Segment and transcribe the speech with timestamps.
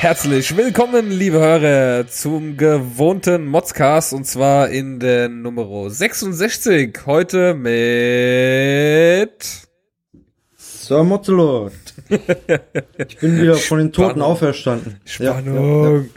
[0.00, 7.00] Herzlich willkommen, liebe Hörer, zum gewohnten Modscast und zwar in der Nummer 66.
[7.04, 9.44] Heute mit
[10.56, 11.72] Sir Motzelot.
[12.96, 15.02] Ich bin wieder von den Toten auferstanden.
[15.04, 16.08] Spannung.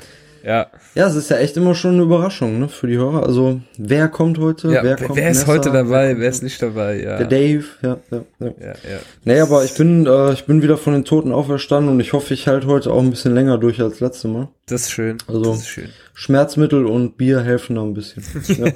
[0.43, 0.61] Ja, ja, ja.
[0.61, 0.67] Ja.
[0.95, 3.23] Ja, es ist ja echt immer schon eine Überraschung, ne, für die Hörer.
[3.25, 4.71] Also, wer kommt heute?
[4.71, 4.83] ja.
[4.83, 5.47] wer kommt wer ist Nessa?
[5.51, 6.19] heute dabei?
[6.19, 7.01] Wer ist nicht dabei?
[7.01, 7.17] Ja.
[7.17, 8.47] Der Dave, ja, ja, ja.
[8.47, 8.99] Ja, ja.
[9.23, 12.33] Nee, aber ich bin, äh, ich bin wieder von den Toten auferstanden und ich hoffe,
[12.35, 14.49] ich halte heute auch ein bisschen länger durch als letzte Mal.
[14.67, 15.17] Das ist schön.
[15.27, 15.89] Also- das ist schön.
[16.13, 18.23] Schmerzmittel und Bier helfen da ein bisschen.
[18.47, 18.71] Ja.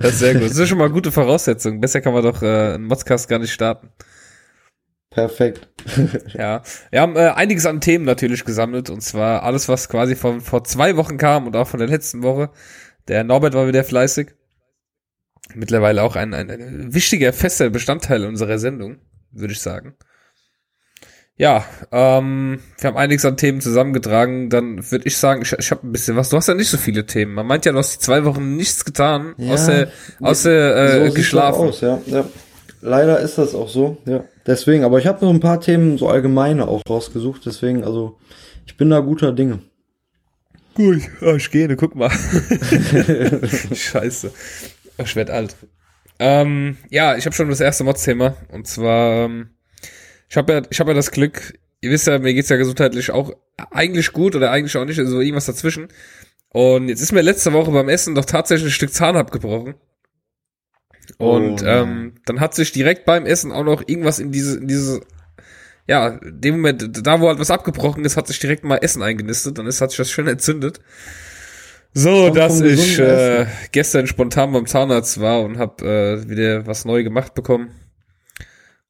[0.00, 0.44] Das ist sehr gut.
[0.44, 1.80] Das ist schon mal gute Voraussetzung.
[1.80, 3.90] Besser kann man doch äh, einen Modscast gar nicht starten.
[5.16, 5.68] Perfekt.
[6.34, 10.42] Ja, wir haben äh, einiges an Themen natürlich gesammelt und zwar alles, was quasi von
[10.42, 12.50] vor zwei Wochen kam und auch von der letzten Woche.
[13.08, 14.34] Der Norbert war wieder fleißig.
[15.54, 18.98] Mittlerweile auch ein, ein, ein wichtiger, fester Bestandteil unserer Sendung,
[19.30, 19.94] würde ich sagen.
[21.36, 24.50] Ja, ähm, wir haben einiges an Themen zusammengetragen.
[24.50, 26.28] Dann würde ich sagen, ich, ich habe ein bisschen was.
[26.28, 27.32] Du hast ja nicht so viele Themen.
[27.32, 29.88] Man meint ja, du hast die zwei Wochen nichts getan, Ja, außer,
[30.20, 31.68] außer äh, so geschlafen.
[31.68, 32.28] Aus, ja, ja.
[32.82, 34.22] Leider ist das auch so, ja.
[34.46, 38.18] Deswegen, aber ich habe so ein paar Themen so allgemeine auch rausgesucht, deswegen, also
[38.64, 39.60] ich bin da guter Dinge.
[40.74, 42.10] Gut, oh, ich gehe, guck mal.
[43.72, 44.30] Scheiße.
[44.98, 45.56] Ich werd alt.
[46.18, 48.36] Ähm, ja, ich habe schon das erste Mods-Thema.
[48.52, 49.50] Und zwar, ähm,
[50.28, 53.10] ich habe ja, ich habe ja das Glück, ihr wisst ja, mir geht's ja gesundheitlich
[53.10, 53.32] auch
[53.70, 55.88] eigentlich gut oder eigentlich auch nicht, also irgendwas dazwischen.
[56.50, 59.74] Und jetzt ist mir letzte Woche beim Essen doch tatsächlich ein Stück Zahn abgebrochen.
[61.18, 64.68] Und Oh, ähm, dann hat sich direkt beim Essen auch noch irgendwas in diese, in
[64.68, 65.00] diese,
[65.86, 69.58] ja, dem Moment, da wo halt was abgebrochen ist, hat sich direkt mal Essen eingenistet,
[69.58, 70.80] dann ist, hat sich das schön entzündet.
[71.94, 73.50] So, dass ich äh, Essen.
[73.72, 77.70] gestern spontan beim Zahnarzt war und hab äh, wieder was neu gemacht bekommen.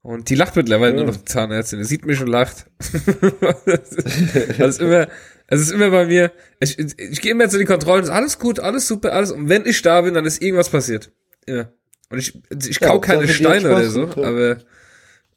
[0.03, 0.97] Und die lacht mittlerweile Ja.
[0.99, 1.83] nur noch die Zahnärztin.
[1.83, 2.67] Sie sieht mich und lacht.
[2.79, 5.09] das, ist, das ist immer,
[5.49, 6.33] es ist immer bei mir.
[6.61, 9.33] Ich, ich, ich gehe immer zu den Kontrollen, ist alles gut, alles super, alles.
[9.33, 11.11] Und wenn ich da bin, dann ist irgendwas passiert.
[11.49, 11.71] Ja.
[12.11, 12.35] Und ich,
[12.69, 14.23] ich Ja, kau keine Steine oder so, ja.
[14.23, 14.59] aber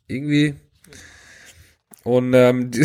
[0.07, 0.55] irgendwie.
[2.03, 2.81] Und ähm, die,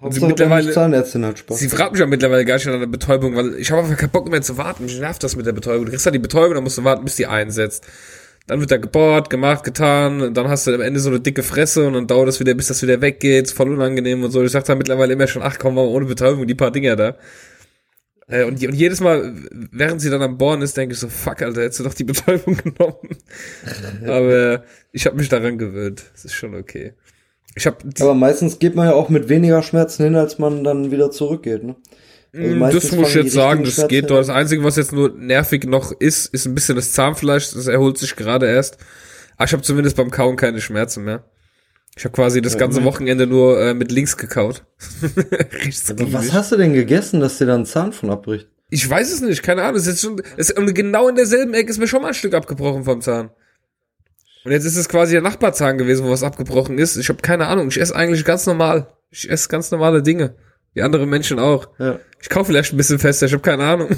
[0.00, 0.72] und sie mittlerweile.
[0.72, 1.58] Zahnärztin hat Spaß.
[1.58, 4.10] Sie fragt mich ja mittlerweile gar nicht nach der Betäubung, weil ich habe einfach keinen
[4.10, 4.84] Bock mehr zu warten.
[4.84, 5.86] Mich nervt das mit der Betäubung.
[5.86, 7.86] Du kriegst halt die Betäubung, dann musst du warten, bis die einsetzt.
[8.46, 11.42] Dann wird da gebohrt, gemacht, getan, und dann hast du am Ende so eine dicke
[11.42, 14.42] Fresse und dann dauert das wieder, bis das wieder weggeht, voll unangenehm und so.
[14.42, 17.16] Ich sag da mittlerweile immer schon, ach komm mal ohne Betäubung, die paar Dinger da.
[18.28, 19.34] Äh, Und, und jedes Mal,
[19.70, 22.04] während sie dann am Bohren ist, denke ich so, fuck, Alter, hättest du doch die
[22.04, 23.16] Betäubung genommen.
[24.06, 26.04] Aber ich habe mich daran gewöhnt.
[26.12, 26.94] Das ist schon okay.
[27.54, 30.90] Ich habe aber meistens geht man ja auch mit weniger Schmerzen hin, als man dann
[30.90, 31.76] wieder zurückgeht, ne?
[32.38, 34.16] Also Mm, das muss ich jetzt sagen, das geht Schmerzen doch.
[34.18, 37.52] Das Einzige, was jetzt nur nervig noch ist, ist ein bisschen das Zahnfleisch.
[37.52, 38.76] Das erholt sich gerade erst.
[39.36, 41.24] Aber ich habe zumindest beim Kauen keine Schmerzen mehr.
[41.96, 42.84] Ich habe quasi das ganze.
[42.84, 44.64] Wochenende nur äh, mit links gekaut.
[45.88, 48.48] Aber was hast du denn gegessen, dass dir dann ein Zahn von abbricht?
[48.68, 49.76] Ich weiß es nicht, keine Ahnung.
[49.76, 52.34] Es ist schon, es, und genau in derselben Ecke ist mir schon mal ein Stück
[52.34, 53.30] abgebrochen vom Zahn.
[54.44, 56.96] Und jetzt ist es quasi der Nachbarzahn gewesen, wo was abgebrochen ist.
[56.96, 57.68] Ich habe keine Ahnung.
[57.68, 58.88] Ich esse eigentlich ganz normal.
[59.10, 60.34] Ich esse ganz normale Dinge.
[60.74, 61.68] Wie andere Menschen auch.
[61.78, 61.98] Ja.
[62.20, 63.88] Ich kaufe vielleicht ein bisschen fester, ich habe keine Ahnung.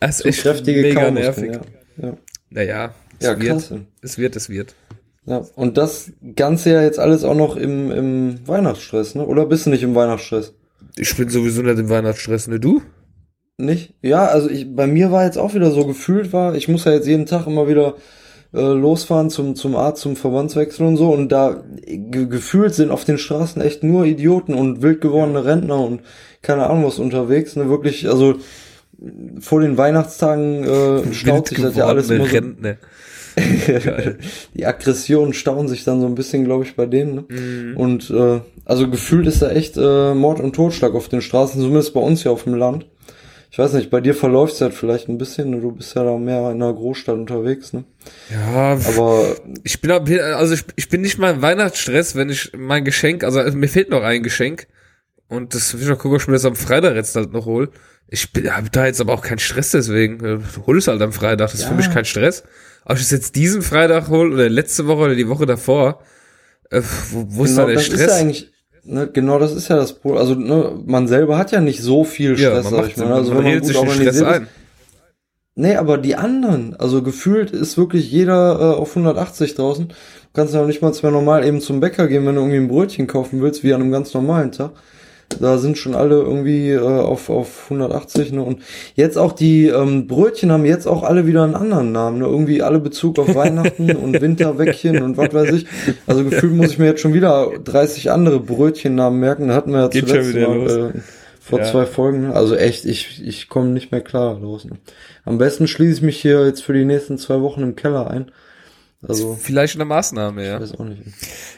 [0.00, 1.52] das ist echt mega nervig.
[1.52, 1.60] Ja.
[2.06, 2.16] Ja.
[2.50, 3.72] Naja, es ja, wird,
[4.02, 4.74] es wird, es wird.
[5.26, 9.26] Ja, und das Ganze ja jetzt alles auch noch im, im Weihnachtsstress, ne?
[9.26, 10.54] Oder bist du nicht im Weihnachtsstress?
[10.96, 12.80] Ich bin sowieso nicht im Weihnachtsstress, ne du?
[13.58, 13.94] Nicht?
[14.02, 16.92] Ja, also ich, bei mir war jetzt auch wieder so gefühlt war, ich muss ja
[16.92, 17.94] jetzt jeden Tag immer wieder
[18.54, 23.04] äh, losfahren zum, zum Arzt, zum Verbandswechsel und so und da ge gefühlt sind auf
[23.04, 26.02] den Straßen echt nur Idioten und wild gewordene Rentner und
[26.42, 27.68] keine Ahnung was unterwegs, ne?
[27.68, 28.36] Wirklich, also
[29.40, 32.76] vor den Weihnachtstagen äh, staut sich das ja alles immer so, Rentner.
[34.54, 37.14] die Aggressionen stauen sich dann so ein bisschen, glaube ich, bei denen.
[37.14, 37.24] Ne?
[37.28, 37.76] Mhm.
[37.76, 41.94] Und äh, also gefühlt ist da echt äh, Mord und Totschlag auf den Straßen, zumindest
[41.94, 42.86] bei uns hier auf dem Land.
[43.50, 45.60] Ich weiß nicht, bei dir verläuft es halt vielleicht ein bisschen, ne?
[45.60, 47.84] du bist ja da mehr in einer Großstadt unterwegs, ne?
[48.30, 49.34] Ja, Aber
[49.64, 53.40] ich bin, also ich, ich bin nicht mal im Weihnachtsstress, wenn ich mein Geschenk, also
[53.52, 54.66] mir fehlt noch ein Geschenk.
[55.28, 57.46] Und das will ich noch gucken, ob ich mir das am Freitag jetzt halt noch
[57.46, 57.70] hol.
[58.08, 60.24] Ich bin, hab da jetzt aber auch keinen Stress deswegen.
[60.24, 61.76] Äh, Hol es halt am Freitag, das ist für Ja.
[61.76, 62.44] mich kein Stress.
[62.84, 66.00] Ob ich es jetzt diesen Freitag hol oder letzte Woche oder die Woche davor,
[66.70, 68.12] äh, wo, wo ist da genau der das ist ja Stress?
[68.20, 68.50] eigentlich,
[68.84, 70.20] ne, genau das ist ja das Problem.
[70.20, 72.96] Also ne, man selber hat ja nicht so viel ja, Stress, man sag macht, ich
[72.96, 73.12] mal.
[73.12, 74.48] Also man wenn man redet gut sich Stress organisiert ist, ein.
[75.58, 79.88] Nee, aber die anderen, also gefühlt ist wirklich jeder äh, auf 180 draußen.
[79.88, 79.94] Du
[80.34, 82.68] kannst ja noch nicht mal mehr normal eben zum Bäcker gehen, wenn du irgendwie ein
[82.68, 84.72] Brötchen kaufen willst, wie an einem ganz normalen Tag.
[85.40, 88.32] Da sind schon alle irgendwie äh, auf, auf 180.
[88.32, 88.42] Ne?
[88.42, 88.62] Und
[88.94, 92.18] jetzt auch die ähm, Brötchen haben jetzt auch alle wieder einen anderen Namen.
[92.18, 92.24] Ne?
[92.26, 95.66] Irgendwie alle Bezug auf Weihnachten und Winterwäckchen und was weiß ich.
[96.06, 99.48] Also gefühlt muss ich mir jetzt schon wieder 30 andere Brötchennamen merken.
[99.48, 101.00] Da hatten wir ja Geht zuletzt mal, äh,
[101.40, 101.64] vor Ja.
[101.64, 102.32] zwei Folgen.
[102.32, 104.64] Also echt, ich, ich komme nicht mehr klar los.
[104.64, 104.76] Ne?
[105.24, 108.30] Am besten schließe ich mich hier jetzt für die nächsten zwei Wochen im Keller ein.
[109.02, 110.56] Also, Vielleicht eine Maßnahme, ja.
[110.56, 111.02] ich weiß auch nicht.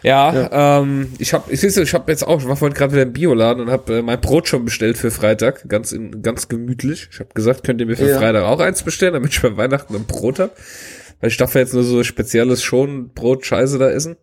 [0.02, 3.12] Ja, ähm, ich habe, ich, ich habe jetzt auch, ich war vorhin gerade wieder im
[3.12, 7.08] Bioladen und habe äh, mein Brot schon bestellt für Freitag, ganz in, ganz gemütlich.
[7.12, 8.18] Ich habe gesagt, könnt ihr mir für Ja.
[8.18, 10.56] Freitag auch eins bestellen, damit ich bei Weihnachten ein Brot hab,
[11.20, 14.16] weil ich darf ja jetzt nur so spezielles Schonbrot Scheiße da essen.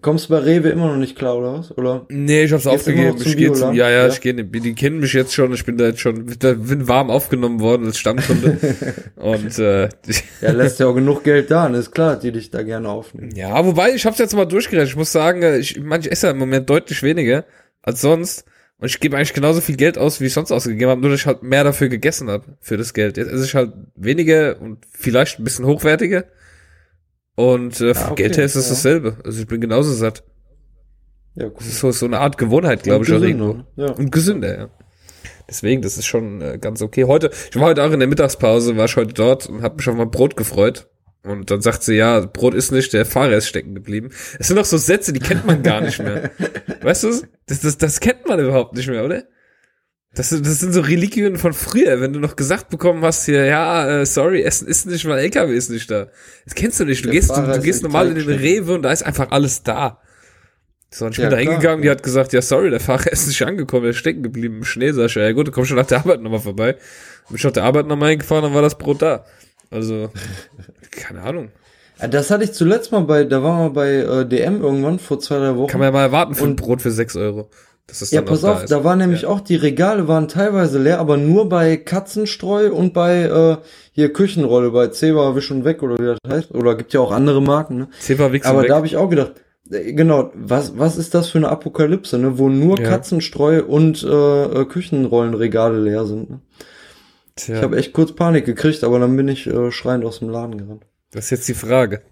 [0.00, 1.76] Kommst du bei Rewe immer noch nicht klar, oder was?
[1.76, 2.06] Oder?
[2.08, 3.16] Nee, ich hab's Gehst aufgegeben.
[3.24, 4.08] Ich gehe zum, ja, ja, Ja.
[4.08, 7.60] ich gehe, die kennen mich jetzt schon, ich bin da jetzt schon, bin warm aufgenommen
[7.60, 8.58] worden als Stammkunde.
[9.16, 9.88] und äh,
[10.40, 11.78] Ja, lässt ja auch genug Geld da, ne?
[11.78, 13.30] ist klar, die dich da gerne aufnehmen.
[13.34, 14.90] Ja, wobei, ich hab's jetzt mal durchgerechnet.
[14.90, 17.44] Ich muss sagen, äh, ich, ich esse ja im Moment deutlich weniger
[17.82, 18.44] als sonst.
[18.80, 21.20] Und ich gebe eigentlich genauso viel Geld aus, wie ich sonst ausgegeben habe, nur dass
[21.20, 23.16] ich halt mehr dafür gegessen habe, für das Geld.
[23.16, 26.24] Jetzt esse ich halt weniger und vielleicht ein bisschen hochwertiger.
[27.38, 28.70] Und äh, Ah, okay, Geld her ist es ja.
[28.74, 29.16] dasselbe.
[29.24, 30.24] Also ich bin genauso satt.
[31.36, 31.52] Ja, cool.
[31.58, 33.80] Das ist so, so eine Art Gewohnheit, glaube ich, Und auch gesünder, irgendwo.
[33.80, 33.92] Ja.
[33.92, 34.70] Und gesünder, ja.
[35.48, 37.04] Deswegen, das ist schon äh, ganz okay.
[37.04, 39.88] Heute, ich war heute auch in der Mittagspause, war ich heute dort und habe mich
[39.88, 40.88] auf mein Brot gefreut.
[41.22, 44.08] Und dann sagt sie, ja, Brot ist nicht, der Fahrer ist stecken geblieben.
[44.40, 46.32] Es sind doch so Sätze, die kennt man gar nicht mehr.
[46.82, 47.22] Weißt du?
[47.46, 49.22] Das, das, das kennt man überhaupt nicht mehr, oder?
[50.14, 53.44] Das, sind- das sind so Reliquien von früher, wenn du noch gesagt bekommen hast hier,
[53.44, 56.08] ja, äh, sorry, Essen ist nicht, weil LKW ist nicht da.
[56.44, 57.04] Das kennst du nicht.
[57.04, 59.30] Du Der gehst, du, Fahrer du gehst normal in den Rewe und da ist einfach
[59.30, 60.00] alles da.
[60.90, 63.26] So, und ich Ja, bin da hingegangen, die hat gesagt, ja, sorry, der Fahrer ist
[63.28, 64.92] nicht angekommen, der ist stecken geblieben im Schnee.
[64.92, 66.72] Sag ich, ja gut, dann komm schon nach der Arbeit nochmal vorbei.
[67.28, 69.24] Bin ich nach der Arbeit nochmal hingefahren, dann war das Brot da.
[69.70, 70.10] Also,
[70.90, 71.50] keine Ahnung.
[72.00, 73.90] Ja, Das hatte ich zuletzt mal bei, da waren wir bei
[74.20, 75.68] äh, DM irgendwann vor zwei, drei Wochen.
[75.70, 77.50] Kann man ja mal erwarten für ein Und- Brot für 6 Euro.
[77.88, 80.98] Dass das ja, pass auf, da da waren nämlich auch die Regale waren teilweise leer,
[81.00, 83.56] aber nur bei Katzenstreu und bei äh,
[83.92, 86.54] hier Küchenrolle, bei Zebra Wisch und Weg oder wie das heißt.
[86.54, 87.88] Oder gibt ja auch andere Marken, ne?
[87.98, 88.68] Zewa Wichsen Aber weg.
[88.68, 89.32] da habe ich auch gedacht,
[89.70, 92.38] äh, genau, was, was ist das für eine Apokalypse, ne?
[92.38, 92.90] Wo nur Ja.
[92.90, 96.28] Katzenstreu und äh, äh, Küchenrollenregale leer sind.
[96.28, 96.40] Ne?
[97.36, 100.28] Tja, Ich habe echt kurz Panik gekriegt, aber dann bin ich äh, schreiend aus dem
[100.28, 100.84] Laden gerannt.
[101.12, 102.02] das ist jetzt die Frage.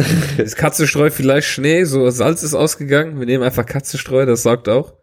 [0.38, 1.84] ist Katzenstreu vielleicht Schnee?
[1.84, 3.18] So Salz ist ausgegangen.
[3.18, 4.94] Wir nehmen einfach Katzenstreu, das sagt auch.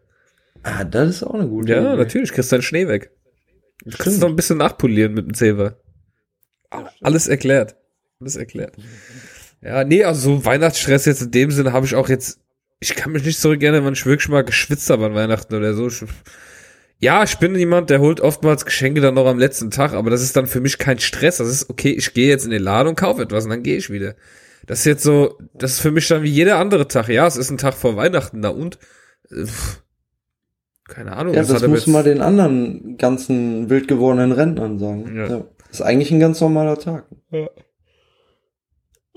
[0.62, 1.96] Ah, das ist auch eine gute Ja, Idee.
[1.98, 3.10] natürlich, kriegst deinen Schnee weg.
[3.84, 4.20] Du kannst Stimmt.
[4.20, 5.76] noch ein bisschen nachpolieren mit dem Zewa.
[7.00, 7.76] Alles erklärt.
[8.20, 8.74] Alles erklärt.
[9.62, 12.40] Ja, nee, also so Weihnachtsstress jetzt in dem Sinne habe ich auch jetzt,
[12.80, 15.74] ich kann mich nicht zurück erinnern, wann ich wirklich mal geschwitzt habe an Weihnachten oder
[15.74, 15.88] so.
[17.00, 20.22] Ja, ich bin jemand, der holt oftmals Geschenke dann noch am letzten Tag, aber das
[20.22, 21.36] ist dann für mich kein Stress.
[21.38, 23.76] Das ist okay, ich gehe jetzt in den Laden und kaufe etwas und dann gehe
[23.76, 24.16] ich wieder.
[24.66, 27.08] Das ist jetzt so, das ist für mich dann wie jeder andere Tag.
[27.08, 28.78] Ja, es ist ein Tag vor Weihnachten, na und?
[29.30, 29.82] Äh, pff,
[30.88, 31.34] Keine Ahnung.
[31.34, 35.16] Ja, das muss mal den anderen ganzen wild gewordenen Rentnern sagen.
[35.16, 35.26] Ja.
[35.26, 35.44] Ja.
[35.68, 37.04] Das ist eigentlich ein ganz normaler Tag.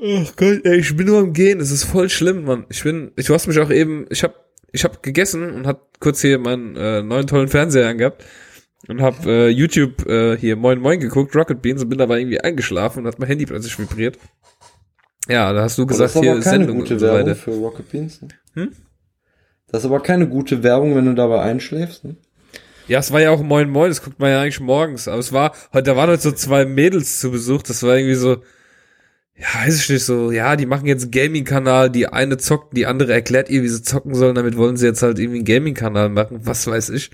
[0.03, 2.65] Ach Gott, ey, ich bin nur am Gehen, es ist voll schlimm, Mann.
[2.69, 4.33] Ich bin, ich, du hast mich auch eben, ich hab,
[4.71, 8.25] ich hab gegessen und hab kurz hier meinen äh, neuen tollen Fernseher angehabt
[8.87, 12.41] und hab äh, YouTube äh, hier Moin Moin geguckt, Rocket Beans und bin dabei irgendwie
[12.41, 14.17] eingeschlafen und hat mein Handy plötzlich vibriert.
[15.31, 17.89] Ja, da hast du gesagt, das hier ist keine Sendung gute so Werbung für Rocket
[17.89, 18.21] Beans.
[18.21, 18.27] Ne?
[18.55, 18.71] Hm?
[19.67, 22.03] Das ist aber keine gute Werbung, wenn du dabei einschläfst.
[22.03, 22.17] Ne?
[22.87, 25.07] Ja, es war ja auch Moin Moin, das guckt man ja eigentlich morgens.
[25.07, 28.15] Aber es war, heute, da waren heute so zwei Mädels zu Besuch, das war irgendwie
[28.15, 28.43] so,
[29.37, 32.85] ja, weiß ich nicht, so, ja, die machen jetzt einen Gaming-Kanal, die eine zockt, die
[32.85, 36.09] andere erklärt ihr, wie sie zocken sollen, damit wollen sie jetzt halt irgendwie einen Gaming-Kanal
[36.09, 37.11] machen, was weiß ich.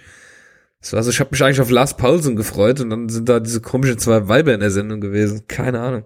[0.81, 3.61] So, also ich habe mich eigentlich auf Lars Paulsen gefreut und dann sind da diese
[3.61, 5.43] komischen zwei Weiber in der Sendung gewesen.
[5.47, 6.05] Keine Ahnung.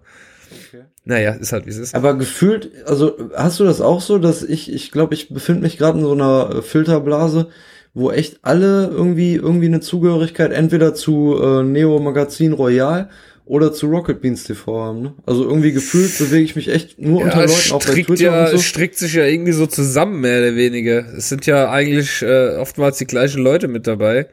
[0.52, 0.84] Okay.
[1.04, 1.96] Naja, ist halt wie es ist.
[1.96, 5.78] Aber gefühlt, also hast du das auch so, dass ich, ich glaube, ich befinde mich
[5.78, 7.48] gerade in so einer äh, Filterblase,
[7.94, 13.10] wo echt alle irgendwie irgendwie eine Zugehörigkeit entweder zu äh, Neo Magazin Royal
[13.46, 15.02] oder zu Rocket Beans TV haben.
[15.02, 15.14] Ne?
[15.26, 18.50] Also irgendwie gefühlt bewege ich mich echt nur unter es Leuten, strickt Twitter ja, und
[18.52, 18.56] so.
[18.58, 21.06] es strickt sich ja irgendwie so zusammen, mehr oder weniger.
[21.18, 24.28] Es sind ja eigentlich äh, oftmals die gleichen Leute mit dabei.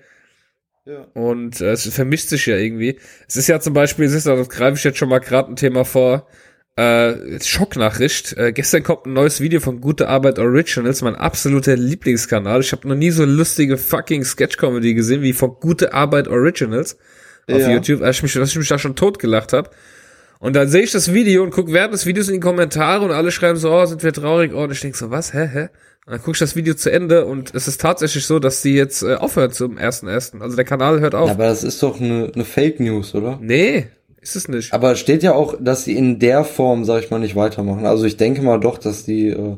[0.85, 1.07] Ja.
[1.15, 2.99] Und äh, es vermischt sich ja irgendwie.
[3.27, 5.57] Es ist ja zum Beispiel, ist, ja, das greife ich jetzt schon mal gerade ein
[5.57, 6.27] Thema vor,
[6.79, 8.37] äh, Schocknachricht.
[8.37, 12.61] Äh, gestern kommt ein neues Video von Gute Arbeit Originals, mein absoluter Lieblingskanal.
[12.61, 16.97] Ich habe noch nie so lustige fucking Sketch-Comedy gesehen wie von Gute Arbeit Originals
[17.51, 17.71] auf Ja.
[17.71, 19.71] YouTube, als ich mich, dass ich mich da schon totgelacht habe.
[20.39, 23.11] Und dann sehe ich das Video und gucke während des Videos in die Kommentare und
[23.11, 25.63] alle schreiben so, oh, sind wir traurig, oh, und ich denk so, was, hä, hä?
[26.07, 28.75] Und dann gucke ich das Video zu Ende und es ist tatsächlich so, dass die
[28.75, 30.43] jetzt äh, aufhört zum ersten ersten.
[30.43, 31.27] Also der Kanal hört auf.
[31.27, 33.39] Ja, aber das ist doch eine, eine Fake News, oder?
[33.43, 33.89] nee,
[34.29, 34.73] ist es nicht.
[34.73, 37.87] Aber es steht ja auch, dass sie in der Form, sag ich mal, nicht weitermachen.
[37.87, 39.57] Also ich denke mal doch, dass die äh,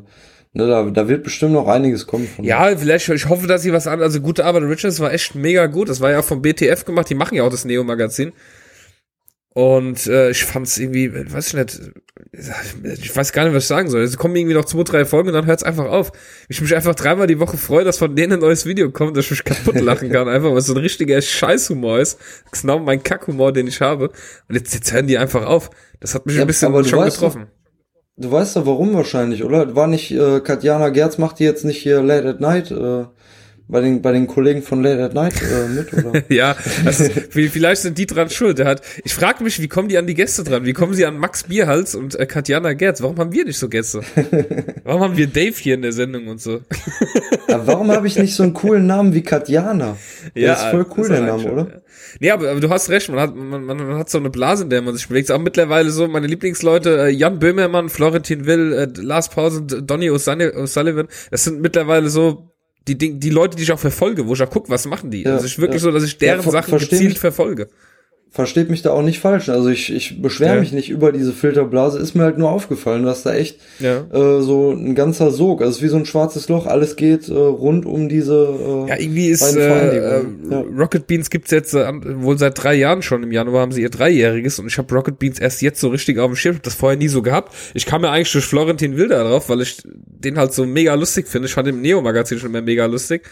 [0.53, 3.71] Ne, da, da wird bestimmt noch einiges kommen von Ja, vielleicht, ich hoffe, dass sie
[3.71, 4.63] was an, also gute Arbeit.
[4.63, 5.87] Richards war echt mega gut.
[5.87, 8.33] Das war ja vom BTF gemacht, die machen ja auch das Neo-Magazin.
[9.53, 11.81] Und äh, ich fand's irgendwie, weiß ich nicht,
[13.01, 14.01] ich weiß gar nicht, was ich sagen soll.
[14.01, 16.13] Es kommen irgendwie noch zwei, drei Folgen und dann hört's einfach auf.
[16.47, 19.25] Ich mich einfach dreimal die Woche freue, dass von denen ein neues Video kommt, dass
[19.25, 22.17] ich mich kaputt lachen kann, einfach, weil es so ein richtiger Scheißhumor ist.
[22.49, 24.11] Das ist genau mein Kackhumor, den ich habe.
[24.47, 25.69] Und jetzt, jetzt hören die einfach auf.
[25.99, 27.47] Das hat mich Ja, ein bisschen aber du schon weißt getroffen.
[28.15, 29.75] Du weißt doch warum wahrscheinlich, oder?
[29.75, 33.05] War nicht, äh, Katjana Gerz macht die jetzt nicht hier Late at Night, äh,
[33.71, 36.21] bei den, bei den Kollegen von Late at Night äh, mit, oder?
[36.29, 38.59] Ja, also, vi- vielleicht sind die dran schuld.
[38.59, 40.65] Der hat, ich frage mich, wie kommen die an die Gäste dran?
[40.65, 43.01] Wie kommen sie an Max Bierhals und äh, Katjana Gerz?
[43.01, 44.01] Warum haben wir nicht so Gäste?
[44.83, 46.61] Warum haben wir Dave hier in der Sendung und so?
[47.47, 49.97] Aber warum habe ich nicht so einen coolen Namen wie Katjana?
[50.35, 51.61] Der ist voll cool, der er Name, schon, oder?
[51.69, 51.81] Ja.
[52.19, 54.63] Nee, aber, aber du hast recht, man hat, man, man, man hat so eine Blase,
[54.63, 55.31] in der man sich bewegt.
[55.31, 60.53] Auch mittlerweile so meine Lieblingsleute, äh, Jan Böhmermann, Florentin Will, äh, Lars Pausen, Donny O'Sulli-
[60.55, 62.50] O'Sullivan, das sind mittlerweile so
[62.87, 65.23] die, Ding, die Leute, die ich auch verfolge, wo ich auch guck, was machen die.
[65.23, 65.85] Ja, also ich wirklich ja.
[65.87, 67.69] so, dass ich deren Ja, ver- Sachen gezielt verfolge.
[68.33, 69.49] Versteht mich da auch nicht falsch.
[69.49, 70.59] Also ich, ich beschwere Ja.
[70.61, 71.99] mich nicht über diese Filterblase.
[71.99, 74.05] Ist mir halt nur aufgefallen, dass da echt Ja.
[74.09, 77.27] äh, so ein ganzer Sog, also es ist wie so ein schwarzes Loch, alles geht
[77.27, 78.35] äh, rund um diese
[78.87, 80.23] äh, Ja, irgendwie ist äh, äh.
[80.49, 80.59] Ja.
[80.61, 83.21] Rocket Beans gibt's jetzt äh, wohl seit drei Jahren schon.
[83.21, 86.17] Im Januar haben sie ihr Dreijähriges und ich habe Rocket Beans erst jetzt so richtig
[86.17, 86.53] auf dem Schirm.
[86.53, 87.53] Ich hab das vorher nie so gehabt.
[87.73, 91.27] Ich kam ja eigentlich durch Florentin Wilder drauf, weil ich den halt so mega lustig
[91.27, 91.49] finde.
[91.49, 93.23] Ich fand den im Neo-Magazin schon immer mega lustig.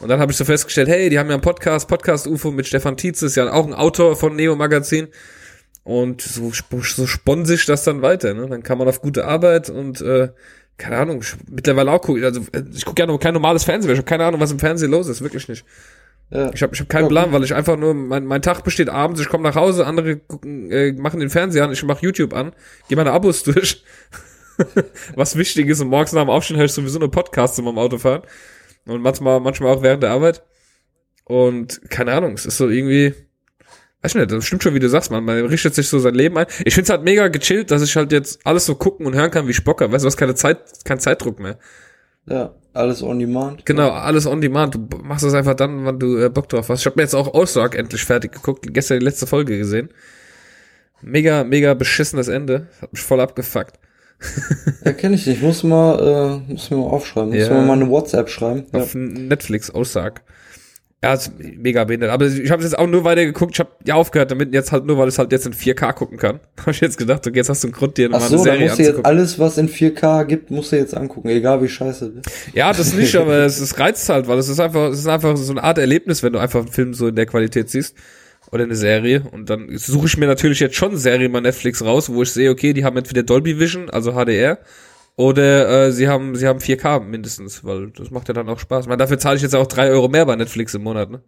[0.00, 2.66] Und dann habe ich so festgestellt, hey, die haben ja einen Podcast, Podcast UFO mit
[2.66, 5.08] Stefan Tietze, ist ja auch ein Autor von Neo Magazin.
[5.82, 8.46] Und so, so spon sich das dann weiter, ne?
[8.48, 10.28] Dann kann man auf gute Arbeit und äh,
[10.76, 13.90] keine Ahnung, ich, mittlerweile auch gucke, also äh, ich gucke ja noch kein normales Fernsehen,
[13.92, 15.64] ich habe keine Ahnung, was im Fernsehen los ist, wirklich nicht.
[16.30, 16.50] ja.
[16.52, 19.20] Ich habe ich hab keinen Plan, weil ich einfach nur, mein, mein Tag besteht abends,
[19.20, 22.52] ich komme nach Hause, andere gucken, äh, machen den Fernseher an, ich mache YouTube an,
[22.88, 23.82] gehe meine Abos durch,
[25.14, 27.78] was wichtig ist und morgens nach dem Aufstehen höre ich sowieso eine Podcasts in meinem
[27.78, 28.22] Auto fahren
[28.86, 30.42] und manchmal, manchmal auch während der Arbeit
[31.24, 33.14] und keine Ahnung, es ist so irgendwie,
[34.02, 36.14] weiß ich nicht, das stimmt schon, wie du sagst, man, man richtet sich so sein
[36.14, 36.46] Leben ein.
[36.64, 39.46] Ich find's halt mega gechillt, dass ich halt jetzt alles so gucken und hören kann,
[39.46, 39.92] wie ich Bock hab.
[39.92, 41.58] Weißt du, was keine Zeit, kein Zeitdruck mehr.
[42.26, 43.66] ja, alles on demand.
[43.66, 44.74] Genau, alles on demand.
[44.74, 46.80] Du machst das einfach dann, wann du äh, Bock drauf hast.
[46.80, 49.90] Ich habe mir jetzt auch Ozark endlich fertig geguckt, gestern die letzte Folge gesehen.
[51.02, 52.68] Mega, mega beschissenes Ende.
[52.80, 53.79] Hat mich voll abgefuckt.
[54.84, 55.42] Ja, kenne ich nicht.
[55.42, 57.30] Muss mal, äh, muss mir mal aufschreiben.
[57.30, 57.54] Muss Ja.
[57.54, 58.64] mir mal eine WhatsApp schreiben.
[58.72, 58.80] Ja.
[58.80, 60.22] Auf Netflix, Ozark.
[61.02, 62.10] Ja, ist mega behindert.
[62.10, 63.52] Aber ich habe jetzt auch nur weiter geguckt.
[63.54, 65.94] Ich habe ja aufgehört damit jetzt halt nur, weil ich es halt jetzt in 4K
[65.94, 66.40] gucken kann.
[66.60, 68.44] Habe ich jetzt gedacht, okay, jetzt hast du einen Grund, dir Ach nochmal so, eine
[68.44, 71.68] Serie musst du jetzt alles, was in 4K gibt, musst du jetzt angucken, egal wie
[71.68, 72.12] scheiße.
[72.52, 75.38] Ja, das nicht, aber es, es reizt halt, weil es ist einfach, es ist einfach
[75.38, 77.94] so eine Art Erlebnis, wenn du einfach einen Film so in der Qualität siehst.
[78.52, 79.22] Oder eine Serie.
[79.30, 82.50] Und dann suche ich mir natürlich jetzt schon Serien bei Netflix raus, wo ich sehe,
[82.50, 84.58] okay, die haben entweder Dolby Vision, also HDR,
[85.16, 88.86] oder äh, sie haben, sie haben 4K mindestens, weil das macht ja dann auch Spaß.
[88.86, 91.20] Meine, dafür zahle ich jetzt auch drei Euro mehr bei Netflix im Monat, ne?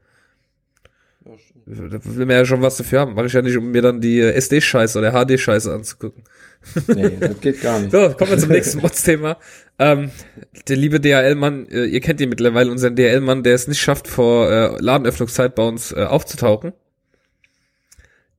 [1.65, 3.15] Da will man ja schon was dafür haben.
[3.15, 6.25] Mache ich ja nicht, um mir dann die äh, SD-Scheiße oder HD-Scheiße anzugucken.
[6.89, 7.93] Nee, das geht gar nicht.
[7.93, 9.37] So, kommen wir zum nächsten Mods-Thema.
[9.79, 10.11] Ähm,
[10.69, 14.51] der liebe DHL-Mann, äh, ihr kennt ihn mittlerweile, unseren DHL-Mann, der es nicht schafft, vor
[14.51, 16.73] äh, Ladenöffnungszeit bei uns äh, aufzutauchen.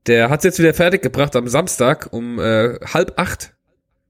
[0.07, 3.53] Der hat jetzt wieder fertiggebracht, am Samstag um äh, halb acht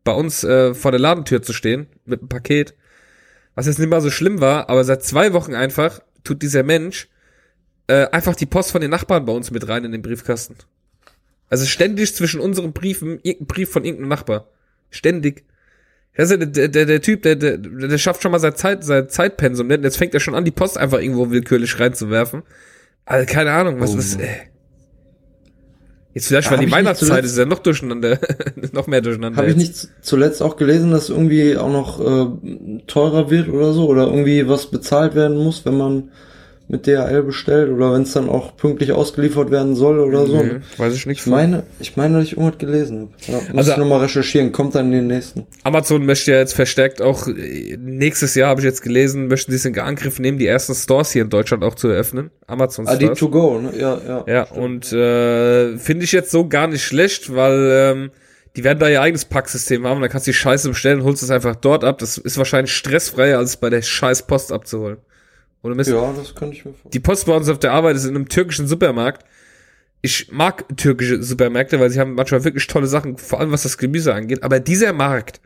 [0.04, 2.74] bei uns äh, vor der Ladentür zu stehen mit einem Paket.
[3.56, 7.08] Was jetzt nicht mal so schlimm war, aber seit zwei Wochen einfach tut dieser Mensch
[7.88, 10.56] äh, einfach die Post von den Nachbarn bei uns mit rein in den Briefkasten.
[11.50, 14.48] Also ständig zwischen unseren Briefen irgendein Brief von irgendeinem Nachbar.
[14.90, 15.44] Ständig.
[16.16, 18.84] Das ist ja der, der, der Typ, der, der, der schafft schon mal sein, Zeit,
[18.84, 19.68] sein Zeitpensum.
[19.68, 19.78] nicht?
[19.78, 22.44] Und Jetzt fängt er schon an, die Post einfach irgendwo willkürlich reinzuwerfen.
[23.06, 24.28] Also keine Ahnung, was, Oh Mann.
[24.28, 24.53] äh.
[26.14, 28.20] Jetzt vielleicht, weil die Weihnachtszeit ist ja noch durcheinander,
[28.72, 29.38] noch mehr durcheinander.
[29.38, 33.88] Habe ich nicht zuletzt auch gelesen, dass irgendwie auch noch äh, teurer wird oder so?
[33.88, 36.12] Oder irgendwie was bezahlt werden muss, wenn man
[36.74, 37.70] mit DHL bestellt?
[37.72, 40.44] Oder wenn es dann auch pünktlich ausgeliefert werden soll oder so?
[40.44, 41.22] Mhm, weiß ich nicht.
[41.22, 43.32] Ich meine, ich meine, dass ich irgendwas gelesen habe.
[43.32, 45.46] Ja, muss Also- ich nochmal recherchieren, kommt dann in den nächsten.
[45.64, 49.58] Amazon möchte ja jetzt verstärkt auch, äh, nächstes Jahr habe ich jetzt gelesen, möchten sie
[49.58, 52.32] es in Angriff nehmen, die ersten Stores hier in Deutschland auch zu eröffnen.
[52.48, 53.20] Amazon Ah, die Stores.
[53.20, 53.72] to go, ne?
[53.78, 54.24] Ja, ja.
[54.28, 58.12] Ja, und äh, finde ich jetzt so gar nicht schlecht, weil ähm,
[58.56, 60.02] die werden da ihr eigenes Packsystem haben.
[60.02, 61.98] Da kannst du die Scheiße bestellen, holst es einfach dort ab.
[62.00, 64.98] Das ist wahrscheinlich stressfreier, als bei der scheiß Post abzuholen.
[65.64, 65.90] Oder Mist.
[65.90, 66.92] Ja, das könnte ich mir vorstellen.
[66.92, 69.26] Die Post bei uns auf der Arbeit ist in einem türkischen Supermarkt.
[70.02, 73.78] Ich mag türkische Supermärkte, weil sie haben manchmal wirklich tolle Sachen, vor allem was das
[73.78, 74.44] Gemüse angeht.
[74.44, 75.40] Aber dieser Markt,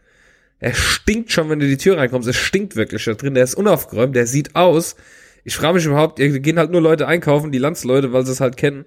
[0.60, 2.28] er stinkt schon, wenn du die Tür reinkommst.
[2.28, 3.36] Es stinkt wirklich da drin.
[3.36, 4.96] Der ist unaufgeräumt, der sieht aus.
[5.44, 8.42] Ich frage mich überhaupt, hier gehen halt nur Leute einkaufen, die Landsleute, weil sie es
[8.42, 8.86] halt kennen.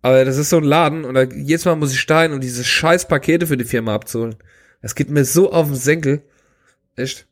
[0.00, 2.40] Aber das ist so ein Laden und da, jedes Mal muss ich da hin, um
[2.40, 4.34] diese scheiß Pakete für die Firma abzuholen.
[4.80, 6.22] Das geht mir so auf den Senkel.
[6.96, 7.26] Echt.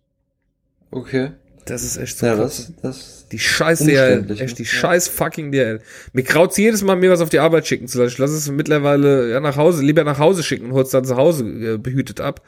[0.90, 1.32] Okay.
[1.64, 2.72] Das ist echt so Ja, krass.
[2.82, 3.19] das, das.
[3.32, 3.90] Die scheiß DHL.
[3.90, 4.68] Umständlich, Echt, die ne?
[4.68, 5.80] scheiß fucking DHL.
[6.12, 8.12] Mir graut's jedes Mal, mir was auf die Arbeit schicken zu lassen.
[8.12, 11.16] Ich lasse es mittlerweile ja, nach Hause, lieber nach Hause schicken und hol's dann zu
[11.16, 12.42] Hause äh, behütet ab.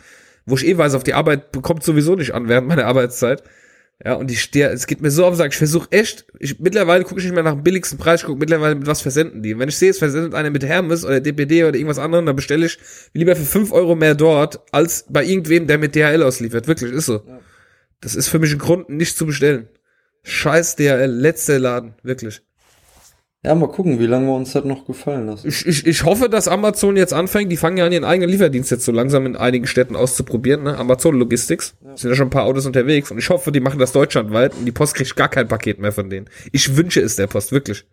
[0.44, 3.44] Wo ich eh weiß, auf die Arbeit bekommt sowieso nicht an während meiner Arbeitszeit.
[4.04, 5.52] Ja, und ich stehe, es geht mir so auf den Sack.
[5.52, 8.40] Ich versuche echt, ich, mittlerweile gucke ich nicht mehr nach dem billigsten Preis, ich gucke
[8.40, 9.56] mittlerweile mit was versenden die.
[9.56, 12.66] Wenn ich sehe, es versendet einer mit Hermes oder DPD oder irgendwas anderem, dann bestelle
[12.66, 12.78] ich
[13.12, 16.66] lieber für 5 Euro mehr dort, als bei irgendwem, der mit DHL ausliefert.
[16.66, 17.22] Wirklich, ist so.
[18.00, 19.68] Das ist für mich ein Grund, nicht zu bestellen.
[20.22, 22.42] Scheiß DHL, letzter Laden, wirklich.
[23.44, 25.48] Ja, mal gucken, wie lange wir uns das noch gefallen lassen.
[25.48, 28.70] Ich, ich, ich hoffe, dass Amazon jetzt anfängt, die fangen ja an, ihren eigenen Lieferdienst
[28.70, 30.78] jetzt so langsam in einigen Städten auszuprobieren, ne?
[30.78, 31.74] Amazon Logistics.
[31.96, 34.64] Sind ja schon ein paar Autos unterwegs und ich hoffe, die machen das deutschlandweit und
[34.64, 36.30] die Post kriegt gar kein Paket mehr von denen.
[36.52, 37.84] Ich wünsche es der Post, wirklich.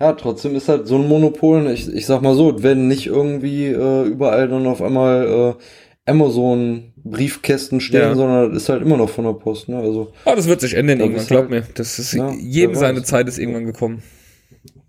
[0.00, 3.66] Ja, trotzdem ist halt so ein Monopol, ich, ich sag mal so, wenn nicht irgendwie
[3.66, 5.62] äh, überall dann auf einmal äh,
[6.06, 8.14] Amazon-Briefkästen stehen, Ja.
[8.14, 9.78] sondern das ist halt immer noch von der Post, ne?
[9.78, 11.64] Also, Aber das wird sich ändern irgendwann, glaub halt- mir.
[11.74, 13.02] Das ist, Ja, jedem seine.
[13.02, 14.02] Zeit ist irgendwann gekommen.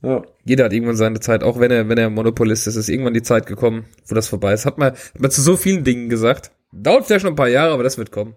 [0.01, 0.23] ja.
[0.45, 3.21] Jeder hat irgendwann seine Zeit, auch wenn er, wenn er Monopolist ist, ist irgendwann die
[3.21, 4.65] Zeit gekommen, wo das vorbei ist.
[4.65, 6.51] Hat man, hat man zu so vielen Dingen gesagt.
[6.71, 8.35] Dauert vielleicht noch ein paar Jahre, aber das wird kommen.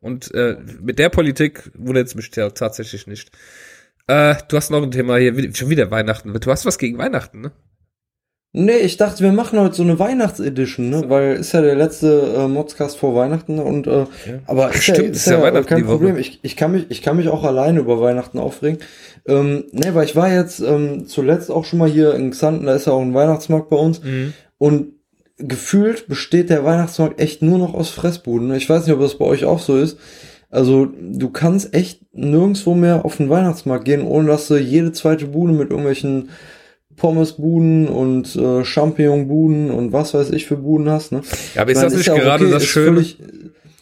[0.00, 3.30] Und äh, mit der Politik wundert es mich ta- tatsächlich nicht.
[4.08, 6.32] Äh, du hast noch ein Thema hier, schon wieder Weihnachten.
[6.32, 7.52] Du hast was gegen Weihnachten, ne?
[8.54, 11.04] Nee, ich dachte, wir machen heute so eine Weihnachtsedition, ne?
[11.08, 14.04] Weil ist ja der letzte äh, Modscast vor Weihnachten und äh,
[14.46, 15.86] aber ist Stimmt, ja, ist ist ja ja, Weihnachten kein.
[15.86, 16.18] Problem.
[16.18, 18.78] Ich, ich kann mich ich kann mich auch alleine über Weihnachten aufregen.
[19.26, 22.74] Ähm, nee, weil ich war jetzt ähm, zuletzt auch schon mal hier in Xanten, da
[22.74, 24.02] ist ja auch ein Weihnachtsmarkt bei uns
[24.58, 24.92] und
[25.38, 28.48] gefühlt besteht der Weihnachtsmarkt echt nur noch aus Fressbuden.
[28.48, 28.56] ne?
[28.58, 29.98] Ich weiß nicht, ob das bei euch auch so ist.
[30.50, 35.26] Also du kannst echt nirgendwo mehr auf den Weihnachtsmarkt gehen, ohne dass du jede zweite
[35.26, 36.28] Bude mit irgendwelchen
[37.02, 41.10] Pommesbuden und äh, Champignonbuden und was weiß ich für Buden hast.
[41.10, 41.22] Ne?
[41.56, 42.92] Ja, aber ist Ich meine, das nicht ja auch gerade das ist Schöne?
[42.92, 43.18] Völlig,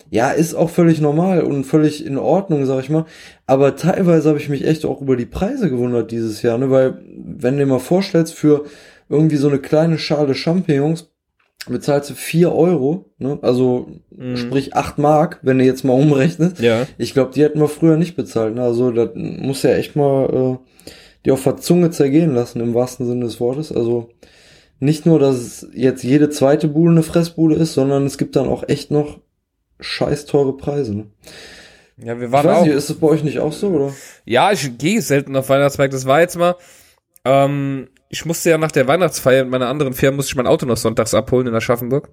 [0.09, 3.05] ja, ist auch völlig normal und völlig in Ordnung, sag ich mal.
[3.47, 6.71] Aber teilweise habe ich mich echt auch über die Preise gewundert dieses Jahr, ne?
[6.71, 8.65] Weil, wenn du dir mal vorstellst, für
[9.11, 11.11] irgendwie so eine kleine Schale Champignons
[11.69, 13.39] bezahlst du vier Euro, ne?
[13.43, 14.37] Also Mhm.
[14.39, 16.59] sprich acht Mark, wenn du jetzt mal umrechnest.
[16.61, 16.87] Ja.
[16.97, 18.54] Ich glaube, die hätten wir früher nicht bezahlt.
[18.54, 18.63] Ne?
[18.63, 20.70] Also das muss ja echt mal äh,
[21.25, 23.73] die auf der Zunge zergehen lassen, im wahrsten Sinne des Wortes.
[23.73, 24.11] Also
[24.78, 28.49] nicht nur, dass es jetzt jede zweite Bude eine Fressbude ist, sondern es gibt dann
[28.49, 29.21] auch echt noch
[29.80, 30.95] scheiß teure Preise.
[30.95, 31.06] Ne?
[31.99, 32.65] Ja, wir Ich waren weiß auch.
[32.65, 33.93] nicht, ist das bei euch nicht auch so, oder?
[34.25, 35.97] Ja, ich gehe selten auf Weihnachtsmärkte.
[35.97, 36.56] Das war jetzt mal.
[37.25, 40.65] Ähm, ich musste ja nach der Weihnachtsfeier mit meiner anderen Firma musste ich mein Auto
[40.67, 42.09] noch sonntags abholen in Aschaffenburg.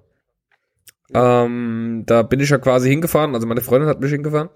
[1.14, 4.50] Ähm, da bin ich ja quasi hingefahren, also meine Freundin hat mich hingefahren.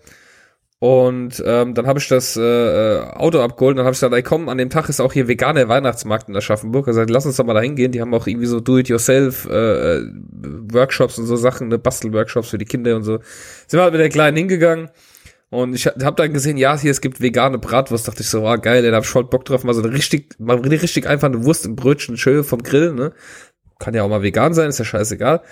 [0.82, 4.22] Und ähm, dann habe ich das äh, äh, Auto abgeholt, dann habe ich gesagt, ey
[4.24, 6.88] komm, an dem Tag ist auch hier veganer Weihnachtsmarkt in Aschaffenburg.
[6.88, 7.92] Er sagt, lass uns doch mal da hingehen.
[7.92, 10.10] Die haben auch irgendwie so Do-it-yourself äh, äh,
[10.72, 13.18] Workshops und so Sachen, ne, Bastelworkshops für die Kinder und so.
[13.68, 14.90] Sind wir halt mit der Kleinen hingegangen.
[15.50, 18.08] Und ich habe dann gesehen, ja, hier, es gibt vegane Bratwurst.
[18.08, 19.62] Dachte ich so, ah, geil, da hab ich voll Bock drauf.
[19.62, 23.12] Mal so eine richtig, mal richtig einfach eine Wurst und Brötchen schön vom Grill, ne?
[23.78, 25.42] Kann ja auch mal vegan sein, ist ja scheißegal.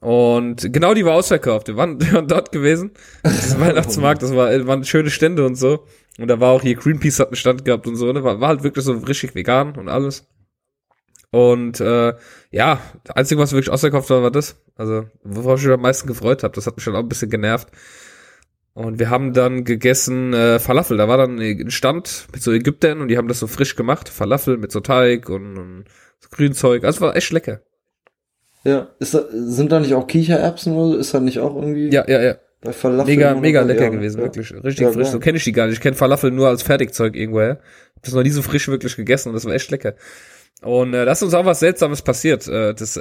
[0.00, 1.68] Und genau die war ausverkauft.
[1.68, 2.92] Wir waren, wir waren dort gewesen.
[3.22, 5.84] Das Weihnachtsmarkt, das war, waren schöne Stände und so.
[6.18, 8.24] Und da war auch hier Greenpeace hat einen Stand gehabt und so, ne?
[8.24, 10.26] War, war halt wirklich so richtig vegan und alles.
[11.30, 12.14] Und äh,
[12.50, 14.56] ja, das Einzige, was wirklich ausverkauft war, war das.
[14.76, 16.54] Also, worauf ich mich am meisten gefreut habe.
[16.54, 17.68] Das hat mich schon auch ein bisschen genervt.
[18.72, 20.96] Und wir haben dann gegessen äh, Falafel.
[20.96, 24.08] Da war dann ein Stand mit so Ägyptern und die haben das so frisch gemacht.
[24.08, 25.84] Falafel mit so Teig und, und
[26.20, 26.84] so Grünzeug.
[26.84, 27.60] Also war echt lecker.
[28.68, 28.88] Ja.
[28.98, 30.96] Ist da, sind da nicht auch Kichererbsen oder so?
[30.98, 32.34] Ist da nicht auch irgendwie Ja, ja, ja.
[32.60, 33.14] bei Falafel?
[33.14, 34.24] Mega, mega lecker ja, gewesen, ja.
[34.24, 34.52] wirklich.
[34.52, 35.04] Richtig Ja, frisch.
[35.04, 35.12] geil.
[35.12, 35.76] So kenne ich die gar nicht.
[35.76, 37.60] Ich kenne Falafel nur als Fertigzeug irgendwoher.
[37.96, 39.94] Hab das noch nie so frisch wirklich gegessen und das war echt lecker.
[40.62, 42.46] Und äh, da ist uns auch was Seltsames passiert.
[42.48, 43.00] Äh, das,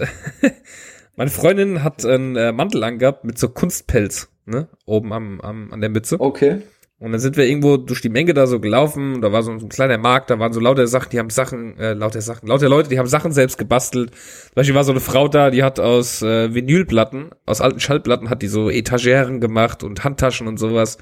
[1.15, 4.67] meine Freundin hat einen äh, Mantel angehabt mit so Kunstpelz, ne?
[4.85, 6.19] Oben am, am, an der Mütze.
[6.19, 6.61] Okay.
[6.99, 9.69] Und dann sind wir irgendwo durch die Menge da so gelaufen, da war so ein
[9.69, 12.89] kleiner Markt, da waren so lauter Sachen, die haben Sachen, äh, lauter Sachen, lauter Leute,
[12.89, 14.11] die haben Sachen selbst gebastelt.
[14.11, 18.31] Zum Beispiel war so eine Frau da, die hat aus äh, Vinylplatten, aus alten Schallplatten,
[18.31, 20.97] hat die so Etageren gemacht und Handtaschen und sowas.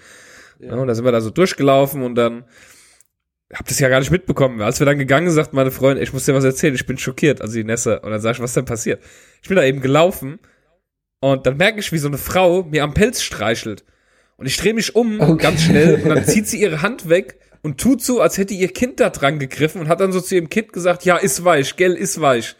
[0.59, 0.73] Ja.
[0.73, 2.45] und da sind wir da so durchgelaufen und dann
[3.53, 4.61] hab das ja gar nicht mitbekommen.
[4.61, 6.97] Als wir dann gegangen sind, sagt meine Freundin, ich muss dir was erzählen, ich bin
[6.97, 7.97] schockiert, also die Nessa.
[7.97, 9.01] Und dann sag ich, was denn passiert?
[9.41, 10.39] Ich bin da eben gelaufen
[11.21, 13.85] und dann merke ich, wie so eine Frau mir am Pelz streichelt.
[14.37, 15.41] Und ich drehe mich um, Okay.
[15.43, 18.67] ganz schnell, und dann zieht sie ihre Hand weg und tut so, als hätte ihr
[18.67, 21.77] Kind da dran gegriffen und hat dann so zu ihrem Kind gesagt, ja, ist weich,
[21.77, 22.55] gell, ist weich.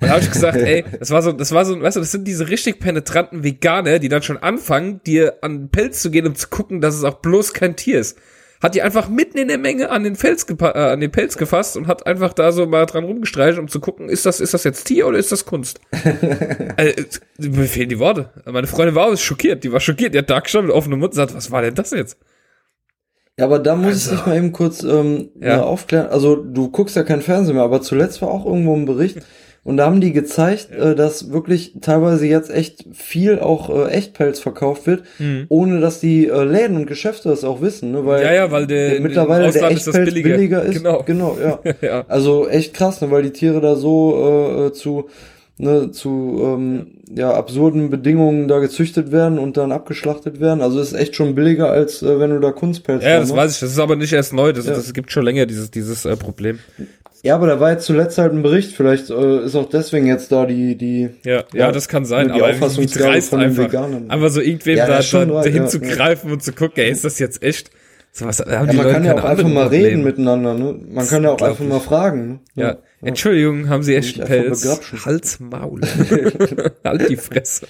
[0.00, 2.12] Und da habe ich gesagt, ey, das war so, das war so, weißt du, das
[2.12, 6.26] sind diese richtig penetranten Veganer, die dann schon anfangen, dir an den Pelz zu gehen,
[6.26, 8.18] um zu gucken, dass es auch bloß kein Tier ist.
[8.62, 11.76] Hat die einfach mitten in der Menge an den, Fels äh, an den Pelz gefasst
[11.76, 14.62] und hat einfach da so mal dran rumgestreicht, um zu gucken, ist das, ist das
[14.62, 15.80] jetzt Tier oder ist das Kunst?
[16.76, 16.94] äh,
[17.38, 18.30] mir fehlen die Worte.
[18.46, 21.16] Meine Freundin war schockiert, die war schockiert, die hat da gestanden mit offenem Mund und
[21.16, 22.16] sagt, was war denn das jetzt?
[23.38, 25.62] Ja, aber da muss also, ich dich mal eben kurz ähm, ja.
[25.62, 26.06] aufklären.
[26.08, 29.18] Also du guckst ja kein Fernsehen mehr, aber zuletzt war auch irgendwo ein Bericht
[29.64, 30.90] und da haben die gezeigt, ja.
[30.90, 35.46] äh, dass wirklich teilweise jetzt echt viel auch äh, Echtpelz verkauft wird, mhm.
[35.48, 38.04] ohne dass die äh, Läden und Geschäfte das auch wissen, ne?
[38.04, 40.30] Weil ja, ja, weil der, mittlerweile der Echtpelz billiger.
[40.30, 40.62] billiger.
[40.62, 40.74] ist.
[40.74, 41.60] Genau, genau ja.
[41.80, 42.04] ja.
[42.08, 43.10] Also echt krass, ne?
[43.12, 45.08] weil die Tiere da so äh, äh zu
[45.58, 50.60] ne, zu ähm, ja, absurden Bedingungen da gezüchtet werden und dann abgeschlachtet werden.
[50.60, 53.36] Also ist echt schon billiger, als äh, wenn du da Kunstpelz Ja, das machst.
[53.36, 53.60] weiß ich.
[53.60, 54.52] Das ist aber nicht erst neu.
[54.52, 54.74] Das, ja.
[54.74, 56.58] das gibt schon länger dieses, dieses äh, Problem.
[57.22, 58.72] Ja, aber da war jetzt zuletzt halt ein Bericht.
[58.72, 62.32] Vielleicht äh, ist auch deswegen jetzt da die die ja ja, ja das kann sein.
[62.32, 64.10] Die aber wie dreist von einfach Veganern.
[64.10, 66.34] einfach so irgendwem ja, da, da, da hinzugreifen ja.
[66.34, 67.70] und zu gucken, ey, ist das jetzt echt?
[68.14, 70.78] So was, haben ja, man Leute kann ja auch einfach mal reden miteinander, ne?
[70.90, 72.40] Man kann ja auch einfach mal fragen.
[72.54, 72.62] Ne?
[72.62, 72.76] Ja.
[73.00, 74.66] Entschuldigung, haben Sie echt Pelz?
[75.06, 75.80] Hals, Maul.
[76.84, 77.66] halt die Fresse.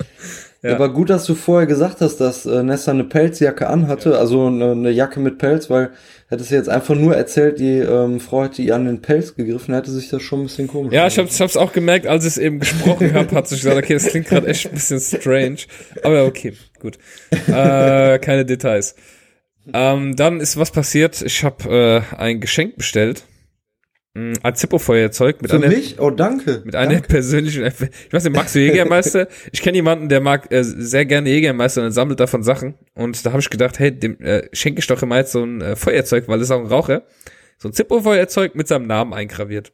[0.62, 0.76] Ja.
[0.76, 4.16] aber gut, dass du vorher gesagt hast, dass äh, Nessa eine Pelzjacke anhatte, ja.
[4.16, 5.90] also eine, eine, Jacke mit Pelz, weil
[6.28, 9.74] hättest du jetzt einfach nur erzählt, die ähm, Frau hätte ihr an den Pelz gegriffen,
[9.74, 12.24] hätte sich das schon ein bisschen komisch Ja, ich hab's, ich hab's auch gemerkt, als
[12.24, 15.00] ich es eben gesprochen habe, hat sich gesagt, okay, das klingt gerade echt ein bisschen
[15.00, 15.58] strange,
[16.04, 16.96] aber okay, gut.
[17.48, 18.94] Äh, keine Details.
[19.72, 21.22] Ähm, dann ist was passiert.
[21.22, 23.24] Ich habe äh, ein Geschenk bestellt.
[24.14, 25.98] Ein Zippo-Feuerzeug mit Für einer, mich?
[25.98, 26.60] Oh, danke.
[26.66, 27.08] Mit einer danke.
[27.08, 29.26] persönlichen, ich weiß nicht, magst du Jägermeister?
[29.52, 32.74] ich kenne jemanden, der mag äh, sehr gerne Jägermeister und sammelt davon Sachen.
[32.94, 35.62] Und da habe ich gedacht, hey, dem äh, schenke ich doch immer jetzt so ein
[35.62, 37.04] äh, Feuerzeug, weil das ist auch ein Raucher.
[37.56, 39.72] So ein Zippo-Feuerzeug mit seinem Namen eingraviert.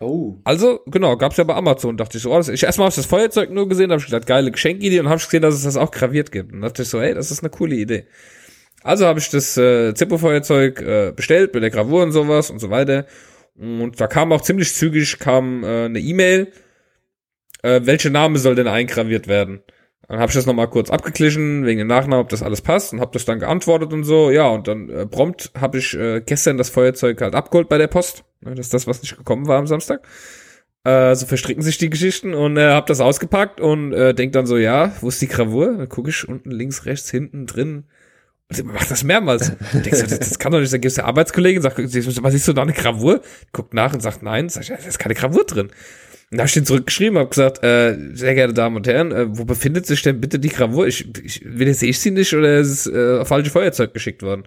[0.00, 0.38] Oh.
[0.44, 2.96] Also, genau, gab's ja bei Amazon, dachte ich so, oh, das, ich erstmal habe ich
[2.96, 5.62] das Feuerzeug nur gesehen, habe ich gedacht, geile Geschenkidee und habe ich gesehen, dass es
[5.64, 6.54] das auch graviert gibt.
[6.54, 8.06] Und dachte ich so, hey, das ist eine coole Idee.
[8.82, 12.70] Also habe ich das äh, Zippo-Feuerzeug äh, bestellt mit der Gravur und sowas und so
[12.70, 13.06] weiter.
[13.58, 16.52] Und da kam auch ziemlich zügig kam äh, eine E-Mail,
[17.62, 19.62] äh, welche Name soll denn eingraviert werden?
[20.08, 23.00] Dann habe ich das nochmal kurz abgeglichen, wegen dem Nachnamen, ob das alles passt und
[23.00, 24.30] habe das dann geantwortet und so.
[24.30, 27.86] Ja, und dann äh, prompt habe ich äh, gestern das Feuerzeug halt abgeholt bei der
[27.86, 28.24] Post.
[28.40, 30.06] Das ist das, was nicht gekommen war am Samstag.
[30.84, 34.46] Äh, so verstricken sich die Geschichten und äh, habe das ausgepackt und äh, denk dann
[34.46, 35.76] so, ja, wo ist die Gravur?
[35.76, 37.84] Dann gucke ich unten links, rechts, hinten, drin,
[38.64, 39.52] macht das mehrmals.
[39.72, 40.80] Denkst du, das, das kann doch nicht sein.
[40.80, 43.22] Gibst der Arbeitskollegen, sagt, was siehst du da eine Gravur?
[43.52, 44.48] Guckt nach und sagt, nein.
[44.48, 45.70] Sag ich, da ist keine Gravur drin.
[46.30, 49.26] Und da habe ich den zurückgeschrieben, habe gesagt, äh, sehr geehrte Damen und Herren, äh,
[49.36, 50.86] wo befindet sich denn bitte die Gravur?
[50.86, 54.44] Ich, ich will sehe ich sie nicht oder ist es äh, falsche Feuerzeug geschickt worden?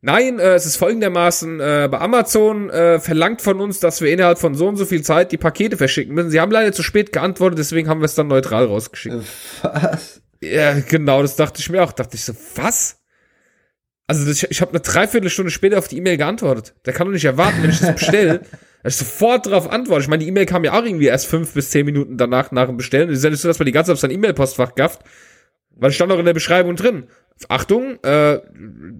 [0.00, 4.38] Nein, äh, es ist folgendermaßen, äh, bei Amazon äh, verlangt von uns, dass wir innerhalb
[4.38, 6.30] von so und so viel Zeit die Pakete verschicken müssen.
[6.30, 9.16] Sie haben leider zu spät geantwortet, deswegen haben wir es dann neutral rausgeschickt.
[9.62, 10.20] Was?
[10.40, 11.92] Ja, genau, das dachte ich mir auch.
[11.92, 12.98] Dachte ich so, was?
[14.06, 16.74] Also das, ich, ich habe eine Dreiviertelstunde später auf die E-Mail geantwortet.
[16.86, 18.40] Der kann doch nicht erwarten, wenn ich das bestelle,
[18.82, 20.02] dass ich sofort darauf antworte.
[20.02, 22.66] Ich meine, die E-Mail kam ja auch irgendwie erst fünf bis zehn Minuten danach nach
[22.66, 23.10] dem Bestellen.
[23.10, 25.02] Es ist ja nicht so, dass man die ganze Zeit auf sein E-Mail-Postfach gafft,
[25.70, 27.08] weil es stand auch in der Beschreibung drin.
[27.48, 28.40] Achtung, äh,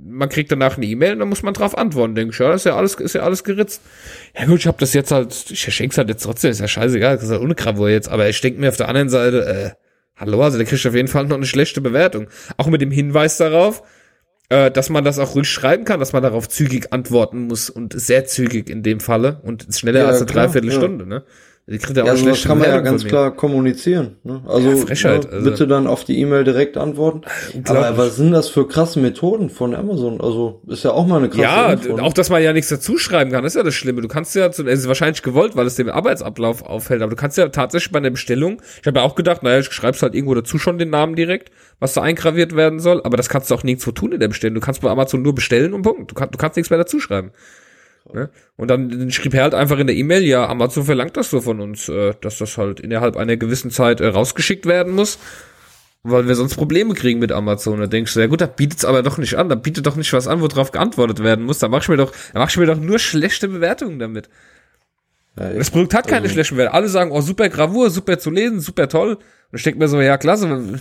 [0.05, 2.15] man kriegt danach eine E-Mail und dann muss man drauf antworten.
[2.15, 3.81] Denke ich, ja, ist ja alles, ist ja alles geritzt.
[4.39, 7.17] Ja gut, ich habe das jetzt halt, ich schenk's halt jetzt trotzdem, ist ja scheißegal,
[7.17, 9.88] das ist ja ohne Gravur jetzt, aber ich denke mir auf der anderen Seite, äh,
[10.19, 12.29] Hallo, also der kriegt auf jeden Fall noch eine schlechte Bewertung.
[12.57, 13.83] Auch mit dem Hinweis darauf,
[14.49, 17.99] äh, dass man das auch ruhig schreiben kann, dass man darauf zügig antworten muss und
[17.99, 21.09] sehr zügig in dem Falle und schneller ja, als eine Dreiviertelstunde, ja.
[21.09, 21.25] ne?
[21.71, 24.17] Die kriegt ja auch also das kann man ja ganz klar kommunizieren.
[24.25, 24.41] Ne?
[24.47, 27.21] Also, ja, Frechheit, ne, also bitte dann auf die E-Mail direkt antworten.
[27.67, 30.19] Aber was sind das für krasse Methoden von Amazon?
[30.19, 32.03] Also ist ja auch mal eine krasse Ja, Info, ne?
[32.03, 34.01] auch dass man ja nichts dazu schreiben kann, ist ja das Schlimme.
[34.01, 37.37] Du kannst ja, es ist wahrscheinlich gewollt, weil es dem Arbeitsablauf auffällt, aber du kannst
[37.37, 40.35] ja tatsächlich bei einer Bestellung, ich habe ja auch gedacht, naja, ich schreib's halt irgendwo
[40.35, 41.51] dazu schon den Namen direkt,
[41.81, 44.55] was da eingraviert werden soll, aber das kannst du auch nirgendwo tun in der Bestellung.
[44.55, 46.13] Du kannst bei Amazon nur bestellen und Punkt.
[46.13, 47.31] Du, kann, du kannst nichts mehr dazu schreiben.
[48.13, 48.31] Ne?
[48.57, 51.61] Und dann schrieb er halt einfach in der E-Mail, ja, Amazon verlangt das so von
[51.61, 55.19] uns, äh, dass das halt innerhalb einer gewissen Zeit äh, rausgeschickt werden muss,
[56.03, 57.81] weil wir sonst Probleme kriegen mit Amazon.
[57.81, 60.13] Da denkst du, ja gut, da bietet's aber doch nicht an, da bietet doch nicht
[60.13, 61.59] was an, worauf geantwortet werden muss.
[61.59, 64.29] Da mach ich mir doch, da mach ich mir doch nur schlechte Bewertungen damit.
[65.39, 66.77] Ja, das Produkt hat keine also, schlechten Bewertungen.
[66.77, 69.15] Alle sagen, oh, super Gravur, super zu lesen, super toll.
[69.51, 70.81] Und ich denke mir so, ja, klasse,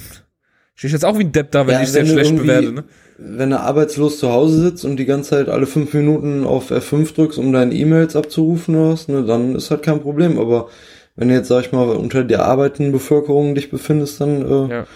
[0.77, 2.83] stehe ich jetzt auch wie ein Depp da, wenn ja, ich sehr schlecht bewerte, ne?
[3.17, 7.15] wenn du arbeitslos zu Hause sitzt und die ganze Zeit alle fünf Minuten auf F5
[7.15, 10.39] drückst, um deine E-Mails abzurufen oder was, ne, dann ist halt kein Problem.
[10.39, 10.69] Aber
[11.15, 14.87] wenn du jetzt, sag ich mal, unter der arbeitenden Bevölkerung dich befindest, dann äh, ja.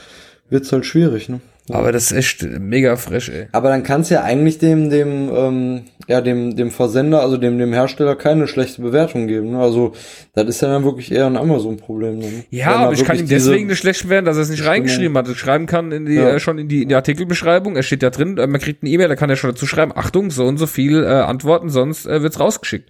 [0.50, 1.42] wird's halt schwierig, ne?
[1.74, 3.48] Aber das ist echt mega fresh, ey.
[3.52, 7.58] Aber dann kannst du ja eigentlich dem, dem, ähm, ja, dem, dem Versender, also dem,
[7.58, 9.52] dem Hersteller keine schlechte Bewertung geben.
[9.52, 9.60] Ne?
[9.60, 9.94] Also,
[10.34, 12.20] das ist ja dann wirklich eher ein Amazon-Problem.
[12.20, 12.44] Ne?
[12.50, 15.28] Ja, aber ich kann ihm deswegen nicht schlecht werden, dass er es nicht reingeschrieben hat.
[15.30, 16.30] Schreiben kann in die, ja.
[16.30, 17.76] äh, schon in die, in die Artikelbeschreibung.
[17.76, 19.92] Er steht da drin, äh, man kriegt eine E-Mail, da kann er schon dazu schreiben,
[19.96, 22.90] Achtung, so und so viel äh, Antworten, sonst äh, wird's rausgeschickt.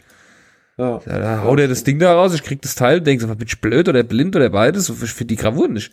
[0.77, 1.01] Ja.
[1.05, 3.47] ja da haut er das Ding da raus, ich krieg das Teil, denk so, bin
[3.47, 4.89] ich blöd oder blind oder beides?
[4.89, 5.91] Ich finde die Gravur nicht.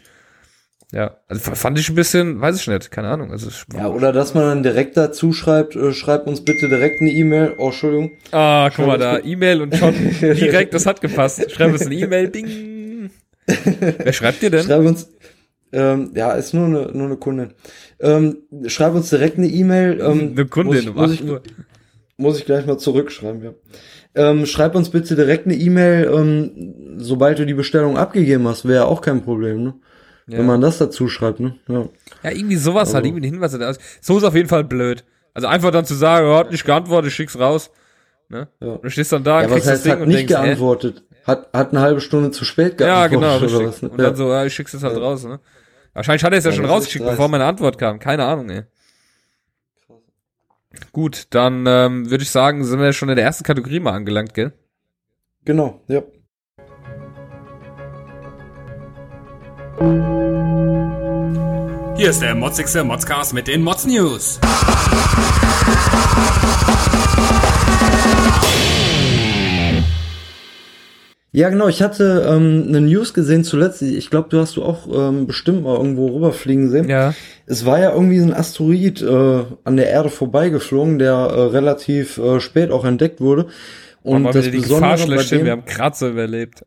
[0.90, 3.30] Ja, also fand ich ein bisschen, weiß ich nicht, keine Ahnung.
[3.30, 7.10] Also ja, oder dass man dann direkt dazu schreibt, äh, schreibt uns bitte direkt eine
[7.10, 7.54] E-Mail.
[7.58, 8.12] Oh, Entschuldigung.
[8.32, 11.50] Ah, guck mal da, E-Mail und schon direkt, das hat gepasst.
[11.50, 13.10] Schreib uns eine E-Mail, ding.
[13.46, 14.64] Wer schreibt dir denn?
[14.64, 15.10] Schreib uns,
[15.72, 17.52] ähm, ja, ist nur eine, nur eine Kundin.
[18.00, 20.00] Ähm, schreib uns direkt eine E-Mail.
[20.00, 21.52] Ähm, eine Kundin, muss ich, muss ich,
[22.16, 23.52] muss ich gleich mal zurückschreiben, ja.
[24.14, 28.86] Ähm, schreib uns bitte direkt eine E-Mail, ähm, sobald du die Bestellung abgegeben hast, wäre
[28.86, 29.74] auch kein Problem, ne?
[30.28, 30.38] Ja.
[30.38, 31.54] Wenn man das dazu schreibt, ne?
[31.68, 31.88] Ja,
[32.22, 32.94] ja irgendwie sowas halt, also.
[32.96, 33.78] halt, irgendwie den Hinweis.
[34.00, 35.04] So ist auf jeden Fall blöd.
[35.32, 37.70] Also einfach dann zu sagen, er hat nicht geantwortet, schick's raus.
[38.28, 38.48] Ne?
[38.60, 38.76] Ja.
[38.76, 41.04] Du stehst dann da, ja, kriegst das Ding hat und nicht denkst, geantwortet.
[41.10, 41.26] Äh?
[41.26, 43.12] Hat, hat eine halbe Stunde zu spät geantwortet.
[43.12, 43.68] Ja, genau, richtig.
[43.68, 43.88] Was, ne?
[43.88, 45.40] Und dann so, ja, ich schick's jetzt halt raus, ne?
[45.94, 47.98] Wahrscheinlich hat er es ja, ja schon rausgeschickt, bevor meine Antwort kam.
[47.98, 48.64] Keine Ahnung, ey.
[50.92, 54.34] Gut, dann ähm, würde ich sagen, sind wir schon in der ersten Kategorie mal angelangt,
[54.34, 54.52] gell?
[55.44, 56.02] Genau, ja.
[59.78, 59.94] Hier
[62.10, 64.40] ist der motzigste Modscast mit den Mods News.
[71.30, 71.68] Ja, genau.
[71.68, 73.80] Ich hatte ähm, eine News gesehen zuletzt.
[73.82, 76.88] Ich glaube, du hast du auch ähm, bestimmt mal irgendwo rüberfliegen sehen.
[76.88, 77.14] Ja.
[77.46, 82.40] Es war ja irgendwie ein Asteroid äh, an der Erde vorbeigeflogen, der äh, relativ äh,
[82.40, 83.46] spät auch entdeckt wurde.
[84.02, 86.64] Und Aber das die Besondere Gefahr bei dem, wir haben Kratzer überlebt.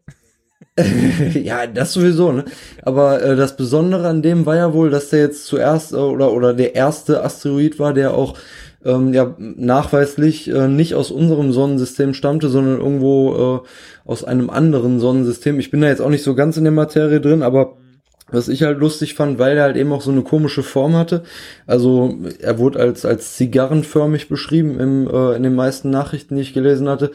[1.33, 2.45] ja, das sowieso, ne?
[2.83, 6.31] Aber äh, das Besondere an dem war ja wohl, dass der jetzt zuerst äh, oder
[6.31, 8.37] oder der erste Asteroid war, der auch
[8.85, 14.99] ähm, ja nachweislich äh, nicht aus unserem Sonnensystem stammte, sondern irgendwo äh, aus einem anderen
[14.99, 15.59] Sonnensystem.
[15.59, 17.77] Ich bin da jetzt auch nicht so ganz in der Materie drin, aber
[18.31, 21.23] was ich halt lustig fand, weil er halt eben auch so eine komische Form hatte.
[21.67, 26.53] Also er wurde als als zigarrenförmig beschrieben im, äh, in den meisten Nachrichten, die ich
[26.53, 27.11] gelesen hatte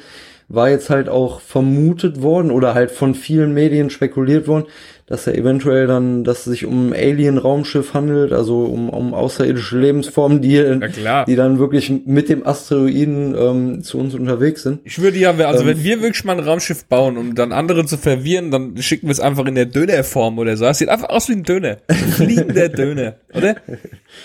[0.49, 4.67] war jetzt halt auch vermutet worden oder halt von vielen Medien spekuliert worden,
[5.07, 9.79] dass er eventuell dann, dass es sich um ein Alien-Raumschiff handelt, also um, um außerirdische
[9.79, 10.81] Lebensformen, die,
[11.27, 14.81] die dann wirklich mit dem Asteroiden ähm, zu uns unterwegs sind.
[14.85, 17.87] Ich würde ja, also ähm, wenn wir wirklich mal ein Raumschiff bauen, um dann andere
[17.87, 20.65] zu verwirren, dann schicken wir es einfach in der Dönerform oder so.
[20.65, 21.79] Das sieht einfach aus wie ein Döner.
[22.17, 23.57] Fliegender Döner, oder?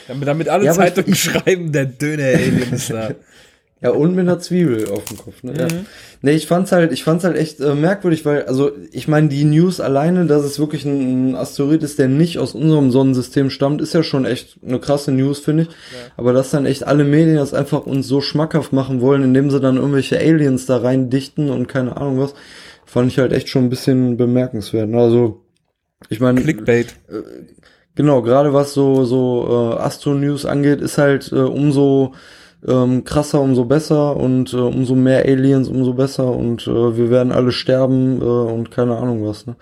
[0.08, 3.12] Damit, damit alle ja, Zeitungen schreiben, der Döner-Alien ist da.
[3.84, 5.42] Ja, und mit einer Zwiebel auf dem Kopf.
[5.42, 5.54] Ne?
[5.54, 5.58] Mhm.
[5.58, 5.68] Ja.
[6.22, 9.44] Nee, ich fand's halt, ich fand's halt echt äh, merkwürdig, weil, also ich meine, die
[9.44, 13.94] News alleine, dass es wirklich ein, Asteroid ist, der nicht aus unserem Sonnensystem stammt, ist
[13.94, 15.70] ja schon echt eine krasse News, finde ich.
[15.70, 15.74] Ja.
[16.16, 19.60] Aber dass dann echt alle Medien das einfach uns so schmackhaft machen wollen, indem sie
[19.60, 22.36] dann irgendwelche Aliens da rein dichten und keine Ahnung was,
[22.86, 24.90] fand ich halt echt schon ein bisschen bemerkenswert.
[24.90, 25.00] Ne?
[25.00, 25.42] Also,
[26.10, 26.40] ich meine.
[26.40, 26.88] Clickbait.
[27.10, 27.24] Äh,
[27.96, 32.14] genau, gerade was so, so äh, Astro-News angeht, ist halt äh, umso
[32.68, 37.32] ähm, krasser, umso besser und äh, umso mehr Aliens, umso besser und äh, wir werden
[37.32, 39.48] alle sterben äh, und keine Ahnung was.
[39.48, 39.56] Ne?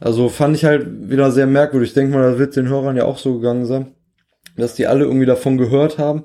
[0.00, 1.90] Also fand ich halt wieder sehr merkwürdig.
[1.90, 3.92] Ich denke mal, das wird den Hörern ja auch so gegangen sein,
[4.56, 6.24] dass die alle irgendwie davon gehört haben.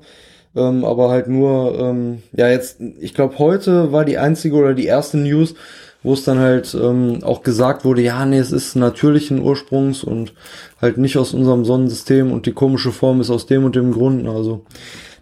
[0.54, 4.84] Ähm, aber halt nur, ähm, ja jetzt, ich glaube heute war die einzige oder die
[4.84, 5.54] erste News,
[6.02, 10.34] wo es dann halt ähm, auch gesagt wurde, ja, nee, es ist natürlichen Ursprungs und
[10.80, 14.28] halt nicht aus unserem Sonnensystem und die komische Form ist aus dem und dem Grund.
[14.28, 14.66] Also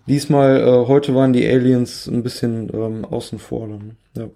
[0.07, 3.69] Diesmal, äh, heute waren die Aliens ein bisschen ähm, außen vor.
[3.69, 4.31] Dann, ja.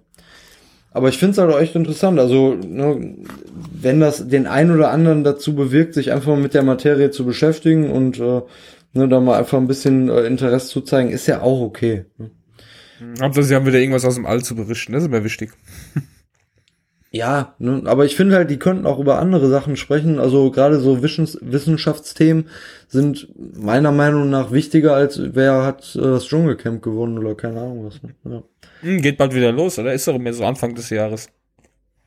[0.93, 2.19] Aber ich finde es halt auch echt interessant.
[2.21, 3.17] Also, ne,
[3.73, 7.91] wenn das den einen oder anderen dazu bewirkt, sich einfach mit der Materie zu beschäftigen
[7.91, 8.43] und äh,
[8.93, 12.05] ne, da mal einfach ein bisschen äh, Interesse zu zeigen, ist ja auch okay.
[12.19, 12.31] Ne?
[13.21, 15.51] Hauptsache, sie haben wieder irgendwas aus dem All zu berichten, das ist mir wichtig.
[17.15, 20.19] Ja, ne, aber ich finde halt, die könnten auch über andere Sachen sprechen.
[20.19, 22.49] Also gerade so Wissens Wissenschaftsthemen
[22.89, 27.87] sind meiner Meinung nach wichtiger, als wer hat äh, das Dschungelcamp gewonnen oder keine Ahnung
[27.87, 28.03] was.
[28.03, 28.17] Ne?
[28.25, 28.43] Ja.
[28.81, 29.95] Hm, geht bald wieder los, oder?
[29.95, 31.29] Ist doch mehr so Anfang des Jahres.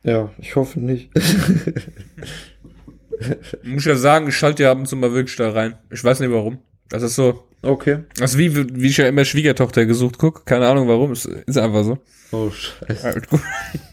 [0.02, 1.08] Ja, ich hoffe nicht.
[3.62, 5.78] Muss ja sagen, ich schalte ja ab und zu mal wirklich da rein.
[5.90, 6.58] Ich weiß nicht warum.
[6.90, 7.47] Das ist so.
[7.62, 8.04] Okay.
[8.20, 10.46] Also wie, wie ich ja immer Schwiegertochter gesucht guck.
[10.46, 11.12] Keine Ahnung warum.
[11.12, 11.98] Es ist einfach so.
[12.30, 13.22] Oh, scheiße.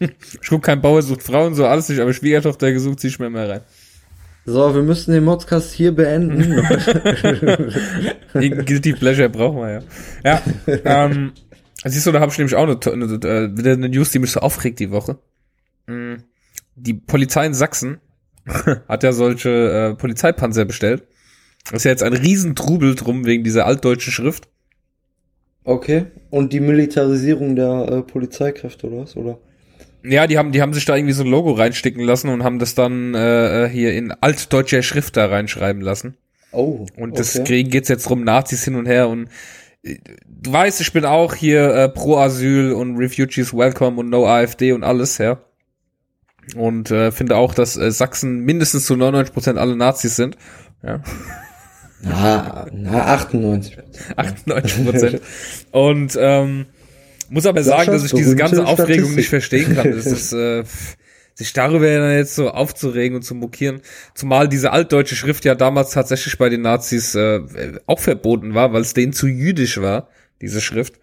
[0.00, 3.30] Ich guck kein Bauer sucht Frauen, so alles nicht, aber Schwiegertochter gesucht, zieh ich mir
[3.30, 3.60] mal rein.
[4.44, 6.62] So, wir müssen den Modcast hier beenden.
[8.32, 9.82] Guilty Pleasure brauchen wir ja.
[10.24, 10.42] Ja,
[10.84, 11.32] ähm,
[11.84, 14.40] siehst du, da habe ich nämlich auch eine, eine, äh, eine News, die mich so
[14.40, 15.18] aufregt die Woche.
[15.88, 16.16] Mm,
[16.76, 18.00] die Polizei in Sachsen
[18.88, 21.02] hat ja solche äh, Polizeipanzer bestellt.
[21.70, 24.48] Das ist ja jetzt ein Riesentrubel drum wegen dieser altdeutschen Schrift.
[25.64, 26.06] Okay.
[26.30, 29.16] Und die Militarisierung der äh, Polizeikräfte oder was?
[29.16, 29.38] Oder?
[30.04, 32.60] Ja, die haben, die haben sich da irgendwie so ein Logo reinsticken lassen und haben
[32.60, 36.16] das dann äh, hier in altdeutscher Schrift da reinschreiben lassen.
[36.52, 36.86] Oh.
[36.96, 37.44] Und das okay.
[37.44, 39.28] Kriegen geht's jetzt rum, Nazis hin und her und
[39.82, 44.26] äh, du weißt, ich bin auch hier äh, pro Asyl und Refugees Welcome und No
[44.26, 45.40] AfD und alles, ja.
[46.54, 50.36] Und äh, finde auch, dass äh, Sachsen mindestens zu 99 Prozent alle Nazis sind.
[50.84, 51.02] Ja.
[52.02, 53.78] Na, na 98.
[54.16, 55.20] 98 Prozent.
[55.70, 56.66] und ähm,
[57.28, 59.90] muss aber sagen, dass ich diese ganze Aufregung nicht verstehen kann.
[59.90, 60.64] Das ist, äh,
[61.36, 63.82] sich darüber jetzt so aufzuregen und zu mokieren.
[64.14, 67.40] Zumal diese altdeutsche Schrift ja damals tatsächlich bei den Nazis äh,
[67.86, 70.08] auch verboten war, weil es denen zu jüdisch war,
[70.40, 70.94] diese Schrift.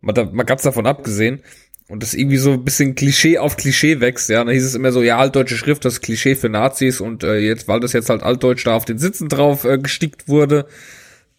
[0.00, 1.40] Mal, da, mal ganz davon abgesehen.
[1.88, 4.40] Und das irgendwie so ein bisschen Klischee auf Klischee wächst, ja.
[4.42, 7.68] Und hieß es immer so, ja, altdeutsche Schrift, das Klischee für Nazis und äh, jetzt,
[7.68, 10.66] weil das jetzt halt altdeutsch da auf den Sitzen drauf äh, gestickt wurde.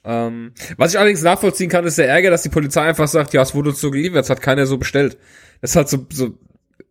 [0.06, 3.42] Ähm, was ich allerdings nachvollziehen kann, ist der Ärger, dass die Polizei einfach sagt, ja,
[3.42, 5.18] es wurde so geliefert, es hat keiner so bestellt.
[5.60, 6.38] Das ist halt so, so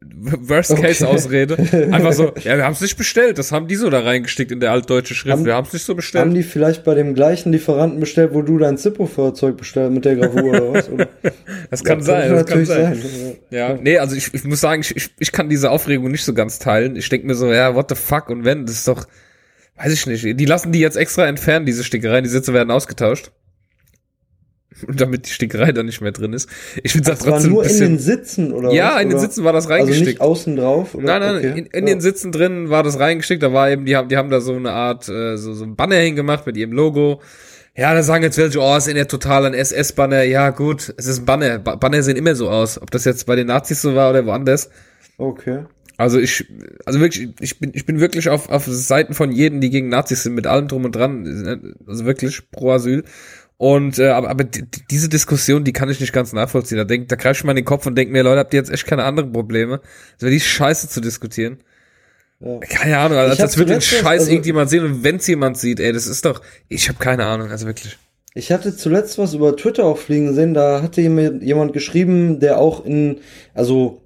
[0.03, 1.57] Worst-Case-Ausrede.
[1.92, 4.61] Einfach so, ja, wir haben es nicht bestellt, das haben die so da reingestickt in
[4.61, 6.37] der altdeutsche Schrift, Haben- wir haben es nicht so Haben bestellt.
[6.37, 10.44] die vielleicht bei dem gleichen Lieferanten bestellt, wo du dein Zippo-Fahrzeug bestellt mit der Gravur
[10.51, 10.88] oder was?
[10.88, 11.09] Oder?
[11.70, 12.94] Das kann Ja, sein, das kann natürlich sein.
[12.94, 13.37] sein.
[13.51, 16.33] Ja, nee, also ich, ich muss sagen, ich, ich, ich kann diese Aufregung nicht so
[16.35, 16.96] ganz teilen.
[16.96, 19.07] Ich denke mir so, ja, what the fuck und wenn, das ist doch,
[19.77, 20.38] weiß ich nicht.
[20.40, 23.33] Die lassen die jetzt extra entfernen, diese Stickereien, die Sitze werden ausgetauscht.
[24.89, 26.49] Damit die Stickerei da nicht mehr drin ist.
[26.83, 27.99] Ich finde Das war trotzdem nur ein in den bisschen.
[27.99, 29.03] Sitzen oder Ja, was?
[29.03, 30.07] in den Sitzen war das Also reingestickt.
[30.09, 30.95] nicht außen drauf?
[30.95, 31.05] Oder?
[31.05, 31.59] Nein, nein, Okay.
[31.61, 31.95] in, in ja.
[31.95, 34.55] den Sitzen drin war das reingestickt, da war eben, die haben, die haben da so
[34.55, 37.21] eine Art, äh, so, so ein Banner hingemacht mit ihrem Logo.
[37.77, 40.23] Ja, da sagen jetzt welche, oh, ist in der total ein SS-Banner.
[40.23, 41.59] Ja, gut, es ist ein Banner.
[41.59, 42.81] Ba Banner sehen immer so aus.
[42.81, 44.71] Ob das jetzt bei den Nazis so war oder woanders.
[45.19, 45.65] Okay.
[45.99, 46.47] Also ich,
[46.85, 50.23] also wirklich, ich bin, ich bin wirklich auf, auf Seiten von jedem, die gegen Nazis
[50.23, 51.75] sind, mit allem drum und dran.
[51.87, 53.05] Also wirklich pro Asyl.
[53.59, 56.77] Und äh, aber, aber die, die- diese Diskussion, die kann ich nicht ganz nachvollziehen.
[56.79, 58.61] Da denk, da greife ich mal in den Kopf und denke mir, Leute, habt ihr
[58.61, 59.81] jetzt echt keine anderen Probleme?
[60.19, 61.59] So die Scheiße zu diskutieren.
[62.40, 62.59] Ja.
[62.59, 65.90] Keine Ahnung, also als würde den Scheiß also- irgendjemand sehen und wenn's jemand sieht, ey,
[65.92, 67.97] das ist doch, ich habe keine Ahnung, also wirklich.
[68.35, 72.59] Ich hatte zuletzt was über Twitter auch fliegen sehen, da hatte jemand jemand geschrieben, der
[72.59, 73.21] auch in,
[73.55, 74.03] also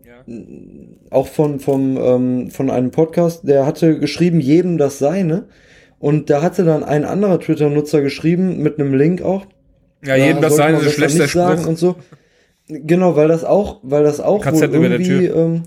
[1.11, 5.47] auch von, vom, ähm, von einem Podcast, der hatte geschrieben, jedem das Seine.
[6.01, 9.47] Und da hatte dann ein anderer Twitter-Nutzer geschrieben, mit einem Link auch.
[10.05, 11.69] Ja, jedem das sein, ein besser schlechter sagen Spruch.
[11.69, 11.97] und so.
[12.69, 15.63] Genau, weil das auch, weil das auch KZ wohl irgendwie, ähm,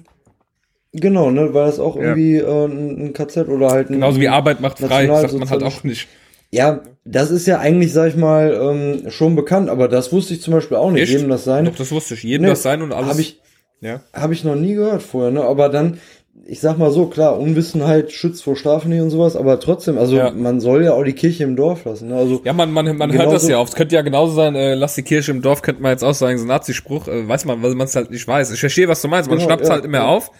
[0.91, 2.02] genau, ne, weil das auch Ja.
[2.15, 5.63] irgendwie äh, ein, KZ oder halt ein, Genauso wie Arbeit macht frei, sagt man halt
[5.63, 6.08] auch nicht.
[6.52, 10.41] Ja, das ist ja eigentlich, sag ich mal, ähm, schon bekannt, aber das wusste ich
[10.41, 11.04] zum Beispiel auch nicht.
[11.04, 11.12] Echt?
[11.12, 11.69] Jedem das seine.
[11.69, 12.24] Doch, das wusste ich.
[12.24, 13.10] Jedem Nee, das sein und alles.
[13.10, 13.41] Habe ich,
[13.82, 14.02] ja.
[14.13, 15.41] hab ich noch nie gehört vorher, ne?
[15.43, 15.98] Aber dann,
[16.46, 20.17] ich sag mal so, klar, Unwissenheit schützt vor Strafe nicht und sowas, aber trotzdem, also
[20.17, 20.32] Ja.
[20.32, 22.10] man soll ja auch die Kirche im Dorf lassen.
[22.10, 22.15] Ne?
[22.15, 23.69] Also Ja, man, man, man hört das ja oft.
[23.74, 26.13] Es könnte ja genauso sein, äh, lass die Kirche im Dorf, könnte man jetzt auch
[26.13, 28.52] sagen, so ein Nazispruch, äh, weiß man, weil man es halt nicht weiß.
[28.52, 29.30] Ich verstehe, was du meinst.
[29.30, 30.08] Man Genau, schnappt es ja, halt immer ja.
[30.08, 30.32] auf,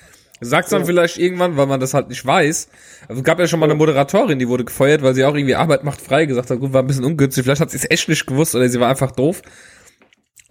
[0.42, 2.68] sagt dann vielleicht irgendwann, weil man das halt nicht weiß.
[3.08, 5.56] Also, es gab ja schon mal eine Moderatorin, die wurde gefeuert, weil sie auch irgendwie
[5.56, 7.44] Arbeit macht frei gesagt hat, gut, war ein bisschen ungünstig.
[7.44, 9.42] Vielleicht hat sie es echt nicht gewusst oder sie war einfach doof.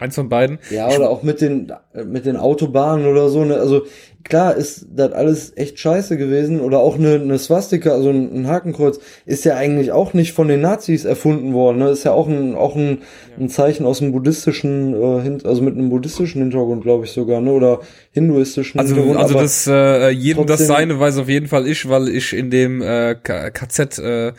[0.03, 0.59] Eins von beiden.
[0.69, 1.71] Ja, oder auch mit den,
[2.05, 3.55] mit den Autobahnen oder so, ne?
[3.55, 3.83] Also,
[4.25, 6.59] klar ist das alles echt scheiße gewesen.
[6.59, 10.49] Oder auch eine, eine Swastika, also ein, ein Hakenkreuz, ist ja eigentlich auch nicht von
[10.49, 11.89] den Nazis erfunden worden, ne?
[11.89, 12.99] Ist ja auch ein, auch ein,
[13.39, 17.51] ein Zeichen aus dem buddhistischen, äh, also mit einem buddhistischen Hintergrund, glaube ich sogar, ne?
[17.51, 17.79] Oder
[18.11, 19.19] hinduistischen Also, Hintergrund.
[19.21, 22.81] also das äh, jedem das seine weiß auf jeden Fall ich, weil ich in dem
[22.81, 24.33] äh, KZ äh,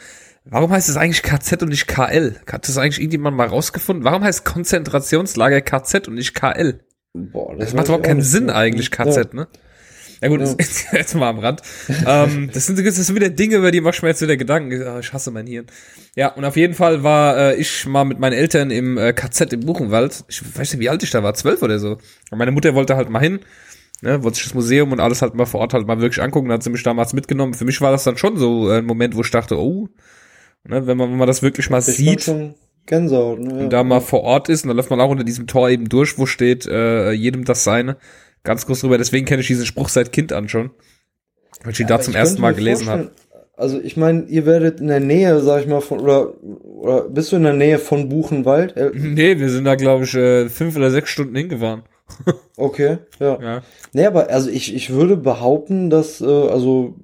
[0.45, 2.37] Warum heißt es eigentlich KZ und nicht KL?
[2.51, 4.05] Hat das eigentlich irgendjemand mal rausgefunden?
[4.05, 6.81] Warum heißt Konzentrationslager KZ und nicht KL?
[7.15, 8.57] Boah, Das weiß macht überhaupt keinen Sinn mehr.
[8.57, 9.05] eigentlich, Ja.
[9.05, 9.49] KZ, ne?
[10.21, 11.63] Ja gut, das ist jetzt mal am Rand.
[12.07, 14.83] ähm, das, sind, das sind wieder Dinge, über die mach ich mir jetzt wieder Gedanken.
[14.83, 15.67] Ah, Ich hasse mein Hirn.
[16.15, 19.53] Ja, und auf jeden Fall war äh, ich mal mit meinen Eltern im äh, KZ
[19.53, 20.25] im Buchenwald.
[20.29, 21.99] Ich weiß nicht, wie alt ich da war, zwölf oder so.
[22.31, 23.41] Und meine Mutter wollte halt mal hin,
[24.03, 26.49] ne, wollte sich das Museum und alles halt mal vor Ort halt mal wirklich angucken.
[26.49, 27.55] Da hat sie mich damals mitgenommen.
[27.55, 29.89] Für mich war das dann schon so äh, ein Moment, wo ich dachte, oh,
[30.65, 32.33] ne, wenn man, wenn man das wirklich mal Ich sieht
[32.87, 33.65] Gänsehaut, ne?
[33.65, 35.89] und da mal vor Ort ist und dann läuft man auch unter diesem Tor eben
[35.89, 37.97] durch, wo steht äh, jedem das seine.
[38.43, 38.99] Ganz groß drüber.
[38.99, 40.71] Deswegen kenne ich diesen Spruch seit Kind an schon.
[41.63, 43.11] Weil ich ihn da Aber zum ersten Mal gelesen habe.
[43.57, 47.33] Also ich meine, ihr werdet in der Nähe, sag ich mal, von oder oder bist
[47.33, 48.77] du in der Nähe von Buchenwald?
[48.77, 51.83] Äh, Nee, wir sind da, glaube ich, äh, fünf oder sechs Stunden hingefahren.
[52.57, 53.41] Okay, ja.
[53.43, 53.63] Ja.
[53.93, 56.95] Nee, aber also ich, ich würde behaupten, dass, äh, also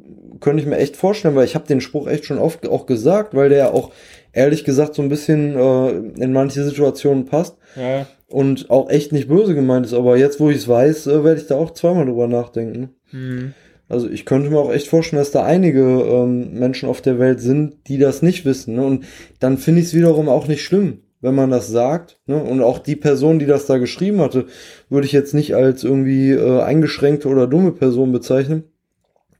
[0.40, 3.34] könnte ich mir echt vorstellen, weil ich habe den Spruch echt schon oft auch gesagt,
[3.34, 3.90] weil der auch
[4.32, 5.90] ehrlich gesagt so ein bisschen äh,
[6.22, 8.06] in manche Situationen passt ja.
[8.28, 9.94] und auch echt nicht böse gemeint ist.
[9.94, 12.90] Aber jetzt, wo ich es weiß, äh, werde ich da auch zweimal drüber nachdenken.
[13.10, 13.54] Hm.
[13.88, 17.40] Also ich könnte mir auch echt vorstellen, dass da einige ähm, Menschen auf der Welt
[17.40, 18.76] sind, die das nicht wissen.
[18.76, 18.84] Ne?
[18.84, 19.04] Und
[19.40, 21.00] dann finde ich es wiederum auch nicht schlimm.
[21.20, 22.18] wenn man das sagt.
[22.26, 22.42] Ne?
[22.42, 24.46] Und auch die Person, die das da geschrieben hatte,
[24.88, 28.64] würde ich jetzt nicht als irgendwie äh, eingeschränkte oder dumme Person bezeichnen.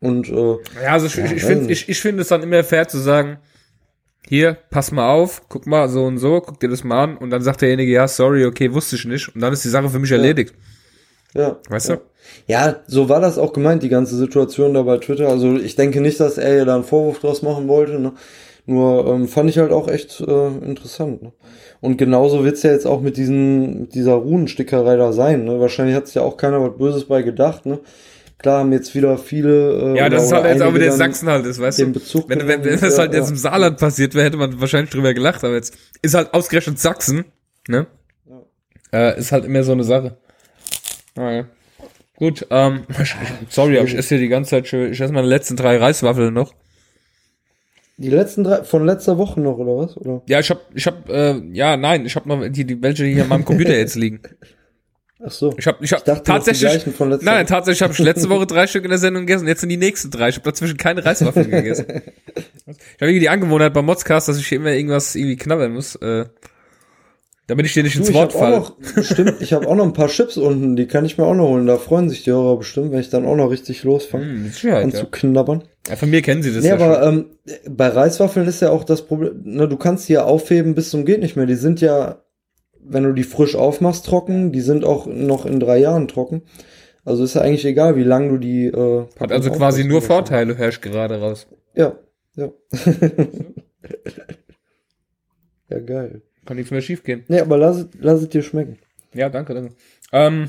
[0.01, 1.83] Und äh, Ja, also ich, Ja, ich, finde nicht.
[1.83, 3.39] ich, ich finde es dann immer fair zu sagen,
[4.27, 7.31] hier, pass mal auf, guck mal so und so, guck dir das mal an und
[7.31, 9.99] dann sagt derjenige, ja, sorry, okay, wusste ich nicht und dann ist die Sache für
[9.99, 10.55] mich erledigt.
[11.35, 11.59] ja.
[11.69, 11.97] Weißt ja.
[11.97, 12.03] du?
[12.47, 15.29] Ja, so war das auch gemeint, die ganze Situation da bei Twitter.
[15.29, 17.99] Also ich denke nicht, dass er ja da einen Vorwurf draus machen wollte.
[17.99, 18.13] Ne?
[18.67, 21.23] Nur ähm, fand ich halt auch echt äh, interessant.
[21.23, 21.33] Ne?
[21.81, 25.45] Und genauso wird's ja jetzt auch mit diesen, mit dieser Runenstickerei da sein.
[25.45, 25.59] Ne?
[25.61, 27.67] Wahrscheinlich hat sich ja auch keiner was Böses bei gedacht.
[27.67, 27.81] Ne?
[28.41, 29.95] Klar haben jetzt wieder viele.
[29.95, 32.01] Äh, Ja, das ist halt jetzt auch wieder Sachsen halt ist, weißt den du?
[32.01, 33.31] Bezug Wenn, wenn, wenn das Ja, halt jetzt ja.
[33.31, 37.27] im Saarland passiert wäre, hätte man wahrscheinlich drüber gelacht, aber jetzt ist halt ausgerechnet Sachsen,
[37.69, 37.87] ne?
[38.93, 40.17] Äh, ist halt immer so eine Sache.
[41.17, 41.45] Naja.
[42.17, 42.85] Gut, ähm,
[43.51, 46.33] sorry, aber ich esse hier die ganze Zeit schön, ich esse meine letzten drei Reiswaffeln
[46.33, 46.55] noch.
[47.99, 49.97] Die letzten drei von letzter Woche noch oder was?
[49.99, 50.23] Oder?
[50.27, 53.25] Ja, ich hab, ich hab, äh, ja, nein, ich hab noch die, die welche hier
[53.25, 54.21] an meinem Computer jetzt liegen.
[55.25, 55.55] Ach so.
[55.59, 58.47] Ich hab, ich hab Ich dachte, tatsächlich, von letzter nein, tatsächlich habe ich letzte Woche
[58.47, 60.31] drei Stück in der Sendung gegessen, jetzt sind die nächsten drei.
[60.31, 61.85] Ich habe dazwischen keine Reiswaffeln gegessen.
[61.89, 61.95] Ich
[62.67, 66.25] habe irgendwie die Angewohnheit beim Modscast, dass ich immer irgendwas irgendwie knabbern muss, äh,
[67.47, 68.95] damit ich dir nicht Du, ins Wort habe falle.
[68.95, 71.49] bestimmt, ich habe auch noch ein paar Chips unten, die kann ich mir auch noch
[71.49, 71.67] holen.
[71.67, 74.55] Da freuen sich die Hörer bestimmt, wenn ich dann auch noch richtig losfange Hm, mit
[74.55, 74.99] Sicherheit, an ja.
[75.01, 75.65] zu knabbern.
[75.89, 75.97] ja.
[75.97, 77.27] Von mir kennen sie das Nee, ja aber schon.
[77.67, 80.91] ähm, bei Reiswaffeln ist ja auch das Problem, ne, du kannst die ja aufheben bis
[80.91, 81.47] zum geht nicht mehr.
[81.47, 82.23] Die sind ja,
[82.85, 84.53] wenn du die frisch aufmachst, trocken.
[84.53, 86.43] Die sind auch noch in drei Jahren trocken.
[87.05, 88.67] Also ist ja eigentlich egal, wie lang du die.
[88.67, 91.47] Äh, Hat also quasi nur Vorteile, hör ich gerade raus.
[91.75, 91.99] Ja,
[92.37, 92.51] ja.
[95.69, 96.23] ja, geil.
[96.45, 97.25] Kann nichts mehr schief gehen.
[97.29, 98.79] Nee, aber lass, es- lass es dir schmecken.
[99.15, 99.75] Ja, danke, danke.
[100.13, 100.49] Ähm,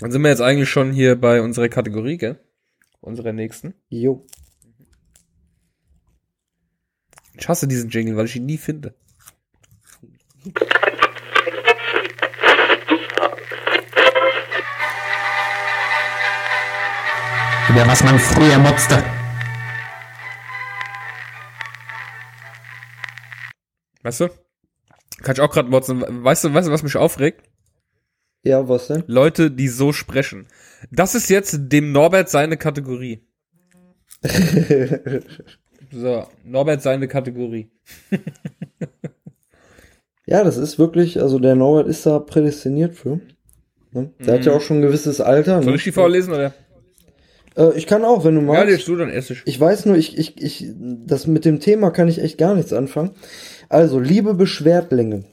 [0.00, 2.38] dann sind wir jetzt eigentlich schon hier bei unserer Kategorie, gell?
[3.00, 3.74] Unserer nächsten.
[3.88, 4.24] Jo.
[7.38, 8.94] Ich hasse diesen Jingle, weil ich ihn nie finde.
[17.70, 19.02] Über was man früher motzte.
[24.02, 24.28] Weißt du?
[25.22, 26.02] Kann ich auch gerade motzen.
[26.24, 27.42] Weißt du, weißt du, was mich aufregt?
[28.44, 29.02] Ja, was denn?
[29.08, 30.46] Leute, die so sprechen.
[30.92, 33.22] Das ist jetzt dem Norbert seine Kategorie.
[35.92, 37.70] So, Norbert seine Kategorie.
[40.28, 43.20] Ja, das ist wirklich, also der Norbert ist da prädestiniert für.
[43.92, 44.10] Ne?
[44.18, 45.58] Der hat ja auch schon ein gewisses Alter.
[45.58, 45.62] Mhm.
[45.62, 45.76] Soll Ne?
[45.76, 46.52] ich die vorlesen oder?
[47.56, 48.68] Äh, ich kann auch, wenn du Ja, magst.
[48.68, 49.42] liest du, dann esse ich.
[49.44, 52.72] Ich weiß nur, ich, ich, ich, das mit dem Thema kann ich echt gar nichts
[52.72, 53.10] anfangen.
[53.68, 55.24] Also, liebe Beschwertlinge,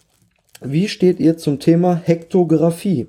[0.62, 3.08] wie steht ihr zum Thema Hektographie?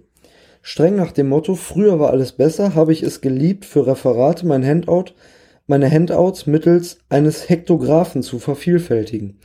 [0.62, 4.64] Streng nach dem Motto, früher war alles besser, habe ich es geliebt, für Referate mein
[4.64, 5.12] Handout,
[5.66, 9.38] meine Handouts mittels eines Hektographen zu vervielfältigen.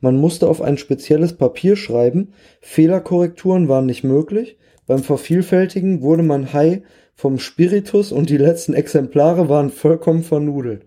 [0.00, 6.52] Man musste auf ein spezielles Papier schreiben, Fehlerkorrekturen waren nicht möglich, beim Vervielfältigen wurde man
[6.52, 6.82] high
[7.16, 10.84] vom Spiritus und die letzten Exemplare waren vollkommen vernudelt.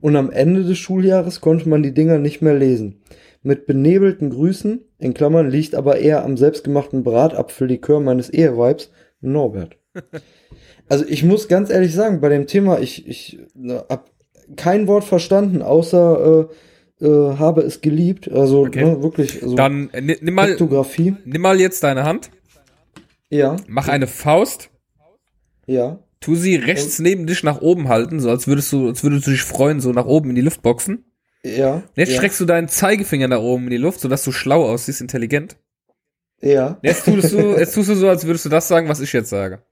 [0.00, 3.02] Und am Ende des Schuljahres konnte man die Dinger nicht mehr lesen.
[3.42, 9.76] Mit benebelten Grüßen, in Klammern liegt aber eher am selbstgemachten Bratapfellikör meines Eheweibs, Norbert.
[10.88, 14.10] Also ich muss ganz ehrlich sagen, bei dem Thema, ich, ich ne, hab
[14.56, 16.48] kein Wort verstanden, außer
[17.00, 18.30] äh, äh, habe es geliebt.
[18.30, 18.84] Also Okay.
[18.84, 20.54] ne, wirklich, also Dann ni- nimm mal,
[21.24, 22.30] nimm mal jetzt deine Hand,
[23.30, 24.68] Ja, mach eine Faust,
[25.72, 25.98] ja.
[26.20, 29.30] tu sie rechts neben dich nach oben halten, so als würdest du, als würdest du
[29.30, 31.04] dich freuen, so nach oben in die Luft boxen.
[31.44, 31.74] Ja.
[31.74, 34.64] Und jetzt ja, streckst du deinen Zeigefinger nach oben in die Luft, sodass du schlau
[34.64, 35.56] aussiehst, intelligent.
[36.40, 36.78] Ja.
[36.82, 39.30] Jetzt tust du, jetzt tust du so, als würdest du das sagen, was ich jetzt
[39.30, 39.62] sage.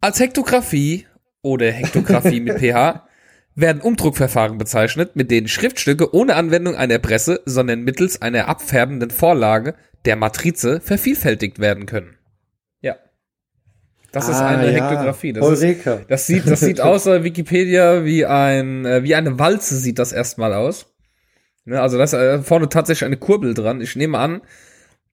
[0.00, 1.06] Als Hektographie
[1.42, 3.06] oder Hektographie mit pH
[3.54, 9.74] werden Umdruckverfahren bezeichnet, mit denen Schriftstücke ohne Anwendung einer Presse, sondern mittels einer abfärbenden Vorlage,
[10.04, 12.16] der Matrize, vervielfältigt werden können.
[14.14, 14.20] Ja.
[14.20, 14.88] Das ist Ah, eine ja.
[14.88, 15.32] Hektographie.
[15.32, 16.00] Das, ist, Eureka.
[16.08, 20.52] das sieht, das sieht außer Wikipedia wie ein, äh, wie eine Walze sieht das erstmal
[20.54, 20.86] aus.
[21.64, 23.80] Ne, also da ist äh, vorne tatsächlich eine Kurbel dran.
[23.80, 24.42] Ich nehme an,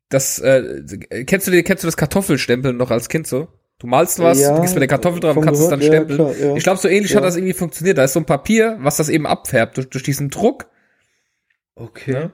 [0.10, 0.84] das, äh,
[1.26, 3.48] kennst du, die- kennst du das Kartoffelstempeln noch als Kind so?
[3.80, 6.36] Du malst was, Ja, gehst mit der Kartoffel dran kannst es dann gehört, ja, stempeln.
[6.36, 6.56] klar, ja.
[6.56, 7.18] Ich glaube, so ähnlich Ja.
[7.18, 7.98] hat das irgendwie funktioniert.
[7.98, 10.68] Da ist so ein Papier, was das eben abfärbt durch, durch diesen Druck.
[11.76, 12.12] Okay.
[12.14, 12.32] Ne?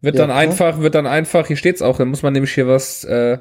[0.00, 2.66] Wird Ja, dann einfach, wird dann einfach, hier steht's auch, dann muss man nämlich hier
[2.66, 3.38] was äh,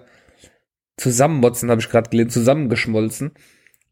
[0.97, 3.31] zusammenmotzen, habe ich gerade gelesen, zusammengeschmolzen.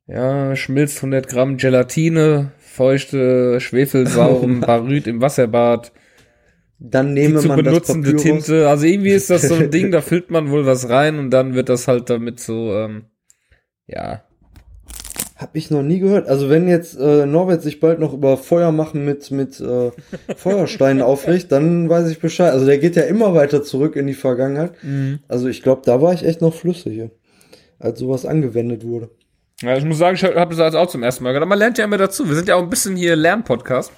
[0.07, 5.93] Ja, schmilzt 100 Gramm Gelatine, feuchte, schwefelsauren Baryt im Wasserbad,
[6.79, 8.45] Dann die nehme zu man das benutzende Papyrus.
[8.45, 8.67] Tinte.
[8.69, 11.53] Also irgendwie ist das so ein Ding, da füllt man wohl was rein und dann
[11.53, 13.05] wird das halt damit so, ähm,
[13.87, 14.23] ja.
[15.43, 16.29] Hab ich noch nie gehört.
[16.29, 19.91] Also wenn jetzt äh, Norbert sich bald noch über Feuer machen mit, mit äh,
[20.37, 22.53] Feuersteinen aufregt, dann weiß ich Bescheid.
[22.53, 24.71] Also der geht ja immer weiter zurück in die Vergangenheit.
[25.27, 27.11] Also ich glaube, da war ich echt noch flüssiger,
[27.77, 29.09] als sowas angewendet wurde.
[29.61, 31.41] Ja, ich muss sagen, ich habe das auch zum ersten Mal gehört.
[31.41, 32.25] Aber man lernt ja immer dazu.
[32.29, 33.91] Wir sind ja auch ein bisschen hier Lernpodcast.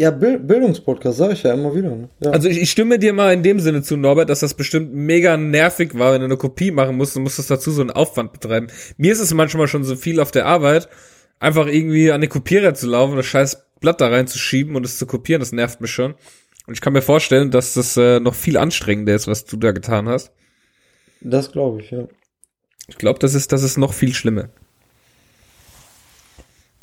[0.00, 1.90] Ja, Bild Bildungspodcast, sage ich ja immer wieder.
[1.90, 2.08] Ne?
[2.20, 2.30] Ja.
[2.30, 5.36] Also ich, ich stimme dir mal in dem Sinne zu, Norbert, dass das bestimmt mega
[5.36, 8.68] nervig war, wenn du eine Kopie machen musst und musstest dazu so einen Aufwand betreiben.
[8.96, 10.88] Mir ist es manchmal schon so viel auf der Arbeit,
[11.40, 15.06] einfach irgendwie an den Kopierer zu laufen, das scheiß Blatt da reinzuschieben und es zu
[15.06, 16.14] kopieren, das nervt mich schon.
[16.68, 19.72] Und ich kann mir vorstellen, dass das äh, noch viel anstrengender ist, was du da
[19.72, 20.30] getan hast.
[21.20, 22.06] das glaube ich, ja.
[22.86, 24.48] Ich glaube, das ist, das ist noch viel schlimmer.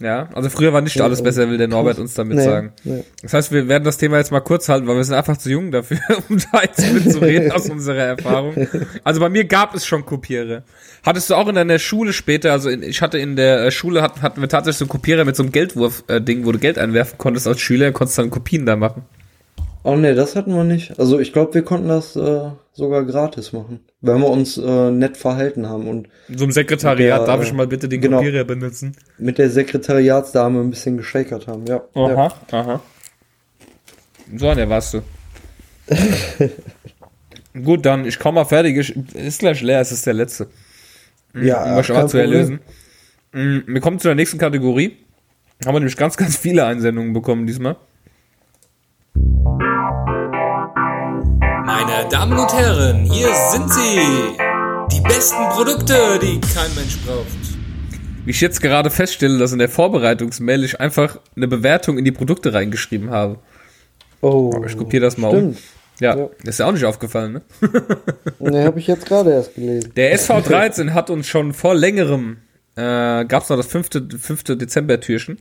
[0.02, 2.74] Ja, also früher war nicht alles besser, will der Norbert uns damit Nee, sagen.
[2.84, 3.06] nee.
[3.22, 5.50] Das heißt, wir werden das Thema jetzt mal kurz halten, weil wir sind einfach zu
[5.50, 8.68] jung dafür, um da jetzt mitzureden aus unserer Erfahrung.
[9.06, 10.64] Also bei mir gab es schon Kopierer.
[11.06, 14.02] Hattest du auch in deiner Schule später, also in, ich hatte in der äh, Schule,
[14.02, 17.18] hatten, hatten wir tatsächlich so einen Kopierer mit so einem Geldwurf-Ding, wo du Geld einwerfen
[17.18, 19.04] konntest als Schüler, konntest dann Kopien da machen.
[19.88, 21.00] Oh nee, das hatten wir nicht.
[21.00, 25.16] Also ich glaube, wir konnten das äh, sogar gratis machen, wenn wir uns äh, nett
[25.16, 28.18] verhalten haben und so einem Sekretariat, Ja, darf äh, ich mal bitte den genau.
[28.18, 28.98] Kopierer benutzen?
[29.20, 31.68] mit der Sekretariatsdame ein bisschen geschakert haben.
[31.68, 31.84] Ja.
[31.94, 32.34] ja.
[32.52, 32.82] aha.
[34.36, 35.02] So, an der warst du.
[37.64, 38.78] Gut, dann, ich komme mal fertig.
[38.78, 40.48] Ich, ist gleich leer, es ist der letzte.
[41.36, 42.60] Ja, um was zu erlösen.
[43.34, 44.98] Mm, Wir kommen zu der nächsten Kategorie.
[45.64, 47.76] Haben wir nämlich ganz, ganz viele Einsendungen bekommen diesmal.
[51.78, 54.00] Meine Damen und Herren, hier sind sie.
[54.96, 57.28] Die besten Produkte, die kein Mensch braucht.
[58.24, 62.14] Wie ich jetzt gerade feststelle, dass in der Vorbereitungsmail ich einfach eine Bewertung in die
[62.14, 63.40] Produkte reingeschrieben habe.
[64.22, 65.58] Oh, Ich kopiere das mal stimmt.
[65.58, 65.58] um.
[66.00, 66.30] Ja, Ja.
[66.44, 67.42] ist ja auch nicht aufgefallen, ne?
[68.40, 69.92] Ne, habe ich jetzt gerade erst gelesen.
[69.98, 72.38] Der SV13 hat uns schon vor längerem,
[72.78, 75.40] äh, gab's noch das fünfte, fünfte Dezember-Türchen,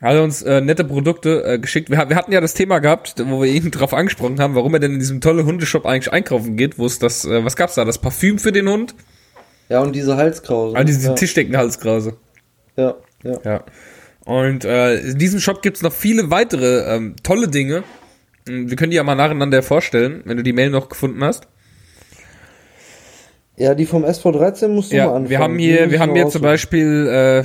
[0.00, 1.90] hat er uns äh, nette Produkte äh, geschickt.
[1.90, 4.80] Wir, wir hatten ja das Thema gehabt, wo wir ihn drauf angesprochen haben, warum er
[4.80, 7.84] denn in diesem tolle Hundeshop eigentlich einkaufen geht, wo es das, äh, was gab's da,
[7.84, 8.94] das Parfüm für den Hund?
[9.68, 10.76] Ja, und diese Halskrause.
[10.76, 11.14] Ah, diese ja.
[11.14, 12.16] Tischdeckenhalskrause.
[12.76, 13.38] Ja, ja.
[13.44, 13.64] Ja.
[14.24, 17.84] Und äh, in diesem Shop gibt's noch viele weitere ähm, tolle Dinge.
[18.48, 21.46] Mm, Wir können die ja mal nacheinander vorstellen, wenn du die Mail noch gefunden hast.
[23.56, 25.28] Ja, die vom SV13 musst du mal Ja, anfangen.
[25.30, 26.42] wir haben hier, wir haben hier zum.
[26.42, 27.44] Beispiel äh,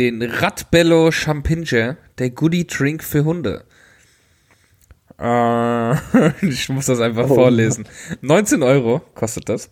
[0.00, 3.64] den Radbello Champinger, der Goodie Drink für Hunde.
[5.18, 5.94] Äh,
[6.46, 7.34] ich muss das einfach Oh.
[7.34, 7.86] vorlesen.
[8.22, 9.68] 19 Euro kostet das.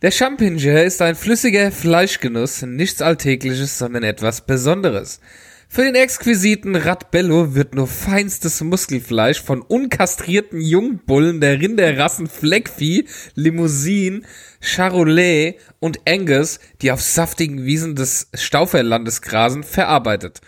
[0.00, 5.20] Der Champinger ist ein flüssiger Fleischgenuss, nichts Alltägliches, sondern etwas Besonderes.
[5.68, 14.24] Für den exquisiten Radbello wird nur feinstes Muskelfleisch von unkastrierten Jungbullen der Rinderrassen Fleckvieh, Limousin,
[14.60, 20.40] Charolais und Angus, die auf saftigen Wiesen des Stauferlandes grasen, verarbeitet.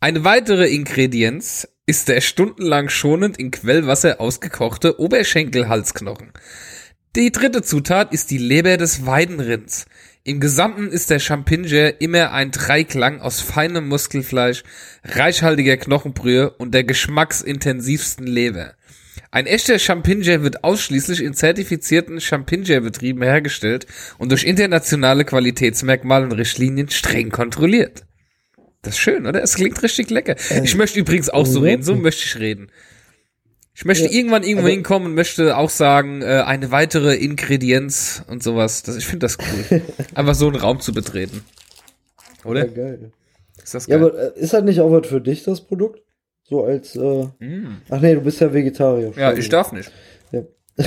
[0.00, 6.32] Eine weitere Ingredienz ist der stundenlang schonend in Quellwasser ausgekochte Oberschenkelhalsknochen.
[7.14, 9.84] Die dritte Zutat ist die Leber des Weidenrinds.
[10.24, 14.62] Im Gesamten ist der Champinger immer ein Dreiklang aus feinem Muskelfleisch,
[15.02, 18.74] reichhaltiger Knochenbrühe und der geschmacksintensivsten Leber.
[19.32, 23.86] Ein echter Champinger wird ausschließlich in zertifizierten Champinger-Betrieben hergestellt
[24.18, 28.04] und durch internationale Qualitätsmerkmale und Richtlinien streng kontrolliert.
[28.82, 29.42] Das ist schön, oder?
[29.42, 30.36] Es klingt richtig lecker.
[30.62, 31.82] Ich möchte übrigens auch so reden.
[31.82, 32.70] So möchte ich reden.
[33.74, 38.22] Ich möchte Ja, irgendwann irgendwo aber- hinkommen und möchte auch sagen, äh, eine weitere Ingredienz
[38.28, 38.82] und sowas.
[38.82, 39.80] Das, ich finde das cool.
[40.14, 41.42] Einfach so einen Raum zu betreten.
[42.44, 42.66] Ja, Oder?
[42.66, 43.12] geil.
[43.62, 44.08] Ist das Ja, geil?
[44.10, 46.02] aber äh, ist das nicht auch was für dich, das Produkt?
[46.44, 47.80] So als, äh, Mm.
[47.88, 49.12] ach nee, du bist ja Vegetarier.
[49.16, 49.90] ja, ich darf nicht.
[50.32, 50.42] Ja.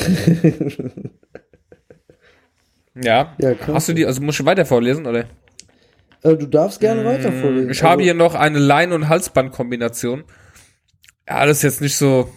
[2.96, 3.36] Ja.
[3.40, 3.56] Ja.
[3.68, 5.26] Hast du die, also musst du weiter vorlesen, oder?
[6.24, 7.68] Äh, du darfst gerne weiter vorlesen.
[7.68, 10.24] Mm, Ich habe Also, hier noch eine Lein- und Halsband-Kombination.
[11.28, 12.30] Ja, das ist jetzt nicht so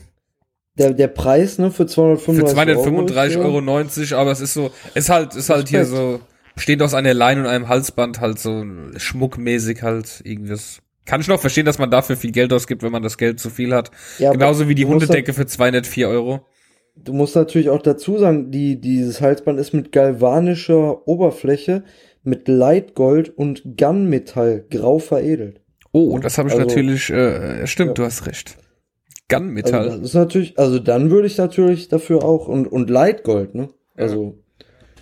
[0.79, 5.35] der, der Preis, ne, für für 235 235,90 Euro, aber es ist so, ist halt,
[5.35, 6.21] ist halt hier so,
[6.55, 8.65] besteht aus einer Lein und einem Halsband halt so
[8.97, 10.81] schmuckmäßig halt irgendwas.
[11.05, 13.49] Kann ich noch verstehen, dass man dafür viel Geld ausgibt, wenn man das Geld zu
[13.51, 13.91] viel hat.
[14.19, 16.47] Ja, Genauso wie die Hundedecke für 204 Euro.
[16.97, 21.85] Du musst natürlich auch dazu sagen, die, dieses Halsband ist mit galvanischer Oberfläche,
[22.25, 25.61] mit Leitgold und Gunmetall grau veredelt.
[25.93, 27.95] Oh, das habe ich Also- natürlich, äh, stimmt, Ja.
[27.95, 28.59] du hast recht.
[29.31, 29.85] Also Gunmetall.
[29.87, 33.69] das ist natürlich, also dann würde ich natürlich dafür auch, und, und Leitgold, ne?
[33.97, 34.39] Also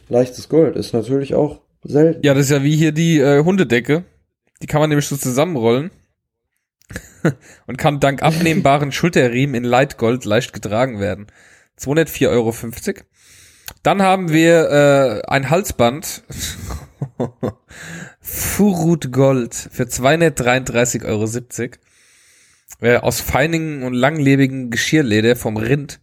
[0.08, 2.24] leichtes Gold ist natürlich auch selten.
[2.24, 4.04] Ja, das ist ja wie hier die äh, Hundedecke.
[4.62, 5.90] Die kann man nämlich so zusammenrollen
[7.66, 11.26] und kann dank abnehmbaren Schulterriemen in Leitgold leicht getragen werden.
[11.78, 12.54] 204,50 Euro.
[13.82, 16.24] Dann haben wir äh, ein Halsband.
[18.20, 21.26] Furut Gold für 233,70 Euro.
[22.80, 26.00] Äh, aus feinigen und langlebigen Geschirrleder vom Rind.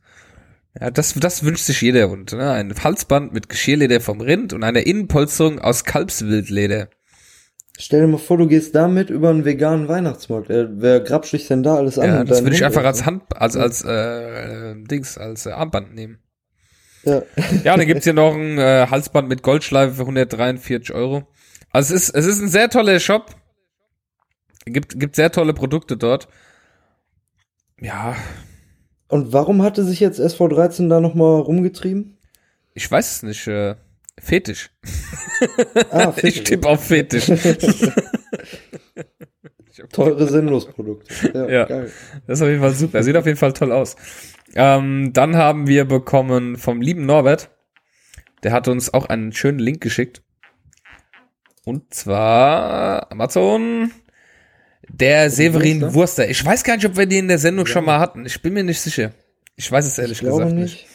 [0.80, 2.34] Ja, das, das wünscht sich jeder Hund.
[2.34, 2.50] Ne?
[2.52, 6.90] Ein Halsband mit Geschirrleder vom Rind und eine Innenpolsterung aus Kalbswildleder.
[7.80, 10.50] Stell dir mal vor, du gehst damit über einen veganen Weihnachtsmarkt.
[10.50, 12.08] Äh, wer grapscht dich denn da alles an?
[12.08, 13.06] Ja, das würde ich einfach als?
[13.06, 16.20] Hand, als, als, äh, äh, Dings, als äh, Armband nehmen.
[17.04, 17.24] Ja.
[17.64, 21.28] Ja, dann gibt's hier noch ein äh, Halsband mit Goldschleife für 143 Euro.
[21.72, 23.36] Also es ist, es ist ein sehr toller Shop.
[24.66, 26.28] Gibt, gibt sehr tolle Produkte dort.
[27.80, 28.16] Ja,
[29.08, 32.18] Und warum hatte sich jetzt SV13 da nochmal rumgetrieben?
[32.76, 33.48] ich weiß es nicht.
[33.48, 33.76] Äh,
[34.20, 34.70] Fetisch.
[35.92, 37.26] Ah, Ich tippe auf Fetisch.
[39.92, 41.32] Teure Sinnlosprodukte.
[41.34, 41.66] Ja, Ja.
[41.66, 41.92] geil.
[42.28, 43.02] Das ist auf jeden Fall super.
[43.04, 43.96] Sieht auf jeden Fall toll aus.
[44.56, 47.50] Ähm, dann haben wir bekommen vom lieben Norbert,
[48.44, 50.22] der hat uns auch einen schönen Link geschickt.
[51.66, 53.92] Und zwar Amazon,
[54.90, 55.94] der Severin Wurster?
[55.94, 56.30] Wurster.
[56.30, 58.26] Ich weiß gar nicht, ob wir die in der Sendung schon mal hatten.
[58.26, 59.12] Ich bin mir nicht sicher.
[59.56, 60.88] Ich weiß es ehrlich gesagt nicht.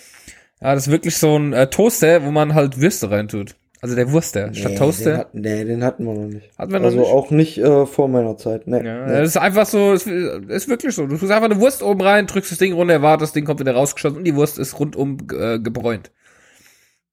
[0.61, 3.55] Ja, das ist wirklich so ein äh, Toaster, wo man halt Würste reintut.
[3.81, 5.11] Also der Wurster statt Nee, Toaster.
[5.11, 6.51] Den hat, nee, den hatten wir noch nicht.
[6.59, 7.09] Hatten wir noch also nicht?
[7.11, 8.67] auch nicht äh, vor meiner Zeit.
[8.67, 9.13] Nee, Ja, nee.
[9.13, 11.07] das ist einfach so, es ist wirklich so.
[11.07, 13.61] Du tust einfach eine Wurst oben rein, drückst das Ding runter, wartest, das Ding kommt
[13.61, 16.11] wieder rausgeschossen und die Wurst ist rundum äh, gebräunt.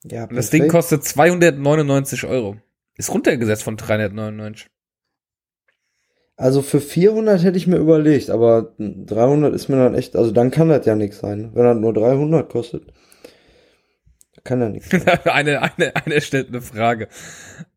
[0.03, 2.57] ja Und das Ding kostet 299 Euro.
[2.97, 4.67] Ist runtergesetzt von 399.
[6.37, 10.51] Also für 400 hätte ich mir überlegt, aber 300 ist mir dann echt, also dann
[10.51, 11.51] kann das ja nichts sein, ne?
[11.53, 12.83] wenn das nur 300 kostet.
[14.43, 15.01] Kann ja nichts sein.
[15.25, 17.07] eine, eine, eine stellt eine Frage.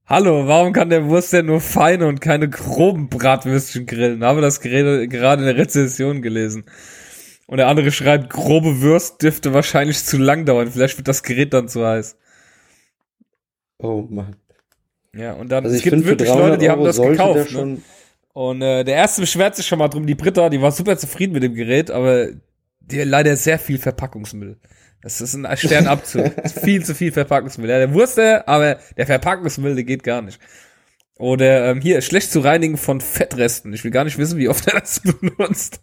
[0.06, 4.24] Hallo, warum kann der Wurst denn nur feine und keine groben Bratwürstchen grillen?
[4.24, 6.64] Habe das gerade gerade in der Rezession gelesen.
[7.46, 10.70] Und der andere schreibt, grobe Wurst dürfte wahrscheinlich zu lang dauern.
[10.70, 12.16] Vielleicht wird das Gerät dann zu heiß.
[13.78, 14.36] Oh Mann.
[15.14, 17.34] Ja, und dann, Also es gibt wirklich 300 Leute, die haben Euro das sollte der
[17.34, 17.52] gekauft.
[17.52, 17.78] Ne?
[18.39, 21.32] Und äh, der erste beschwert sich schon mal drum, die Britta, die war super zufrieden
[21.32, 22.28] mit dem Gerät, aber
[22.78, 24.61] die leider sehr viel Verpackungsmüll.
[25.03, 26.32] Das ist ein Sternabzug.
[26.62, 27.68] Viel zu viel Verpackungsmüll.
[27.68, 30.39] Ja, der Wurste, aber der Verpackungsmüll, der geht gar nicht.
[31.16, 33.72] Oder ähm, hier, schlecht zu reinigen von Fettresten.
[33.72, 35.80] Ich will gar nicht wissen, wie oft er das benutzt.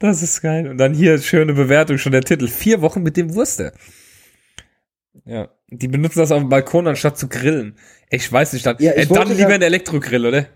[0.00, 0.66] das ist geil.
[0.66, 2.48] Und dann hier schöne Bewertung, schon der Titel.
[2.48, 3.72] Vier Wochen mit dem Wurste.
[5.24, 7.76] Ja, die benutzen das auf dem Balkon, anstatt zu grillen.
[8.10, 10.46] Ich weiß nicht, dann, Ja, äh, dann lieber ein Elektrogrill, oder?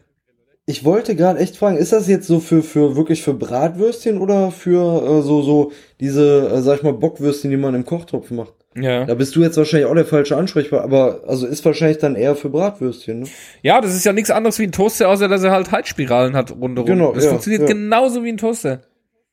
[0.64, 4.52] ich wollte gerade echt fragen, ist das jetzt so für, für wirklich für Bratwürstchen oder
[4.52, 8.54] für äh, so, so diese, äh, sag ich mal, Bockwürstchen, die man im Kochtopf macht?
[8.76, 9.04] Ja.
[9.04, 12.36] Da bist du jetzt wahrscheinlich auch der falsche Ansprechpartner, aber also ist wahrscheinlich dann eher
[12.36, 13.26] für Bratwürstchen, ne?
[13.62, 16.52] Ja, das ist ja nichts anderes wie ein Toaster, außer dass er halt Heizspiralen hat
[16.52, 16.86] rundherum.
[16.86, 17.68] Genau, das ja, funktioniert ja.
[17.68, 18.82] genauso wie ein Toaster.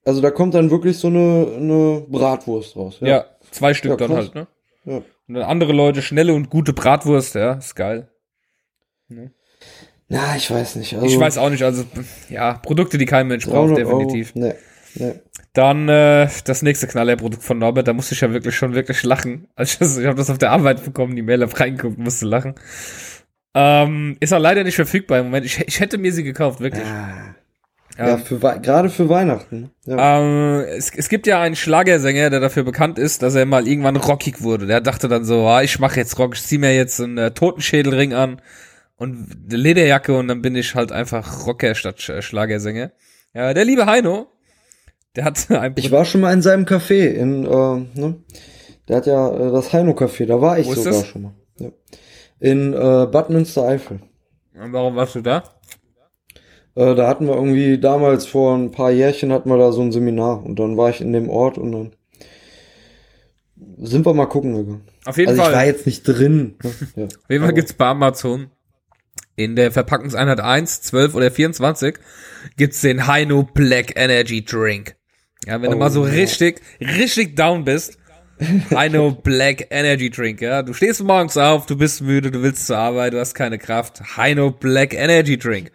[0.03, 2.97] Also da kommt dann wirklich so eine, eine Bratwurst raus.
[3.01, 4.47] Ja, zwei Stück Ja, dann halt, ne?
[4.85, 5.01] Ja.
[5.29, 8.09] Und dann andere Leute schnelle und gute Bratwurst, ja, ist geil.
[10.07, 10.95] Na, ich weiß nicht.
[10.95, 11.85] Also ich weiß auch nicht, also
[12.29, 14.33] ja, Produkte, die kein Mensch braucht, 300 definitiv.
[14.35, 14.53] Euro, nee,
[14.95, 15.13] nee.
[15.53, 19.47] Dann äh, das nächste Knallerprodukt von Norbert, da musste ich ja wirklich schon wirklich lachen.
[19.55, 22.55] Also ich, ich habe das auf der Arbeit bekommen, die Mail hab reingeguckt, musste lachen.
[23.53, 25.45] Ähm, ist auch leider nicht verfügbar im Moment.
[25.45, 26.85] Ich, ich hätte mir sie gekauft, wirklich.
[26.85, 27.35] Ah.
[28.07, 28.17] Ja.
[28.17, 29.71] Für gerade für Weihnachten.
[29.85, 30.19] Ja.
[30.21, 33.97] Ähm, es, es gibt ja einen Schlagersänger, der dafür bekannt ist, dass er mal irgendwann
[33.97, 34.67] rockig wurde.
[34.67, 37.31] Der dachte dann so, ah, ich mache jetzt Rock, ich zieh mir jetzt einen äh,
[37.31, 38.41] Totenschädelring an
[38.95, 42.91] und eine Lederjacke und dann bin ich halt einfach Rocker statt Sch- Schlagersänger.
[43.33, 44.27] Ja, der liebe Heino,
[45.17, 48.15] der hat ein Ich war schon mal in seinem Café in, äh, ne?
[48.87, 51.05] Der hat ja äh, das Heino Café, da war ich sogar das?
[51.07, 51.33] schon mal.
[51.57, 51.69] Ja.
[52.39, 53.99] In äh, Bad Münstereifel.
[54.53, 55.43] Und Warum warst du da?
[56.79, 59.91] Äh, da hatten wir irgendwie damals vor ein paar Jährchen hatten wir da so ein
[59.91, 61.91] Seminar und dann war ich in dem Ort und dann
[63.81, 64.81] sind wir mal gucken gegangen.
[65.05, 65.51] Auf jeden Also Fall.
[65.51, 66.55] ich war jetzt nicht drin.
[66.63, 66.71] Ne?
[66.95, 67.03] Ja.
[67.05, 68.47] Auf jeden Fall gibt's bei Amazon
[69.35, 71.95] in der Verpackungseinheit 1, 12 oder 24
[72.55, 74.95] gibt's den Heino Black Energy Drink.
[75.45, 76.13] Ja, wenn du Oh, mal so ja.
[76.13, 77.97] richtig, richtig down bist,
[78.73, 80.61] Heino Black Energy Drink, ja.
[80.63, 84.17] Du stehst morgens auf, du bist müde, du willst zur Arbeit, du hast keine Kraft.
[84.17, 85.71] Heino Black Energy Drink.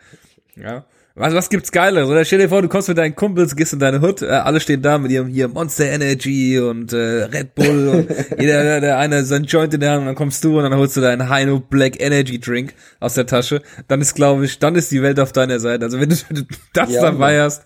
[0.57, 0.85] Ja.
[1.17, 2.09] Was, was gibt's Geiles?
[2.09, 4.59] Oder stell dir vor, du kommst mit deinen Kumpels, gehst in deine Hut, äh, alle
[4.59, 8.11] stehen da mit ihrem hier Monster Energy und äh, Red Bull und
[8.41, 10.75] jeder, der, der eine sein Joint in der Hand und dann kommst du und dann
[10.75, 13.63] holst du deinen Heino Black Energy Drink aus der Tasche.
[13.87, 15.85] Dann ist, glaube ich, dann ist die Welt auf deiner Seite.
[15.85, 16.43] Also wenn du, wenn du
[16.73, 17.63] das Ja, dabei hast,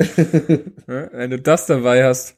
[0.86, 2.38] ja, wenn du das dabei hast,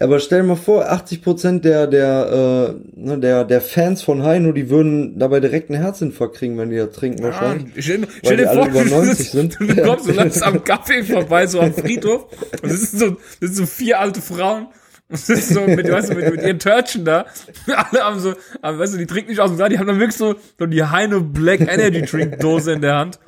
[0.00, 4.52] Aber stell dir mal vor, 80% der, der, äh, ne, der, der Fans von Heino,
[4.52, 7.72] die würden dabei direkt einen Herzinfarkt kriegen, wenn die das trinken Ah, wahrscheinlich.
[7.84, 9.58] stell, dir vor, über du, 90 sitzt- sind.
[9.60, 12.26] du kommst so langsam am Kaffee vorbei, so am Friedhof.
[12.62, 14.68] Und es sind so, das sind so vier alte Frauen.
[15.10, 17.24] Das ist so mit, weißt du, mit, mit ihren Törtchen da.
[17.66, 19.98] Alle haben so, aber weißt du, die trinken nicht aus dem Glas, die haben dann
[19.98, 23.18] wirklich so, so die Heino Black Energy Drink Dose in der Hand.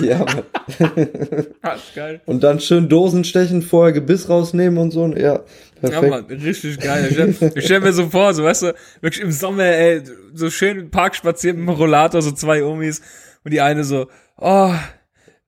[0.00, 1.78] Ja, Mann.
[1.94, 2.20] Geil.
[2.26, 5.06] Und dann schön Dosen stechen, vorher Gebiss rausnehmen und so.
[5.14, 5.44] Ja, Ja,
[5.80, 6.10] perfekt.
[6.10, 7.06] Mann, richtig geil.
[7.08, 10.02] Ich stell, ich stell mir so vor, so, weißt du, wirklich im Sommer, ey,
[10.34, 13.00] so schön im Park spazieren mit dem Rollator, so zwei Omis.
[13.44, 14.08] Und die eine so,
[14.38, 14.74] oh,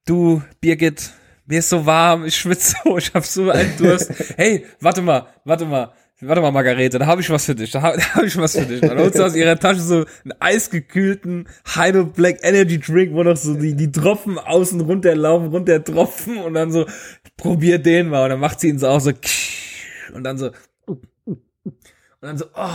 [0.07, 1.11] du, Birgit,
[1.47, 4.13] mir ist so warm, ich schwitze so, ich hab so einen Durst.
[4.37, 5.93] Hey, warte mal, warte mal.
[6.21, 7.71] Warte mal, Margarete, da habe ich was für dich.
[7.71, 8.81] Da habe da hab ich was für dich.
[8.81, 13.37] Dann holt sie aus ihrer Tasche so einen eisgekühlten Heino Black Energy Drink, wo noch
[13.37, 16.87] so die, die Tropfen außen runterlaufen, runter tropfen und dann so,
[17.37, 18.25] probier den mal.
[18.25, 19.13] Und dann macht sie ihn so auch so,
[20.13, 20.51] und dann so,
[20.85, 21.39] und
[22.21, 22.69] dann so, oh,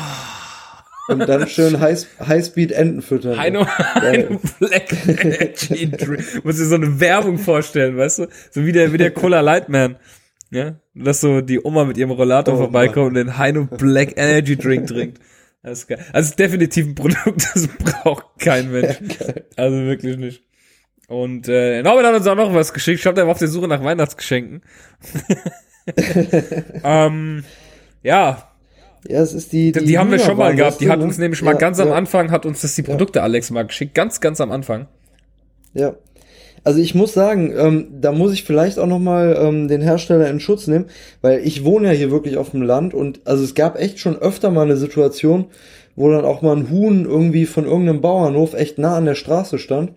[1.09, 3.37] Und dann schön High, Highspeed Enten füttern.
[3.37, 6.45] Heino, Heino Black Energy Drink.
[6.45, 8.27] Muss dir so eine Werbung vorstellen, weißt du?
[8.51, 9.97] So wie der, wie der Cola Lightman.
[10.51, 10.75] Ja?
[10.93, 14.87] Dass so die Oma mit ihrem Rollator Oh, vorbeikommt und den Heino Black Energy Drink
[14.87, 15.19] trinkt.
[15.63, 15.99] Das ist geil.
[16.11, 18.97] Also ist definitiv ein Produkt, das braucht kein Mensch.
[19.55, 20.43] Also wirklich nicht.
[21.07, 22.97] Und äh, Norbert hat uns auch noch was geschickt.
[22.97, 24.61] Ich glaube, der war auf der Suche nach Weihnachtsgeschenken.
[26.83, 27.43] ähm,
[28.03, 28.49] ja,
[29.07, 29.71] Ja, es ist die.
[29.71, 30.81] die, haben wir schon mal gehabt.
[30.81, 31.25] Die hat uns ne?
[31.25, 33.93] nämlich mal Ja, ganz am ja, Anfang, hat uns das die Produkte Alex mal geschickt.
[33.93, 34.87] Ganz, ganz am Anfang.
[35.73, 35.95] Ja.
[36.63, 40.29] Also ich muss sagen, ähm, da muss ich vielleicht auch noch mal ähm, den Hersteller
[40.29, 40.85] in Schutz nehmen,
[41.21, 44.17] weil ich wohne ja hier wirklich auf dem Land und also es gab echt schon
[44.17, 45.45] öfter mal eine Situation,
[45.95, 49.59] wo dann auch mal ein Huhn irgendwie von irgendeinem Bauernhof echt nah an der Straße
[49.59, 49.91] stand.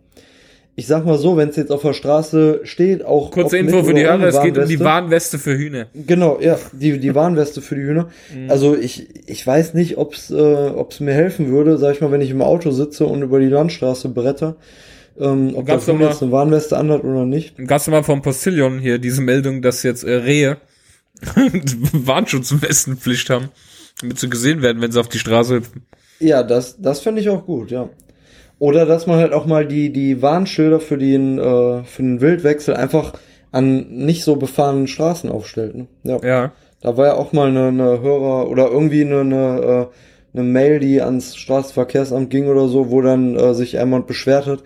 [0.78, 3.94] Ich sag mal so, wenn es jetzt auf der Straße steht, auch Kurze Info für
[3.94, 4.84] die Hörer, es geht um die Warnweste.
[4.84, 5.86] Warnweste für Hühner.
[5.94, 8.10] Genau, ja, die, die Warnweste für die Hühner.
[8.34, 8.50] Mhm.
[8.50, 12.20] Also ich, ich weiß nicht, ob's, äh, ob's mir helfen würde, sag ich mal, wenn
[12.20, 14.56] ich im Auto sitze und über die Landstraße bretter,
[15.18, 17.56] ähm, ob das Huhn jetzt eine Warnweste anhat oder nicht.
[17.66, 20.58] Ganz normal vom Postillon hier diese Meldung, dass jetzt äh, Rehe
[21.92, 23.48] Warnschutzwestenpflicht haben,
[24.00, 25.86] damit sie gesehen werden, wenn sie auf die Straße hüpfen.
[26.20, 27.88] Ja, das, das finde ich auch gut, ja.
[28.58, 32.74] Oder dass man halt auch mal die, die Warnschilder für den, äh, für den Wildwechsel
[32.74, 33.12] einfach
[33.52, 35.74] an nicht so befahrenen Straßen aufstellt.
[35.74, 35.86] Ne?
[36.04, 36.18] Ja.
[36.22, 36.52] Ja.
[36.80, 40.78] Da war ja auch mal eine, eine Hörer oder irgendwie eine, eine, äh, eine Mail,
[40.78, 44.62] die ans Straßenverkehrsamt ging oder so, wo dann äh, sich jemand beschwert hat,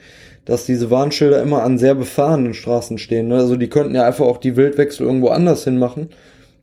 [0.51, 3.29] dass diese Warnschilder immer an sehr befahrenen Straßen stehen.
[3.29, 3.37] Ne?
[3.37, 6.11] Also die könnten ja einfach auch die Wildwechsel irgendwo anders hin machen.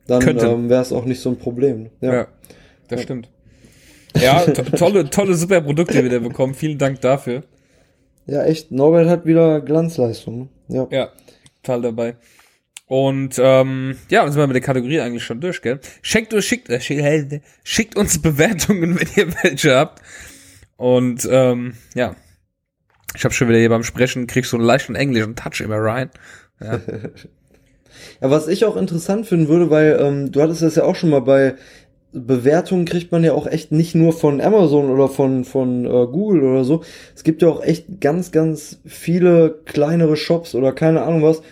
[0.06, 1.88] Dann ähm, wäre es auch nicht so ein Problem.
[2.02, 2.28] Ja, Ja.
[2.88, 3.30] das stimmt.
[4.14, 6.52] Ja, to tolle, tolle, super Produkte wieder bekommen.
[6.52, 7.44] Vielen Dank dafür.
[8.26, 8.70] ja, echt.
[8.72, 10.50] Norbert hat wieder Glanzleistung.
[10.68, 10.76] Ne?
[10.76, 10.86] Ja.
[10.90, 11.08] Ja,
[11.62, 12.16] total dabei.
[12.86, 15.80] Und ähm, ja, sind wir mit der Kategorie eigentlich schon durch, gell?
[16.02, 20.02] Schickt uns, schickt, äh, schickt, schickt uns Bewertungen, wenn ihr welche habt.
[20.76, 22.16] Und ähm, ja,
[23.14, 26.10] ich habe schon wieder hier beim Sprechen, krieg so einen leichten englischen Touch immer rein.
[26.60, 26.80] Ja,
[28.20, 31.10] Ja, was ich auch interessant finden würde, weil ähm, du hattest das ja auch schon
[31.10, 31.54] mal bei
[32.12, 36.42] Bewertungen kriegt man ja auch echt nicht nur von Amazon oder von von äh, Google
[36.42, 36.82] oder so.
[37.14, 41.42] Es gibt ja auch echt ganz ganz viele kleinere Shops oder keine Ahnung was,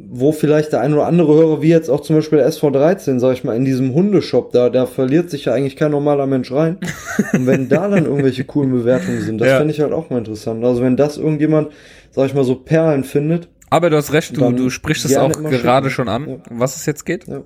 [0.00, 3.32] wo vielleicht der ein oder andere Hörer, wie jetzt auch zum Beispiel der SV13, sag
[3.32, 6.78] ich mal, in diesem Hundeshop, da, da verliert sich ja eigentlich kein normaler Mensch rein.
[7.32, 9.58] Und wenn da dann irgendwelche coolen Bewertungen sind, das Ja.
[9.58, 10.64] fände ich halt auch mal interessant.
[10.64, 11.72] Also wenn das irgendjemand,
[12.12, 15.30] sag ich mal, so Perlen findet, aber du hast recht, du, du sprichst es auch
[15.30, 15.90] gerade schicken.
[15.90, 16.36] schon an, Ja.
[16.50, 17.26] was es jetzt geht.
[17.26, 17.42] ja.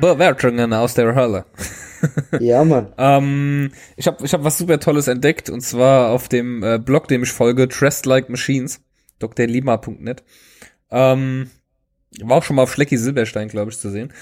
[0.00, 1.44] Bewertungen aus der Hölle.
[2.40, 2.94] Ja, Mann.
[2.96, 7.08] Ähm, ich habe ich hab was super Tolles entdeckt und zwar auf dem äh, Blog,
[7.08, 8.80] dem ich folge, Dressed Like Machines,
[9.18, 10.22] drlima.net.
[10.90, 11.50] Ähm,
[12.22, 14.14] war auch schon mal auf Schlecki Silberstein, glaube ich, zu sehen.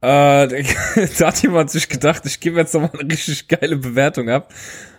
[0.00, 0.64] Äh,
[1.18, 4.52] da hat jemand sich gedacht, ich gebe jetzt noch mal eine richtig geile Bewertung ab.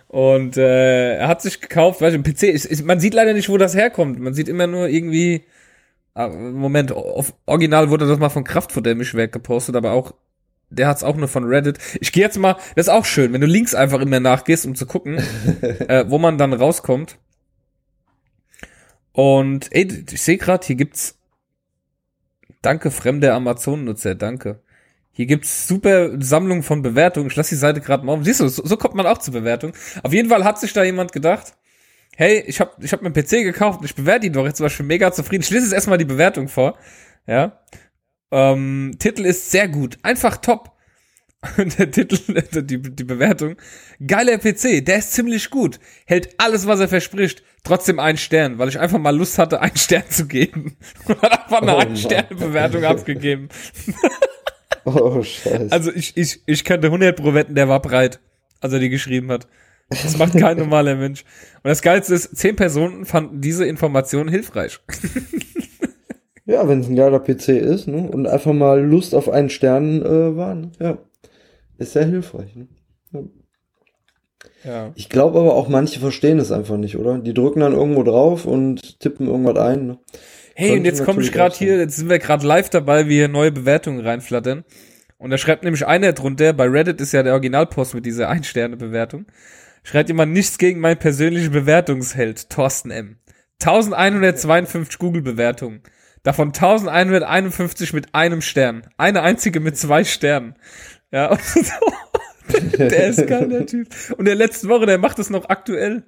[0.08, 3.48] Und äh, er hat sich gekauft, weil im PC, ist, ist, man sieht leider nicht,
[3.48, 4.18] wo das herkommt.
[4.18, 5.44] Man sieht immer nur irgendwie,
[6.16, 10.14] Moment, auf, original wurde das mal von Kraftfutter-Mischwerk gepostet, aber auch
[10.70, 11.78] der hat's auch nur von Reddit.
[12.00, 14.74] Ich gehe jetzt mal, das ist auch schön, wenn du Links einfach immer nachgehst, um
[14.74, 15.18] zu gucken,
[15.60, 17.18] äh, wo man dann rauskommt.
[19.12, 21.16] Und ey, ich sehe gerade, hier gibt's
[22.66, 24.60] Danke, fremde Amazon-Nutzer, danke.
[25.12, 27.28] Hier gibt's super Sammlung von Bewertungen.
[27.28, 28.24] Ich lasse die Seite gerade mal um.
[28.24, 29.72] Siehst du, so, so kommt man auch zur Bewertung.
[30.02, 31.54] Auf jeden Fall hat sich da jemand gedacht,
[32.16, 34.56] hey, ich habe ich hab mir einen PC gekauft und ich bewerte ihn doch jetzt
[34.56, 35.42] zum Beispiel mega zufrieden.
[35.42, 36.76] Ich lese jetzt erstmal die Bewertung vor.
[37.26, 37.60] Ja.
[38.32, 40.72] Ähm, Titel ist sehr gut, einfach top.
[41.58, 42.18] Und der Titel,
[42.62, 43.56] die, die Bewertung,
[44.04, 48.68] geiler PC, der ist ziemlich gut, hält alles, was er verspricht, trotzdem einen Stern, weil
[48.68, 50.76] ich einfach mal Lust hatte, einen Stern zu geben.
[51.06, 53.48] Und hat einfach eine Oh ein Sterne Bewertung abgegeben.
[54.84, 55.68] Oh, scheiße.
[55.70, 58.20] Also ich, ich, ich könnte 100 pro wetten, der war breit,
[58.60, 59.46] als er die geschrieben hat.
[59.88, 61.24] Das macht kein normaler Mensch.
[61.62, 64.80] Und das Geilste ist, zehn Personen fanden diese Information hilfreich.
[66.48, 68.08] Ja, wenn es ein geiler PC ist, ne?
[68.08, 70.70] Und einfach mal Lust auf einen Stern äh, war, ne?
[70.78, 70.98] Ja.
[71.76, 72.68] Ist sehr hilfreich, ne?
[73.12, 73.22] Ja.
[74.62, 74.92] Ja.
[74.94, 77.18] Ich glaube aber auch manche verstehen es einfach nicht, oder?
[77.18, 79.86] Die drücken dann irgendwo drauf und tippen irgendwas ein.
[79.86, 79.98] Ne?
[80.54, 83.14] Hey, Könnte und jetzt komme ich gerade hier, jetzt sind wir gerade live dabei, wie
[83.14, 84.64] hier neue Bewertungen reinflattern.
[85.18, 89.26] Und da schreibt nämlich einer drunter, bei Reddit ist ja der Originalpost mit dieser Ein-Sterne-Bewertung,
[89.86, 93.18] schreibt jemand nichts gegen meinen persönlichen Bewertungsheld, Thorsten M.
[93.62, 95.80] 1152 Google-Bewertungen.
[96.24, 98.88] Davon 1151 mit einem Stern.
[98.96, 100.56] Eine einzige mit zwei Sternen.
[101.12, 101.38] Ja,
[102.78, 103.88] der ist geil, der Typ.
[104.18, 106.02] Und der letzte Woche, der macht es noch aktuell.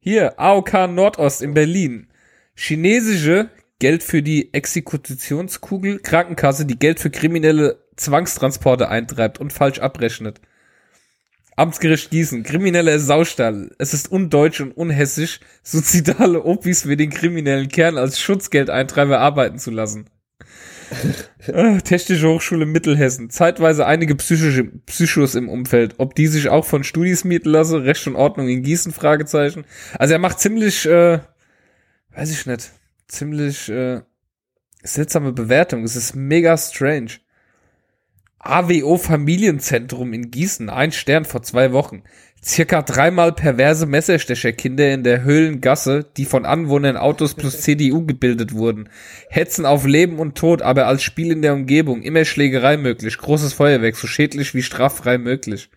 [0.00, 2.08] Hier, AOK Nordost in Berlin.
[2.54, 10.40] Chinesische Geld für die Exekutionskugel Krankenkasse, die Geld für kriminelle Zwangstransporte eintreibt und falsch abrechnet.
[11.56, 13.70] Amtsgericht Gießen, krimineller Saustall.
[13.78, 19.70] Es ist undeutsch und unhessisch, suizidale Opis für den kriminellen Kern als Schutzgeldeintreiber arbeiten zu
[19.70, 20.06] lassen.
[21.46, 23.30] Äh, Technische Hochschule Mittelhessen.
[23.30, 25.94] Zeitweise einige psychische Psychos im Umfeld.
[25.98, 27.82] Ob die sich auch von Studis mieten lassen?
[27.82, 28.92] Recht und Ordnung in Gießen?
[28.92, 29.64] Fragezeichen.
[29.96, 31.20] Also er macht ziemlich, äh,
[32.14, 32.72] weiß ich nicht,
[33.06, 34.00] ziemlich äh,
[34.82, 35.84] seltsame Bewertung.
[35.84, 37.12] Es ist mega strange.
[38.50, 42.02] AWO Familienzentrum in Gießen, ein Stern vor zwei Wochen.
[42.42, 48.88] Circa dreimal perverse Messerstecherkinder in der Höhlengasse, die von Anwohnern Autos plus CDU gebildet wurden.
[49.28, 52.02] Hetzen auf Leben und Tod, aber als Spiel in der Umgebung.
[52.02, 53.18] Immer Schlägerei möglich.
[53.18, 55.70] Großes Feuerwerk, so schädlich wie straffrei möglich.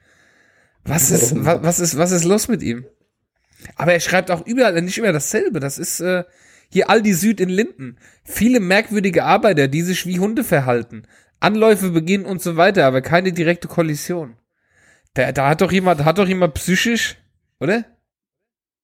[0.84, 2.86] Was ist, was, was ist, was ist los mit ihm?
[3.76, 5.60] Aber er schreibt auch überall nicht immer dasselbe.
[5.60, 6.24] Das ist äh,
[6.70, 7.98] hier Aldi Süd in Linden.
[8.24, 11.04] Viele merkwürdige Arbeiter, die sich wie Hunde verhalten.
[11.40, 14.36] Anläufe beginnen und so weiter, aber keine direkte Kollision.
[15.14, 17.18] Da, da hat doch jemand, hat doch jemand psychisch,
[17.60, 17.86] oder?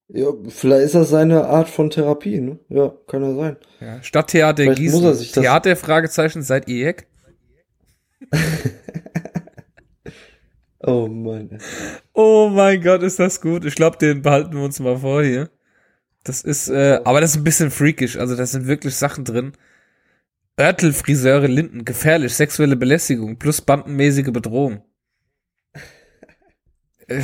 [0.08, 2.60] Ja, vielleicht ist das seine Art von Therapie, ne?
[2.70, 3.58] Ja, kann ja sein.
[3.80, 4.04] Ja.
[4.04, 5.00] Stadttheater Vielleicht Gießen.
[5.00, 7.08] muss er sich das- Theater Fragezeichen seit Ejek.
[10.88, 11.58] Oh Mann.
[12.14, 13.66] Oh mein Gott, ist das gut.
[13.66, 15.50] Ich glaube, den behalten wir uns mal vor hier.
[16.24, 18.18] Das ist, äh, aber das ist ein bisschen freakish.
[18.18, 19.54] Also da sind wirklich Sachen drin.
[20.58, 24.84] Örtelfriseure Linden, gefährlich, sexuelle Belästigung plus bandenmäßige Bedrohung.
[27.08, 27.22] Äh,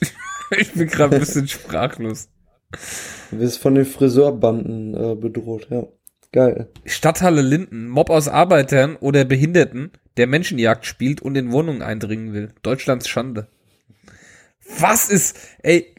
[0.58, 2.28] ich bin gerade ein bisschen sprachlos.
[3.30, 5.86] Du wirst von den Friseurbanden äh, bedroht, ja.
[6.32, 6.68] Geil.
[6.84, 12.52] Stadthalle Linden, Mob aus Arbeitern oder Behinderten, der Menschenjagd spielt und in Wohnungen eindringen will.
[12.62, 13.46] Deutschlands Schande.
[14.78, 15.94] Was ist, ey,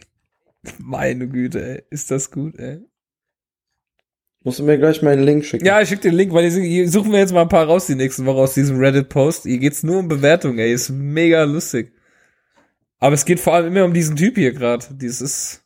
[0.78, 2.82] meine Güte, ey, ist das gut, ey.
[4.46, 5.66] Musst du mir gleich mal einen Link schicken.
[5.66, 7.96] Ja, ich schick den Link, weil hier suchen wir jetzt mal ein paar raus die
[7.96, 9.44] nächsten Woche aus diesem Reddit-Post.
[9.44, 11.92] Hier geht's nur um Bewertungen, ey, ist mega lustig.
[13.00, 14.86] Aber es geht vor allem immer um diesen Typ hier gerade.
[14.92, 15.66] Dieses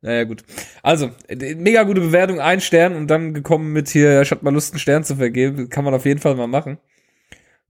[0.00, 0.42] naja, gut.
[0.82, 4.72] Also, mega gute Bewertung, ein Stern und dann gekommen mit hier, ich hatte mal Lust,
[4.72, 5.70] einen Stern zu vergeben.
[5.70, 6.76] Kann man auf jeden Fall mal machen.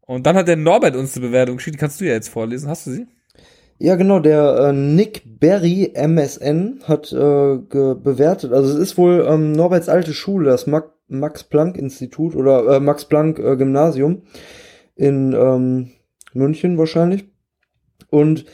[0.00, 2.68] Und dann hat der Norbert uns eine Bewertung geschickt, die kannst du ja jetzt vorlesen.
[2.68, 3.06] Hast du sie?
[3.78, 9.52] Ja, genau, der äh, Nick Berry MSN hat äh, bewertet, also es ist wohl ähm,
[9.52, 14.22] Norberts alte Schule, das Ma Max Planck Institut oder äh, Max Planck äh, Gymnasium
[14.96, 15.90] in ähm,
[16.32, 17.28] München wahrscheinlich.
[18.08, 18.46] Und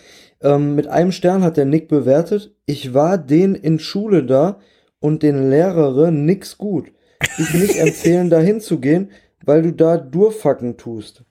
[0.43, 4.59] ähm, mit einem Stern hat der Nick bewertet, ich war den in Schule da
[4.99, 6.91] und den Lehrerin nix gut.
[7.39, 9.11] Ich nicht empfehlen, da hinzugehen,
[9.45, 11.25] weil du da Durfacken tust.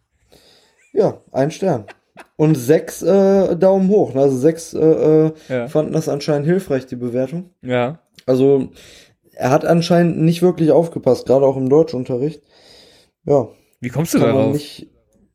[0.93, 1.85] Ja, ein Stern.
[2.35, 4.15] Und sechs äh, Daumen hoch.
[4.15, 5.67] Also sechs äh, äh, Ja.
[5.67, 7.49] fanden das anscheinend hilfreich, die Bewertung.
[7.61, 7.99] Ja.
[8.25, 8.69] Also
[9.33, 12.41] er hat anscheinend nicht wirklich aufgepasst, gerade auch im Deutschunterricht.
[13.25, 13.47] Ja,
[13.81, 14.53] Wie kommst du darauf?
[14.53, 14.89] nicht,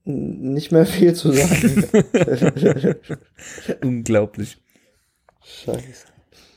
[0.05, 1.85] nicht mehr viel zu sagen.
[3.83, 4.59] Unglaublich.
[5.43, 6.07] Scheiße.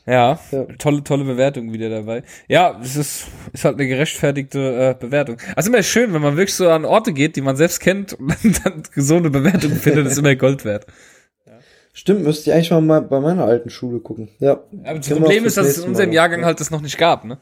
[0.07, 0.63] Ja, Ja.
[0.77, 2.23] tolle, tolle Bewertung wieder dabei.
[2.47, 5.37] Ja, es ist, ist halt eine gerechtfertigte äh, Bewertung.
[5.55, 8.65] Also immer schön, wenn man wirklich so an Orte geht, die man selbst kennt und
[8.65, 10.87] dann so eine Bewertung findet, ist immer Gold wert.
[11.91, 14.29] Stimmt, müsste ich eigentlich mal bei meiner alten Schule gucken.
[14.39, 14.61] Ja.
[14.83, 17.39] Aber das Problem ist, dass es in unserem Jahrgang halt das noch nicht gab, ne?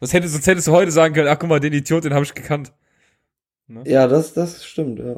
[0.00, 2.24] Das hätte, sonst hättest du heute sagen können, ach guck mal, den Idiot, den habe
[2.24, 2.72] ich gekannt.
[3.84, 5.16] Ja, das, das stimmt, ja.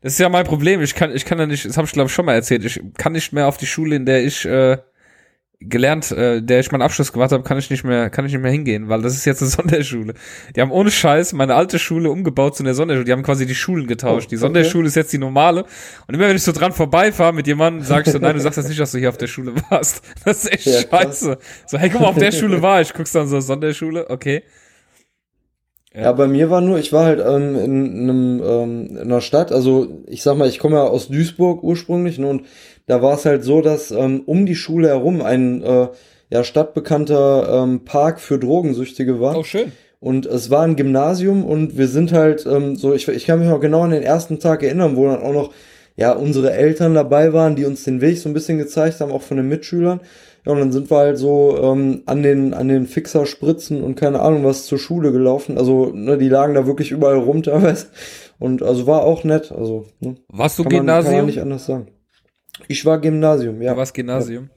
[0.00, 0.80] Das ist ja mein Problem.
[0.80, 2.80] Ich kann, ich kann ja nicht, das habe ich glaube ich schon mal erzählt, ich
[2.96, 4.78] kann nicht mehr auf die Schule, in der ich äh,
[5.60, 8.40] gelernt, äh, der ich meinen Abschluss gemacht habe, kann ich nicht mehr, kann ich nicht
[8.40, 10.14] mehr hingehen, weil das ist jetzt eine Sonderschule.
[10.54, 13.04] Die haben ohne Scheiß meine alte Schule umgebaut zu einer Sonderschule.
[13.04, 14.26] Die haben quasi die Schulen getauscht.
[14.26, 14.42] Oh, die okay.
[14.42, 15.64] Sonderschule ist jetzt die normale.
[16.06, 18.56] Und immer wenn ich so dran vorbeifahre mit jemandem, sag ich so, nein, du sagst
[18.56, 20.02] jetzt nicht, dass du hier auf der Schule warst.
[20.24, 21.20] Das ist echt Ja, krass.
[21.20, 21.38] scheiße.
[21.66, 22.92] So, hey, guck mal, auf der Schule war ich.
[22.94, 24.42] Guckst dann so Sonderschule, okay.
[25.94, 26.12] Ja.
[26.12, 30.02] bei mir war nur, ich war halt ähm, in, einem, ähm, in einer Stadt, also
[30.06, 32.42] ich sag mal, ich komme ja aus Duisburg ursprünglich ne, und
[32.88, 35.88] da war es halt so, dass ähm, um die Schule herum ein äh,
[36.30, 39.38] ja, stadtbekannter ähm, Park für Drogensüchtige war.
[39.38, 39.72] Oh, schön.
[40.00, 43.48] Und es war ein Gymnasium und wir sind halt ähm, so, ich, ich kann mich
[43.48, 45.52] noch genau an den ersten Tag erinnern, wo dann auch noch
[45.96, 49.22] ja unsere Eltern dabei waren, die uns den Weg so ein bisschen gezeigt haben, auch
[49.22, 50.00] von den Mitschülern.
[50.46, 54.20] Ja, und dann sind wir halt so ähm, an den an den Fixerspritzen und keine
[54.20, 55.58] Ahnung was zur Schule gelaufen.
[55.58, 57.86] Also ne, die lagen da wirklich überall rum teilweise.
[58.38, 59.50] Und also war auch nett.
[59.50, 61.16] Also ne, Warst du kann man, kann Gymnasium?
[61.16, 61.88] man nicht anders sagen.
[62.66, 63.72] Ich war Gymnasium, ja.
[63.72, 64.50] Du warst Gymnasium.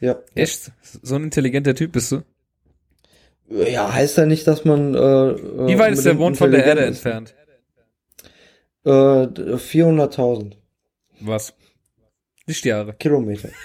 [0.00, 0.18] Ja.
[0.34, 0.70] Echt?
[1.02, 2.22] So ein intelligenter Typ bist du?
[3.48, 4.94] Ja, heißt ja nicht, dass man.
[4.94, 7.34] Äh, Wie weit ist der Mond von der Erde entfernt?
[8.84, 10.52] Äh, 400.000
[11.20, 11.54] Was?
[12.46, 12.94] Lichtjahre.
[12.94, 13.48] Kilometer.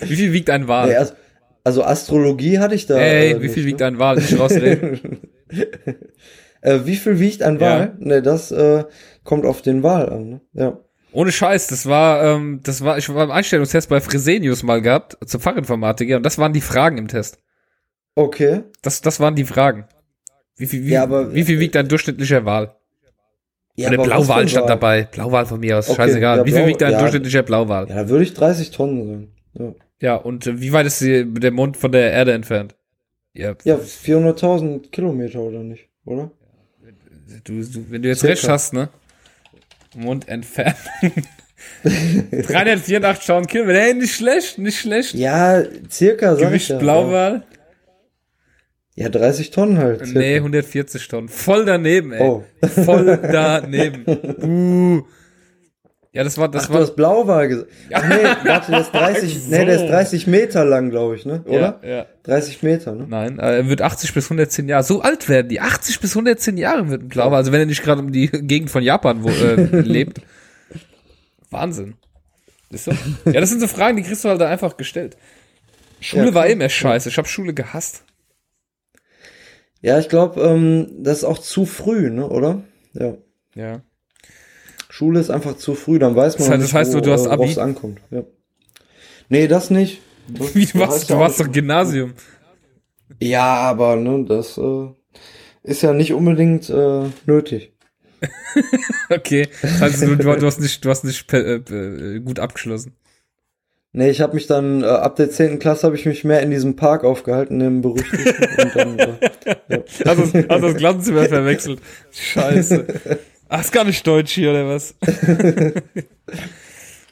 [0.00, 0.88] Wie viel wiegt ein Wal?
[0.88, 0.96] Nee,
[1.64, 2.98] also, Astrologie hatte ich da.
[2.98, 3.86] Ey, äh, wie nicht, viel wiegt ne?
[3.86, 4.16] ein Wal?
[4.16, 5.20] Nicht rausreden.
[6.60, 7.60] äh, wie viel wiegt ein Ja.
[7.60, 7.96] Wal?
[7.98, 8.84] Ne, das äh,
[9.22, 10.28] kommt auf den Wal an.
[10.28, 10.40] Ne?
[10.54, 10.78] Ja.
[11.12, 15.16] Ohne Scheiß, das war, ähm, das war, ich war beim Einstellungstest bei Fresenius mal gehabt,
[15.26, 17.38] zum Fachinformatiker, und das waren die Fragen im Test.
[18.14, 18.62] Okay.
[18.82, 19.84] Das, das waren die Fragen.
[20.56, 22.74] Wie viel, wie, Ja, aber- wie viel wiegt ein durchschnittlicher Wal?
[23.74, 25.02] Ja, Oder aber was für Blauwal ein stand dabei.
[25.04, 26.38] Blauwal von mir aus, Okay, scheißegal.
[26.38, 26.98] ja, wie viel wiegt ein ja.
[26.98, 27.88] durchschnittlicher Blauwal?
[27.88, 29.28] Ja, da würde ich 30 Tonnen sagen.
[29.58, 32.74] Ja, Ja, und äh, wie weit ist die, der Mond von der Erde entfernt?
[33.34, 36.30] Ja, ja 400.000 Kilometer oder nicht, oder?
[37.44, 38.32] du, du, wenn du jetzt Circa.
[38.32, 38.90] recht hast, ne?
[39.94, 40.76] Mond entfernt.
[41.84, 43.80] 384.000 Kilometer.
[43.80, 45.14] Hey, nicht schlecht, nicht schlecht.
[45.14, 46.78] Ja, circa, sag ich Gewicht ja.
[46.78, 47.44] Blauwal?
[48.94, 50.04] Ja, 30 Tonnen halt.
[50.04, 50.18] Circa.
[50.18, 51.28] Nee, 140 Tonnen.
[51.28, 52.28] Voll daneben, ey.
[52.28, 52.44] Oh.
[52.84, 54.04] Voll daneben.
[54.42, 55.02] uh.
[56.14, 56.80] Ja, das war, das Ach, du war.
[56.82, 57.70] hast Blauwal gesagt.
[57.90, 59.84] Ach nee, warte, der ist 30, Ach nee, der so.
[59.84, 61.42] ist 30 Meter lang, glaube ich, ne?
[61.46, 61.80] Oder?
[61.82, 62.06] Ja, ja.
[62.24, 63.06] 30 Meter, ne?
[63.08, 64.84] Nein, äh, er wird 80 bis 110 Jahre.
[64.84, 65.60] So alt werden die.
[65.60, 67.36] 80 bis 110 Jahre wird ein Blauwal.
[67.38, 70.20] Also wenn er nicht gerade um die Gegend von Japan wo, äh, lebt.
[71.50, 71.94] Wahnsinn.
[72.70, 72.92] Ist so?
[73.24, 75.16] Ja, das sind so Fragen, die kriegst du halt da einfach gestellt.
[76.00, 77.08] Schule Ja, war immer scheiße.
[77.08, 78.04] Ich habe Schule gehasst.
[79.80, 82.62] Ja, ich glaube, ähm, das ist auch zu früh, ne, oder?
[82.92, 83.14] Ja.
[83.54, 83.80] Ja.
[84.94, 87.12] Schule ist einfach zu früh, dann weiß man Das heißt- nicht, das heißt, wo, du
[87.12, 87.58] hast Abi?
[87.58, 88.00] ankommt.
[88.10, 88.24] Ja.
[89.30, 90.02] Nee, das nicht.
[90.28, 92.12] Das Wie, du warst, heißt du ja warst doch Gymnasium.
[93.18, 94.88] Ja, aber ne, das äh,
[95.62, 97.72] ist ja nicht unbedingt äh, nötig.
[99.08, 99.48] Okay.
[99.62, 102.94] Heißt, du, du, hast nicht, du hast nicht äh, äh, gut abgeschlossen.
[103.92, 105.58] Nee, ich habe mich dann, äh, ab der 10.
[105.58, 108.46] Klasse habe ich mich mehr in diesem Park aufgehalten, im berüchtigten.
[108.62, 109.18] und dann, äh,
[110.06, 111.80] Hast du hast das Klassenzimmer verwechselt?
[112.10, 112.86] Scheiße.
[113.54, 114.94] Ach, ist gar nicht Deutsch hier, oder was?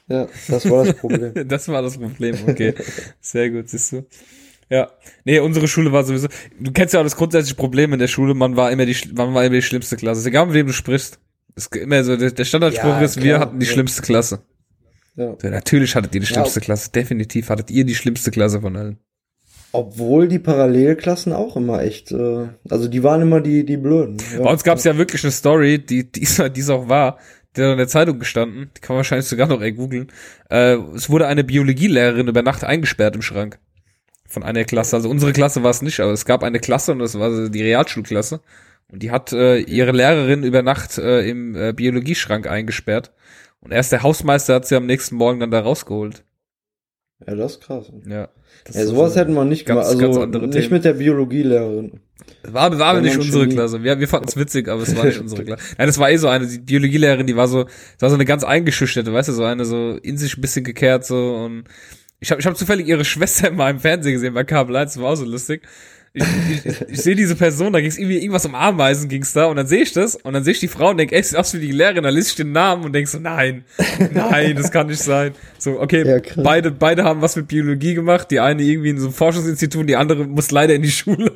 [0.07, 1.33] ja, das war das Problem.
[1.47, 2.73] Das war das Problem, okay.
[3.19, 4.05] Sehr gut, siehst du.
[4.67, 4.89] Ja.
[5.23, 6.29] Nee, unsere Schule war sowieso.
[6.59, 9.35] Du kennst ja auch das grundsätzliche Problem in der Schule, man war immer die, man
[9.35, 10.21] war immer die schlimmste Klasse.
[10.21, 11.19] Ist egal, mit wem du sprichst.
[11.55, 13.39] Es ist immer so, der, Standardspruch Ja, ist, wir klar.
[13.41, 13.71] hatten die Ja.
[13.73, 14.41] schlimmste Klasse.
[15.17, 15.35] Ja.
[15.43, 16.33] Ja, natürlich hattet ihr die Ja.
[16.33, 16.89] schlimmste Klasse.
[16.91, 18.97] Definitiv hattet ihr die schlimmste Klasse von allen.
[19.73, 24.17] Obwohl die Parallelklassen auch immer echt, äh, also die waren immer die, die Blöden.
[24.33, 24.43] Ja.
[24.43, 27.17] Bei uns gab es ja wirklich eine Story, die, die, ist, die ist auch wahr.
[27.55, 28.69] Die hat in der Zeitung gestanden.
[28.75, 30.11] Die kann man wahrscheinlich sogar noch ey googeln.
[30.49, 33.59] Äh, es wurde eine Biologielehrerin über Nacht eingesperrt im Schrank.
[34.27, 34.95] Von einer Klasse.
[34.95, 37.61] Also unsere Klasse war es nicht, aber es gab eine Klasse und das war die
[37.61, 38.41] Realschulklasse.
[38.89, 43.11] Und die hat äh, ihre Lehrerin über Nacht äh, im äh, Biologieschrank eingesperrt.
[43.61, 46.23] Und erst der Hausmeister hat sie am nächsten Morgen dann da rausgeholt.
[47.27, 47.91] Ja, das ist krass.
[48.07, 48.29] Ja.
[48.73, 50.17] Ja, sowas so- hätten wir nicht ganz- gemacht.
[50.17, 50.73] Also nicht Themen.
[50.73, 51.99] mit der Biologielehrerin.
[52.43, 53.53] War, war aber nicht unsere Chemie.
[53.55, 53.83] Klasse.
[53.83, 55.63] Wir, wir fanden es witzig, aber es war nicht unsere Klasse.
[55.77, 58.25] Nein, das war eh so eine, die Biologielehrerin, die war so, das war so eine
[58.25, 61.63] ganz eingeschüchterte, weißt du, so eine so in sich ein bisschen gekehrt so und
[62.19, 65.01] ich habe ich hab zufällig ihre Schwester in meinem Fernsehen gesehen bei Kabel 1, das
[65.01, 65.63] war auch so lustig.
[66.13, 66.25] Ich,
[66.65, 69.67] ich, ich, sehe diese Person, da ging's irgendwie irgendwas um Ameisen ging's da und dann
[69.67, 71.59] sehe ich das und dann sehe ich die Frau und denk, ey, sieht aus wie
[71.59, 73.63] die Lehrerin, dann lese ich den Namen und denk so, nein,
[74.13, 75.31] nein, das kann nicht sein.
[75.57, 79.05] So, okay, Ja, beide, beide haben was mit Biologie gemacht, die eine irgendwie in so
[79.05, 81.31] einem Forschungsinstitut, die andere muss leider in die Schule.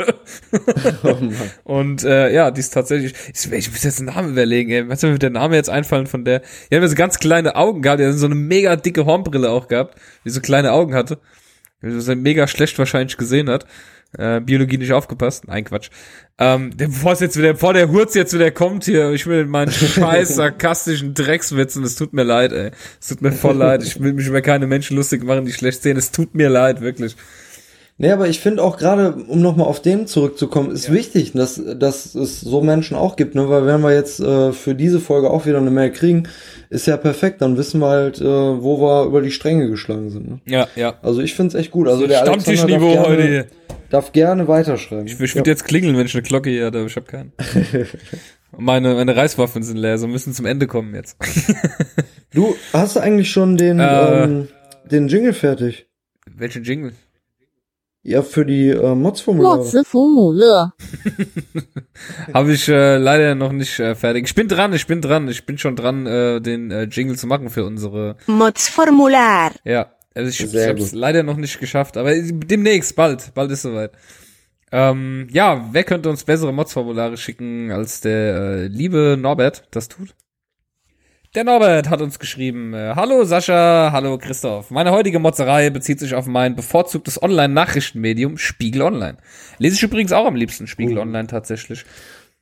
[1.03, 1.17] Oh.
[1.63, 3.13] Und äh, ja, die ist tatsächlich.
[3.33, 4.89] Ich, ich muss jetzt einen Namen überlegen, ey.
[4.89, 6.39] Was wird der Name jetzt einfallen von der?
[6.39, 9.49] Die haben ja so ganz kleine Augen gehabt, die hat so eine mega dicke Hornbrille
[9.49, 9.95] auch gehabt,
[10.25, 11.19] die so kleine Augen hatte.
[11.81, 13.65] Die so mega schlecht wahrscheinlich gesehen hat.
[14.17, 15.47] Äh, Biologie nicht aufgepasst.
[15.47, 15.89] Nein, Quatsch.
[16.37, 19.45] Ähm, der- bevor es jetzt wieder, bevor der Hurz jetzt wieder kommt hier, ich will
[19.45, 22.71] meinen scheiß sarkastischen Dreckswitzen, es tut mir leid, ey.
[22.99, 23.83] Es tut mir voll leid.
[23.83, 25.97] Ich will mich über keine Menschen lustig machen, die schlecht sehen.
[25.97, 27.15] Es tut mir leid, wirklich.
[27.97, 32.13] Nee, aber ich finde auch gerade, um nochmal auf den zurückzukommen, ist wichtig, dass, dass
[32.13, 33.47] es so Menschen auch gibt, ne?
[33.47, 36.27] Weil wenn wir jetzt äh, für diese Folge auch wieder eine Mail kriegen,
[36.69, 40.29] ist ja perfekt, dann wissen wir halt, äh, wo wir über die Stränge geschlagen sind.
[40.29, 40.39] Ne?
[40.45, 40.95] Ja, ja.
[41.01, 41.87] Also ich find's echt gut.
[41.87, 43.45] Also der Stammtischniveau darf heute gerne, hier.
[43.89, 45.07] darf gerne weiterschreiben.
[45.07, 47.31] Ich, ich würde jetzt klingeln, wenn ich eine Glocke hier hätte, aber ich habe keinen.
[48.57, 51.15] meine, meine Reiswaffen sind leer, so müssen zum Ende kommen jetzt.
[52.33, 54.23] Du, hast du eigentlich schon den, Äh.
[54.23, 54.47] ähm,
[54.91, 55.87] den Jingle fertig?
[56.29, 56.91] Welchen Jingle?
[58.07, 59.57] Ja, für die äh, Mods-Formulare.
[59.57, 60.73] Mods-Formulare.
[62.35, 64.27] Habe ich äh, leider noch nicht äh, fertig.
[64.27, 67.25] Ich bin dran, ich bin dran, ich bin schon dran, äh, den äh, Jingle zu
[67.25, 69.53] machen für unsere Mods-Formular.
[69.63, 73.49] Ja, also ich, ich habe es leider noch nicht geschafft, aber äh, demnächst, bald, bald
[73.49, 73.93] ist soweit.
[74.71, 79.63] Ähm, ja, wer könnte uns bessere Mods-Formulare schicken als der äh, liebe Norbert?
[79.71, 80.13] Das tut.
[81.35, 84.71] Der Norbert hat uns geschrieben, äh, hallo Sascha, hallo Christoph.
[84.71, 89.17] Meine heutige Motzerei bezieht sich auf mein bevorzugtes Online-Nachrichtenmedium Spiegel Online.
[89.57, 91.83] Lese ich übrigens auch am liebsten Spiegel Online tatsächlich.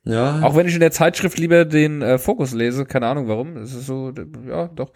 [0.04, 3.56] Ja, Auch wenn ich in der Zeitschrift lieber den äh, Fokus lese, keine Ahnung warum.
[3.56, 4.12] Es ist so,
[4.46, 4.92] ja, doch.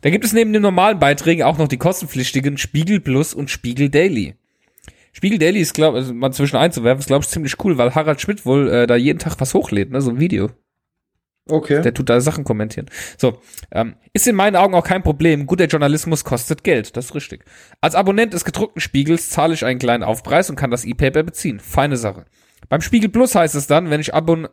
[0.00, 3.88] Da gibt es neben den normalen Beiträgen auch noch die kostenpflichtigen Spiegel Plus und Spiegel
[3.88, 4.34] Daily.
[5.12, 8.20] Spiegel Daily ist, glaube also mal zwischen einzuwerfen, ist, glaube ich, ziemlich cool, weil Harald
[8.20, 10.50] Schmidt wohl äh, da jeden Tag was hochlädt, ne, so ein Video.
[11.48, 11.82] Okay.
[11.82, 12.86] Der tut da Sachen kommentieren.
[13.18, 13.40] So,
[13.70, 15.46] ähm, ist in meinen Augen auch kein Problem.
[15.46, 17.44] Guter Journalismus kostet Geld, das ist richtig.
[17.80, 21.60] Als Abonnent des gedruckten Spiegels zahle ich einen kleinen Aufpreis und kann das E-Paper beziehen.
[21.60, 22.24] Feine Sache.
[22.68, 24.48] Beim Spiegel Plus heißt es dann, wenn ich Abon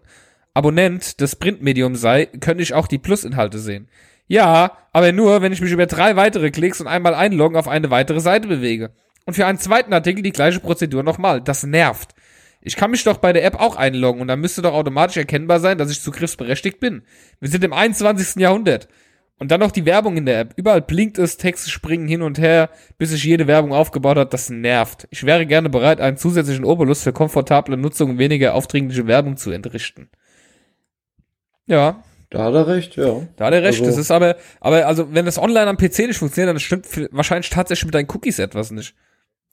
[0.54, 3.88] Abonnent des Printmediums sei, könnte ich auch die Plus-Inhalte sehen.
[4.28, 7.90] Ja, aber nur, wenn ich mich über drei weitere Klicks und einmal einloggen auf eine
[7.90, 8.92] weitere Seite bewege.
[9.26, 11.42] Und für einen zweiten Artikel die gleiche Prozedur nochmal.
[11.42, 12.16] Das nervt.
[12.62, 15.60] Ich kann mich doch bei der App auch einloggen und dann müsste doch automatisch erkennbar
[15.60, 17.04] sein, dass ich zugriffsberechtigt bin.
[17.40, 18.42] Wir sind im 21.
[18.42, 18.88] Jahrhundert.
[19.42, 20.54] Und dann noch die Werbung in der App.
[20.58, 24.34] Überall blinkt es, Texte springen hin und her, bis sich jede Werbung aufgebaut hat.
[24.34, 25.08] Das nervt.
[25.12, 29.52] Ich wäre gerne bereit, einen zusätzlichen Obolus für komfortable Nutzung und weniger aufdringliche Werbung zu
[29.52, 30.10] entrichten.
[31.68, 33.22] Ja, Da hat er recht, ja.
[33.38, 33.80] da hat er recht.
[33.80, 36.86] Also- das ist aber, aber also, wenn das online am PC nicht funktioniert, dann stimmt
[37.12, 38.94] wahrscheinlich tatsächlich mit deinen Cookies etwas nicht.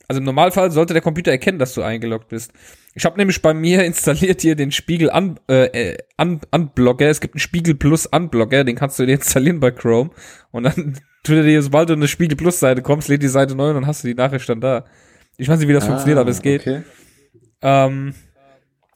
[0.08, 2.52] Also im Normalfall sollte der Computer erkennen, dass du eingeloggt bist.
[2.94, 7.08] Ich habe nämlich bei mir installiert hier den Spiegel Un äh, äh, Un Unblocker.
[7.08, 10.10] Es gibt einen Spiegel Plus Unblocker, den kannst du dir installieren bei Chrome.
[10.50, 13.28] Und dann tut er dir, sobald du in eine Spiegel Plus Seite kommst, lädt die
[13.28, 14.84] Seite neu und dann hast du die Nachricht dann da.
[15.38, 16.66] Ich weiß nicht, wie das funktioniert, aber es geht.
[16.66, 16.82] Ah, Okay.
[17.62, 18.14] Ähm,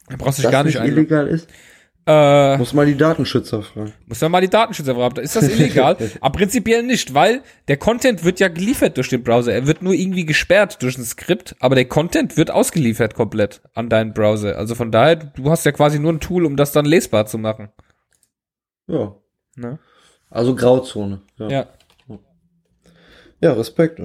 [0.07, 1.49] da brauchst du dich gar nicht nicht illegal ist,
[2.07, 3.93] Äh, muss mal die Datenschützer fragen.
[4.07, 5.21] Muss man mal die Datenschützer fragen.
[5.21, 5.97] Ist das illegal?
[6.21, 9.53] Aber prinzipiell nicht, weil der Content wird ja geliefert durch den Browser.
[9.53, 13.87] Er wird nur irgendwie gesperrt durch ein Skript, aber der Content wird ausgeliefert komplett an
[13.89, 14.57] deinen Browser.
[14.57, 17.37] Also von daher, du hast ja quasi nur ein Tool, um das dann lesbar zu
[17.37, 17.69] machen.
[18.87, 19.15] Ja.
[19.55, 19.77] Ne?
[20.29, 21.21] Also Grauzone.
[21.37, 21.49] Ja.
[21.49, 21.67] Ja.
[23.41, 24.01] Ja, Respekt.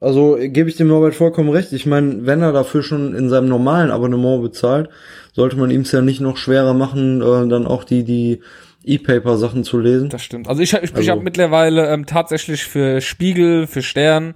[0.00, 1.72] Also gebe ich dem Norbert vollkommen recht.
[1.72, 4.88] Ich meine, wenn er dafür schon in seinem normalen Abonnement bezahlt,
[5.32, 8.40] sollte man ihm es ja nicht noch schwerer machen, äh, dann auch die die
[8.84, 10.08] E-Paper-Sachen zu lesen.
[10.08, 10.48] Das stimmt.
[10.48, 14.34] Also ich, ich, ich Also- habe mittlerweile ähm, tatsächlich für Spiegel, für Stern,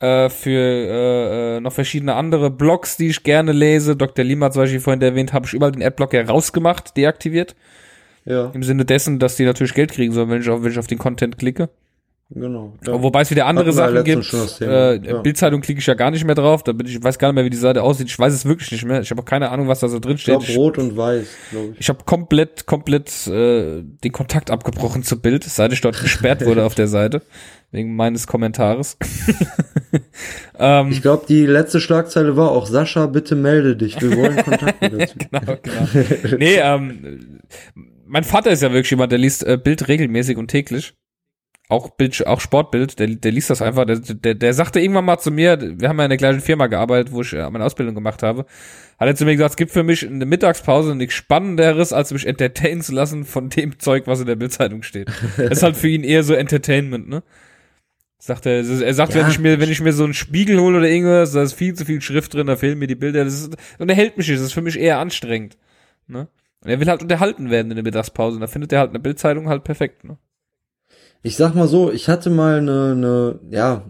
[0.00, 3.96] äh, für äh, äh, noch verschiedene andere Blogs, die ich gerne lese.
[3.96, 4.24] Dr.
[4.24, 7.56] Lima zum Beispiel vorhin erwähnt, habe ich überall den Adblocker rausgemacht, deaktiviert.
[8.24, 10.78] Ja, Im Sinne dessen, dass die natürlich Geld kriegen sollen, wenn ich auf, wenn ich
[10.78, 11.68] auf den Content klicke.
[12.30, 12.74] Genau.
[12.84, 14.32] Wobei es wieder andere Sachen gibt.
[14.60, 15.18] Äh, ja.
[15.18, 16.62] Bildzeitung klicke ich ja gar nicht mehr drauf.
[16.62, 18.08] Da bin ich, weiß gar nicht mehr, wie die Seite aussieht.
[18.08, 19.00] Ich weiß es wirklich nicht mehr.
[19.00, 20.42] Ich habe auch keine Ahnung, was da so drin ich steht.
[20.48, 21.80] Ich, rot und weiß, glaube ich.
[21.80, 26.64] ich habe komplett, komplett äh, den Kontakt abgebrochen zu Bild, seit ich dort gesperrt wurde
[26.66, 27.22] auf der Seite.
[27.70, 28.96] Wegen meines Kommentares.
[30.58, 34.00] ähm, Ich glaube, die letzte Schlagzeile war auch Sascha, bitte melde dich.
[34.00, 35.08] Wir wollen Kontakt mit dir.
[35.28, 36.36] genau, genau.
[36.38, 37.40] Nee, ähm,
[38.06, 40.94] mein Vater ist ja wirklich jemand, der liest äh, Bild regelmäßig und täglich.
[41.70, 43.86] Auch Bild, auch Sportbild, der, der liest das einfach.
[43.86, 46.66] Der, der, der sagte irgendwann mal zu mir, wir haben ja in der gleichen Firma
[46.66, 48.44] gearbeitet, wo ich äh, meine Ausbildung gemacht habe,
[48.98, 52.12] hat er zu mir gesagt, es gibt für mich in der Mittagspause nichts Spannenderes, als
[52.12, 55.08] mich entertainen zu lassen von dem Zeug, was in der Bildzeitung steht.
[55.38, 57.22] Das ist halt für ihn eher so Entertainment, ne?
[58.18, 59.22] Sagt er, er sagt, Ja.
[59.22, 61.74] wenn ich mir, wenn ich mir so einen Spiegel hole oder irgendwas, da ist viel
[61.74, 64.28] zu viel Schrift drin, da fehlen mir die Bilder, das ist, und er hält mich
[64.28, 65.56] nicht, das ist für mich eher anstrengend,
[66.06, 66.28] ne?
[66.62, 68.98] Und er will halt unterhalten werden in der Mittagspause, und da findet er halt eine
[69.00, 70.16] Bildzeitung halt perfekt, ne?
[71.24, 73.82] Ich sag mal so, ich hatte mal eine, eine ja,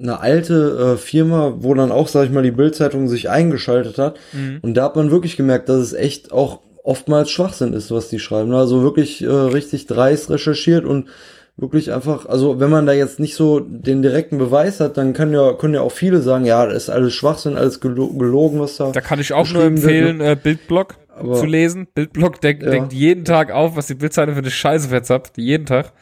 [0.00, 4.18] eine alte äh, Firma, wo dann auch, sag ich mal, die Bildzeitung sich eingeschaltet hat.
[4.62, 8.18] Und da hat man wirklich gemerkt, dass es echt auch oftmals Schwachsinn ist, was die
[8.18, 8.52] schreiben.
[8.54, 11.08] Also wirklich äh, richtig dreist recherchiert und
[11.56, 15.32] wirklich einfach, also wenn man da jetzt nicht so den direkten Beweis hat, dann kann
[15.32, 18.76] ja, können ja auch viele sagen, ja, das ist alles Schwachsinn, alles gelo gelogen, was
[18.76, 18.92] da.
[18.92, 20.96] Da kann ich auch nur empfehlen, äh, Bildblog
[21.34, 21.86] zu lesen.
[21.94, 22.70] Bildblog deckt, Ja.
[22.70, 25.92] deckt jeden Tag auf, was die Bildzeitung für eine Scheiße verzapft, jeden Tag.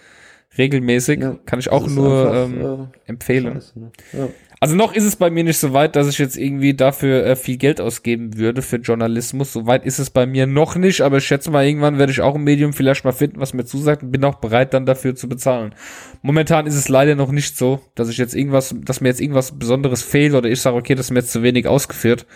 [0.59, 1.21] Regelmäßig.
[1.21, 3.55] Ja, kann ich auch nur einfach, ähm, äh, empfehlen.
[3.55, 3.93] Scheiße, ne?
[4.13, 4.29] ja.
[4.61, 7.37] Also noch ist es bei mir nicht so weit, dass ich jetzt irgendwie dafür äh,
[7.37, 9.53] viel Geld ausgeben würde für Journalismus.
[9.53, 12.21] So weit ist es bei mir noch nicht, aber ich schätze mal, irgendwann werde ich
[12.21, 15.15] auch ein Medium vielleicht mal finden, was mir zusagt und bin auch bereit, dann dafür
[15.15, 15.77] zu bezahlen.
[16.23, 19.57] Momentan ist es leider noch nicht so, dass ich jetzt irgendwas, dass mir jetzt irgendwas
[19.57, 22.27] Besonderes fehlt oder ich sage, okay, das ist mir jetzt zu wenig ausgeführt.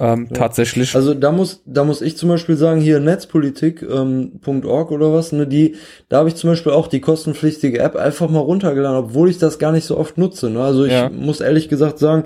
[0.00, 0.94] Ähm, Tatsächlich.
[0.94, 5.74] Also da muss, da muss ich zum Beispiel sagen, hier netzpolitik.org oder was, ne, die,
[6.08, 9.58] da habe ich zum Beispiel auch die kostenpflichtige App einfach mal runtergeladen, obwohl ich das
[9.58, 10.50] gar nicht so oft nutze.
[10.50, 10.60] Ne?
[10.62, 11.10] Also ich Ja.
[11.10, 12.24] muss ehrlich gesagt sagen,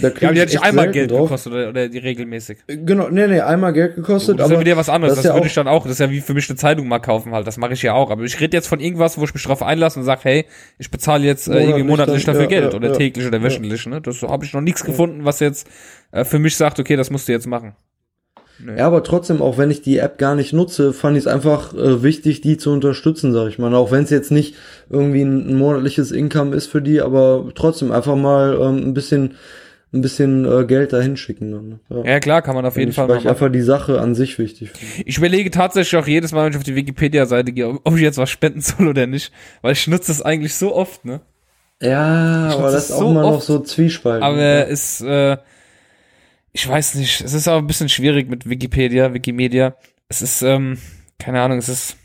[0.00, 1.28] da ja, aber die ich hat dich echt einmal Geld drauf.
[1.28, 2.58] gekostet oder, oder die regelmäßig.
[2.66, 5.14] Genau, nee, nee, einmal Geld gekostet, Das ist ja aber wieder was anderes.
[5.14, 5.82] das Das, ja würde ich dann auch.
[5.84, 7.46] Das ist ja wie für mich eine Zeitung mal kaufen halt.
[7.46, 8.10] Das mache ich ja auch.
[8.10, 10.44] Aber ich rede jetzt von irgendwas, wo ich mich drauf einlasse und sage, hey,
[10.78, 13.86] ich bezahle jetzt äh, irgendwie Monatlich dafür ja, Geld ja, oder täglich oder wöchentlich.
[13.86, 14.00] Ne?
[14.00, 15.66] Das habe ich noch nichts gefunden, was jetzt
[16.12, 17.74] äh, für mich sagt, okay, das musst du jetzt machen.
[18.76, 21.74] Ja, aber trotzdem, auch wenn ich die App gar nicht nutze, fand ich es einfach
[21.74, 23.74] äh, wichtig, die zu unterstützen, sag ich mal.
[23.74, 24.54] Auch wenn es jetzt nicht
[24.88, 29.34] irgendwie ein, ein monatliches Income ist für die, aber trotzdem einfach mal ähm, ein bisschen,
[29.92, 31.50] ein bisschen äh, Geld dahin schicken.
[31.50, 31.80] Ne?
[31.90, 32.04] ja.
[32.04, 34.38] Ja klar, kann man auf jeden ich, Fall weil ich einfach die Sache an sich
[34.38, 35.08] wichtig finde.
[35.08, 38.18] Ich überlege tatsächlich auch jedes Mal, wenn ich auf die Wikipedia-Seite gehe, ob ich jetzt
[38.18, 39.32] was spenden soll oder nicht.
[39.60, 41.20] Weil ich nutze das eigentlich so oft, ne?
[41.82, 44.22] Ja, aber das es ist auch so immer noch oft, so Zwiespalt.
[44.22, 44.62] Aber ja.
[44.62, 45.36] es, äh,
[46.52, 49.74] ich weiß nicht, es ist auch ein bisschen schwierig mit Wikipedia, Wikimedia.
[50.08, 50.78] Es ist, ähm,
[51.18, 51.96] keine Ahnung, es ist,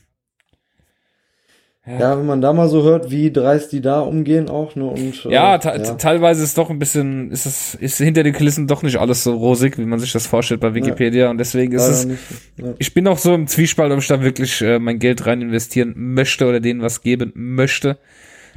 [1.87, 4.85] ja, wenn man da mal so hört, wie dreist die da umgehen auch, ne?
[4.85, 8.67] Und, äh, ja, te- teilweise ist doch ein bisschen, ist es, ist hinter den Kulissen
[8.67, 11.29] doch nicht alles so rosig, wie man sich das vorstellt bei Wikipedia.
[11.29, 12.19] Und deswegen ist es, nicht.
[12.57, 12.73] Ja.
[12.77, 15.93] ich bin auch so im Zwiespalt, ob ich da wirklich äh, mein Geld rein investieren
[15.95, 17.97] möchte oder denen was geben möchte.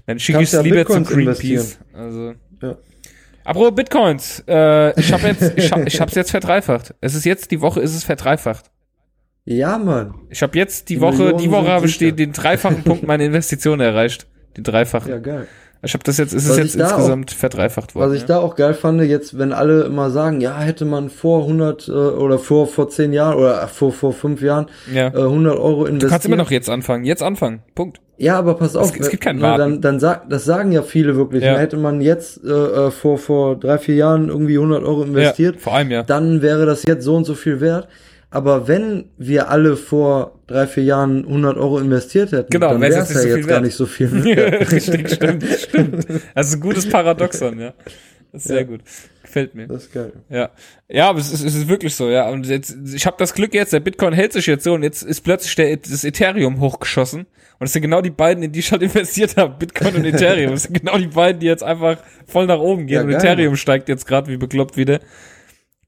[0.07, 1.45] Dann schicke ich es ja lieber zu Bitcoins Greenpeace.
[1.45, 1.67] investieren.
[1.95, 2.33] Also.
[2.63, 2.77] Ja.
[3.45, 6.95] Apropos Bitcoins, äh, ich habe jetzt, ich hab, ich hab's jetzt verdreifacht.
[7.01, 8.71] Es ist jetzt, die Woche ist es verdreifacht.
[9.45, 10.15] Ja, Mann.
[10.29, 13.07] Ich habe jetzt die, Die Woche, Millionen die Woche habe ich den, den dreifachen Punkt
[13.07, 14.27] meiner Investition erreicht.
[14.57, 15.11] Den dreifachen.
[15.11, 15.47] Ja, geil.
[15.83, 18.11] Ich habe das jetzt, ist es Was jetzt ich da insgesamt verdreifacht worden.
[18.11, 18.27] Was ich ja.
[18.29, 21.93] da auch geil fand, jetzt, wenn alle immer sagen, ja, hätte man vor 100 äh,
[21.93, 25.09] oder vor, vor 10 Jahren oder vor, vor 5 Jahren Ja.
[25.09, 25.99] äh, 100 Euro investieren.
[26.01, 27.05] Du kannst immer noch jetzt anfangen.
[27.05, 27.63] Jetzt anfangen.
[27.75, 28.01] Punkt.
[28.19, 28.95] Ja, aber pass auf.
[28.95, 29.59] es gibt kein na, Warten.
[29.59, 31.43] Dann, dann sag, das sagen ja viele wirklich.
[31.43, 31.57] Ja.
[31.57, 35.61] Hätte man jetzt äh, äh, vor, vor drei, vier Jahren irgendwie 100 Euro investiert, Ja,
[35.63, 36.03] vor allem ja.
[36.03, 37.89] dann wäre das jetzt so und so viel wert.
[38.31, 43.01] Aber wenn wir alle vor drei, vier Jahren 100 Euro investiert hätten, Genau, dann wäre
[43.03, 43.65] es ja so jetzt gar wert.
[43.65, 44.09] nicht so viel.
[44.71, 46.07] Richtig, stimmt, stimmt.
[46.35, 47.75] Das ist ein gutes Paradoxon, ja.
[48.33, 48.63] Das ist sehr Ja.
[48.67, 48.83] gut.
[49.25, 49.67] Gefällt mir.
[49.67, 50.13] Das ist geil.
[50.29, 50.51] Ja,
[50.89, 52.29] ja, aber es ist, es ist wirklich so, ja.
[52.29, 55.03] Und jetzt, ich habe das Glück jetzt, der Bitcoin hält sich jetzt so und jetzt
[55.03, 57.21] ist plötzlich der, das Ethereum hochgeschossen.
[57.23, 60.53] Und das sind genau die beiden, in die ich halt investiert habe, Bitcoin und Ethereum.
[60.53, 62.95] Das sind genau die beiden, die jetzt einfach voll nach oben gehen.
[62.97, 65.01] Ja, und geil, Ethereum steigt jetzt gerade wie bekloppt wieder.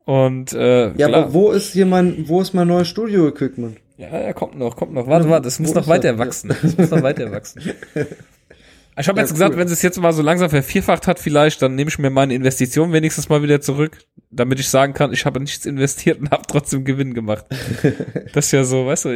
[0.04, 1.24] Und äh, Ja, klar.
[1.24, 3.78] aber wo ist hier mein, wo ist mein neues Studio-Equipment?
[3.98, 5.06] Ja, ja, kommt noch, kommt noch.
[5.06, 6.18] Warte, warte, das muss noch weiter das?
[6.18, 6.48] wachsen.
[6.62, 7.62] Das muss noch weiter wachsen.
[8.98, 9.58] Ich habe Ja, jetzt gesagt, cool.
[9.60, 12.92] wenn es jetzt mal so langsam vervierfacht hat, vielleicht, dann nehme ich mir meine Investition
[12.92, 13.96] wenigstens mal wieder zurück,
[14.30, 17.46] damit ich sagen kann, ich habe nichts investiert und habe trotzdem Gewinn gemacht.
[18.34, 19.08] das ist ja so, weißt du.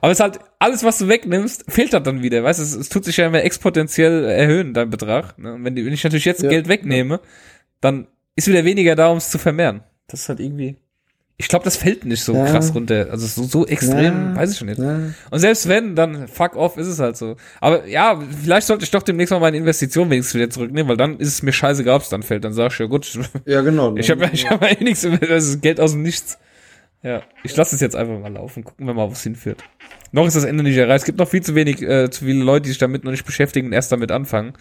[0.00, 2.74] Aber es ist halt, alles, was du wegnimmst, fehlt halt dann wieder, weißt du, es,
[2.74, 5.38] es tut sich ja immer exponentiell erhöhen, dein Betrag.
[5.38, 5.54] Ne?
[5.54, 6.48] Und wenn, wenn ich natürlich jetzt Ja.
[6.50, 7.20] Geld wegnehme,
[7.80, 9.82] dann ist wieder weniger da, um es zu vermehren.
[10.10, 10.76] Das ist halt irgendwie.
[11.36, 12.44] Ich glaube, das fällt nicht so Ja.
[12.44, 13.08] krass runter.
[13.10, 14.36] Also so, so extrem, Ja.
[14.36, 14.78] weiß ich nicht.
[14.78, 14.98] Ja.
[15.30, 17.36] Und selbst wenn, dann fuck off, ist es halt so.
[17.62, 21.16] Aber ja, vielleicht sollte ich doch demnächst mal meine Investition wenigstens wieder zurücknehmen, weil dann
[21.18, 22.44] ist es mir scheißegal, ob es dann fällt.
[22.44, 23.96] Dann sag ich ja gut, Ja, genau.
[23.96, 26.38] ich habe ja, ich hab ja eh nichts, das ist Geld aus dem Nichts.
[27.02, 28.62] Ja, ich lasse es jetzt einfach mal laufen.
[28.62, 29.64] Gucken wir mal, wo es hinführt.
[30.12, 30.98] Noch ist das Ende nicht erreicht.
[30.98, 33.24] Es gibt noch viel zu wenig, äh, zu viele Leute, die sich damit noch nicht
[33.24, 34.52] beschäftigen und erst damit anfangen.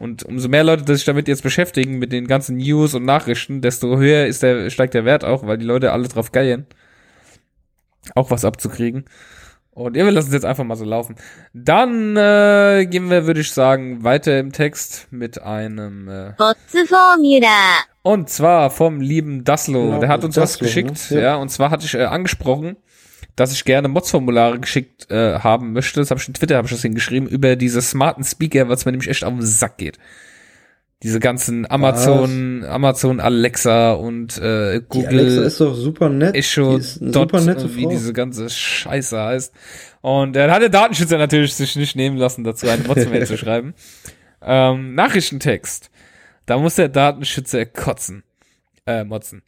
[0.00, 3.60] Und umso mehr Leute die sich damit jetzt beschäftigen, mit den ganzen News und Nachrichten,
[3.60, 6.66] desto höher ist der, steigt der Wert auch, weil die Leute alle drauf geilen,
[8.14, 9.04] Auch was abzukriegen.
[9.74, 11.16] Und ja, wir lassen es jetzt einfach mal so laufen.
[11.52, 16.32] Dann äh, gehen wir, würde ich sagen, weiter im Text mit einem äh,
[18.02, 19.86] Und zwar vom lieben Daslo.
[19.86, 21.10] Genau, der hat uns Daslo, was geschickt.
[21.10, 21.16] Ne?
[21.16, 21.22] Ja.
[21.22, 21.34] ja.
[21.36, 22.76] und zwar hatte ich äh, angesprochen,
[23.36, 26.00] dass ich gerne Mods-Formulare geschickt äh, haben möchte.
[26.00, 28.92] Das habe ich in Twitter habe ich das hingeschrieben über diese smarten Speaker, was mir
[28.92, 29.98] nämlich echt auf den Sack geht.
[31.02, 36.34] Diese ganzen Amazon, Amazon Alexa und äh, Die Google Alexa ist doch super nett.
[36.34, 39.52] Echo die Dot, wie diese ganze Scheiße heißt.
[40.00, 43.36] Und äh, da hat der Datenschützer natürlich sich nicht nehmen lassen, dazu eine Mods-Mail zu
[43.38, 43.74] schreiben.
[44.40, 45.90] Ähm, Nachrichtentext.
[46.46, 48.22] Da muss der Datenschützer kotzen.
[48.86, 49.42] Äh, motzen.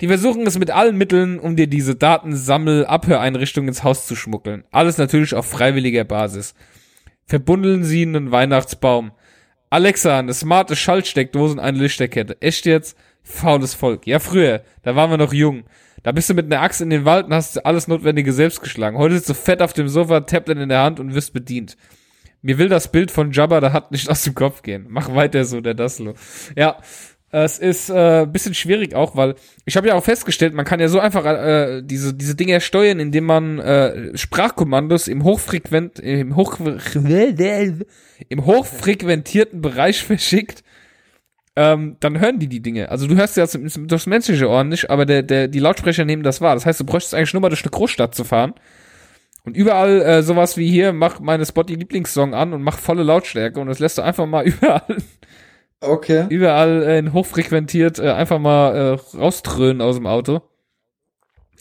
[0.00, 4.64] Die versuchen es mit allen Mitteln, um dir diese Datensammel-Abhöreinrichtung ins Haus zu schmuggeln.
[4.70, 6.54] Alles natürlich auf freiwilliger Basis.
[7.26, 9.12] Verbundeln sie einen Weihnachtsbaum.
[9.68, 12.40] Alexa, eine smarte Schaltsteckdose und eine Lichterkette.
[12.40, 12.96] Echt jetzt?
[13.22, 14.06] Faules Volk.
[14.06, 14.62] Ja, früher.
[14.82, 15.64] Da waren wir noch jung.
[16.02, 18.96] Da bist du mit einer Axt in den Wald und hast alles Notwendige selbst geschlagen.
[18.96, 21.76] Heute sitzt du fett auf dem Sofa, Tablet in der Hand und wirst bedient.
[22.40, 24.86] Mir will das Bild von Jabba, da hat nicht aus dem Kopf gehen.
[24.88, 26.14] Mach weiter so, der Daslo.
[26.56, 26.78] Ja,
[27.32, 30.88] es ist äh, bisschen schwierig auch, weil ich habe ja auch festgestellt, man kann ja
[30.88, 36.58] so einfach äh, diese diese Dinge steuern, indem man äh, Sprachkommandos im hochfrequent im hoch
[38.28, 40.64] im hochfrequentierten Bereich verschickt.
[41.56, 42.90] Ähm, dann hören die die Dinge.
[42.90, 46.22] Also du hörst ja das, das menschliche Ohr nicht, aber der, der, die Lautsprecher nehmen
[46.22, 46.54] das wahr.
[46.54, 48.54] Das heißt, du bräuchtest eigentlich nur mal durch eine Großstadt zu fahren
[49.44, 53.60] und überall äh, sowas wie hier, mach meine Spotty Lieblingssong an und mach volle Lautstärke
[53.60, 54.96] und das lässt du einfach mal überall,
[55.80, 56.26] Okay.
[56.28, 60.42] überall äh, in hochfrequentiert äh, einfach mal äh, rauströnen aus dem Auto.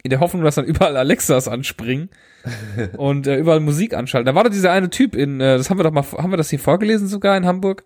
[0.03, 2.09] In der Hoffnung, dass dann überall Alexas anspringen
[2.97, 4.25] und äh, überall Musik anschalten.
[4.25, 6.37] Da war doch dieser eine Typ in, äh, das haben wir doch mal, haben wir
[6.37, 7.83] das hier vorgelesen sogar in Hamburg?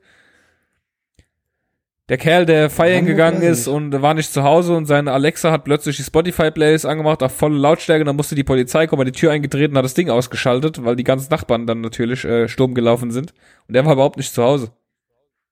[2.10, 5.52] Der Kerl, der feiern Hamburg gegangen ist und war nicht zu Hause und seine Alexa
[5.52, 9.20] hat plötzlich die Spotify-Playlist angemacht auf volle Lautstärke, dann musste die Polizei kommen, hat die
[9.20, 13.12] Tür eingetreten, hat das Ding ausgeschaltet, weil die ganzen Nachbarn dann natürlich äh, Sturm gelaufen
[13.12, 13.34] sind.
[13.68, 14.72] Und der war überhaupt nicht zu Hause.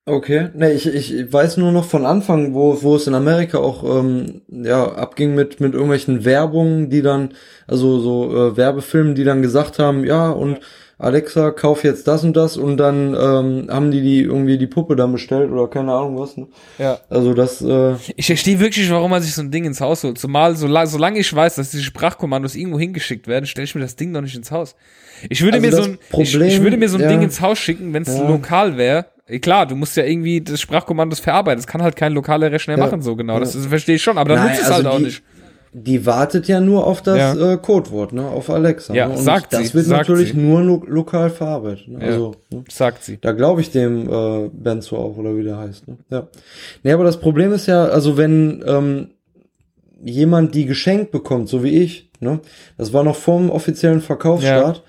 [0.07, 3.83] Okay, ne, ich, ich weiß nur noch von Anfang, wo, wo es in Amerika auch
[3.83, 7.35] ähm, ja abging mit mit irgendwelchen Werbungen, die dann
[7.67, 10.59] also so äh, Werbefilmen, die dann gesagt haben, ja und
[10.97, 14.95] Alexa, kauf jetzt das und das und dann ähm, haben die die irgendwie die Puppe
[14.95, 16.35] dann bestellt oder keine Ahnung was.
[16.35, 16.47] Ne?
[16.79, 16.99] Ja.
[17.09, 20.17] Also das äh, Ich verstehe wirklich, warum man sich so ein Ding ins Haus holt.
[20.17, 23.95] Zumal, so, solange ich weiß, dass diese Sprachkommandos irgendwo hingeschickt werden, stelle ich mir das
[23.95, 24.75] Ding doch nicht ins Haus.
[25.29, 27.07] Ich würde Also mir so ein, Problem, ich, ich würde mir so ein ja.
[27.09, 28.27] Ding ins Haus schicken, wenn es Ja.
[28.27, 29.05] lokal wäre.
[29.39, 31.59] Klar, du musst ja irgendwie das Sprachkommandos verarbeiten.
[31.59, 32.83] Das kann halt kein lokaler Rechner Ja.
[32.85, 33.39] machen, so genau.
[33.39, 35.23] Das, das verstehe ich schon, aber dann Nein, nutzt es also halt auch die- nicht.
[35.73, 37.53] die wartet ja nur auf das Ja.
[37.53, 38.93] äh, Codewort, ne, auf Alexa.
[38.93, 39.13] Ja, ne?
[39.15, 40.37] Und sagt das sie, wird sagt natürlich sie.
[40.37, 41.87] nur lo lokal verarbeitet.
[41.87, 41.99] Ne?
[42.01, 42.05] Ja.
[42.07, 42.63] Also ne?
[42.69, 43.19] Sagt sie.
[43.21, 45.87] Da glaube ich dem äh, Benzo auch, oder wie der heißt.
[45.87, 45.97] Ne?
[46.09, 46.27] Ja.
[46.83, 49.07] Nee, aber das Problem ist ja, also wenn ähm,
[50.03, 52.39] jemand die geschenkt bekommt, so wie ich, ne,
[52.77, 54.83] das war noch vorm offiziellen Verkaufsstart,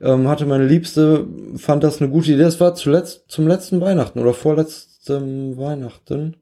[0.00, 1.26] ähm, hatte meine Liebste,
[1.56, 2.42] fand das eine gute Idee.
[2.42, 6.36] Das war zuletzt zum letzten Weihnachten oder vorletztem Weihnachten.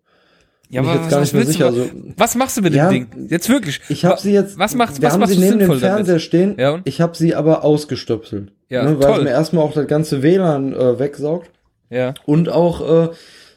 [0.69, 2.63] Ja, Bin aber jetzt gar was, nicht mehr willst sicher, du, also- was machst du
[2.63, 3.29] mit Ja, dem Ding?
[3.31, 3.81] Jetzt wirklich.
[3.89, 4.59] Ich habe sie jetzt.
[4.59, 6.23] Was macht, wir was haben machst sie du neben dem Fernseher damit?
[6.23, 6.57] stehen.
[6.59, 6.81] Ja?
[6.85, 8.53] Ich habe sie aber ausgestöpselt.
[8.69, 9.19] Ja, ne, weil toll.
[9.19, 11.51] es mir erstmal auch das ganze WLAN äh, wegsaugt.
[11.89, 12.15] Ja.
[12.25, 13.09] Und auch, äh,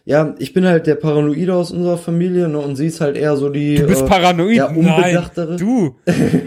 [0.10, 3.38] ja, ich bin halt der Paranoide aus unserer Familie, ne, und sie ist halt eher
[3.38, 3.76] so die.
[3.76, 4.56] Du bist äh, paranoid.
[4.56, 4.78] Ja, Nein.
[4.78, 5.56] unbedachtere.
[5.58, 5.98] Du,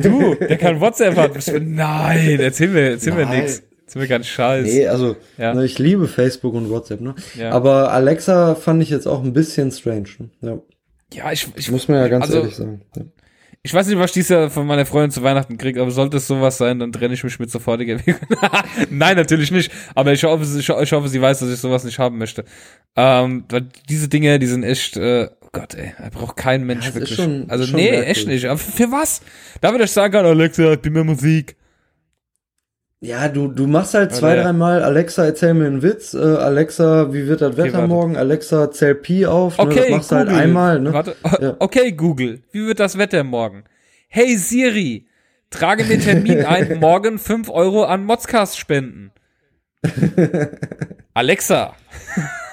[0.02, 1.32] du, der kann WhatsApp haben.
[1.76, 3.42] Nein, erzähl mir, erzähl mir Nein.
[3.42, 3.62] nix.
[3.86, 4.64] Erzähl mir ganz Scheiß.
[4.66, 5.54] Nee, also, Ja.
[5.54, 7.14] ne, ich liebe Facebook und WhatsApp, ne?
[7.38, 7.52] Ja.
[7.52, 10.08] Aber Alexa fand ich jetzt auch ein bisschen strange.
[10.40, 10.60] Ne?
[11.12, 12.80] Ja, Ja, ich, ich muss man ja ganz also, ehrlich sagen.
[13.64, 16.16] Ich weiß nicht, was ich dieses Jahr von meiner Freundin zu Weihnachten krieg, aber sollte
[16.16, 18.26] es sowas sein, dann trenne ich mich mit sofortiger Wirkung.
[18.90, 19.70] Nein, natürlich nicht.
[19.94, 22.18] Aber ich hoffe, sie- ich, ho- ich hoffe, sie weiß, dass ich sowas nicht haben
[22.18, 22.44] möchte.
[22.96, 26.86] Ähm, weil diese Dinge, die sind echt, äh, oh Gott, ey, da braucht kein Mensch
[26.86, 27.14] Ja, wirklich.
[27.14, 28.16] schon- also schon nee, merkwürdig.
[28.18, 28.46] echt nicht.
[28.46, 29.20] Aber für was?
[29.60, 31.54] Da würde ich sagen, Alexa, gib mir Musik.
[33.04, 37.12] Ja, du, du machst halt zwei, Oder- dreimal, Alexa, erzähl mir einen Witz, äh, Alexa,
[37.12, 37.88] wie wird das Wetter warte.
[37.88, 39.64] morgen, Alexa, zähl Pi auf, ne?
[39.66, 40.40] das Okay, machst du halt Google.
[40.42, 40.92] einmal, ne?
[40.92, 41.56] Warte, Ja.
[41.58, 43.64] okay, Google, wie wird das Wetter morgen?
[44.06, 45.08] Hey Siri,
[45.50, 49.10] trage mir Termin ein, morgen 5 Euro an Modscast spenden.
[51.14, 51.74] Alexa,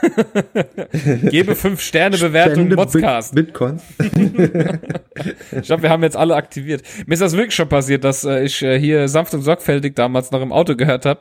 [1.30, 2.70] gebe 5 Sterne Bewertung.
[2.70, 3.80] Bit Bitcoin.
[5.52, 6.84] Ich glaube, wir haben jetzt alle aktiviert.
[7.06, 10.32] Mir ist das wirklich schon passiert, dass äh, ich äh, hier sanft und sorgfältig damals
[10.32, 11.20] noch im Auto gehört habe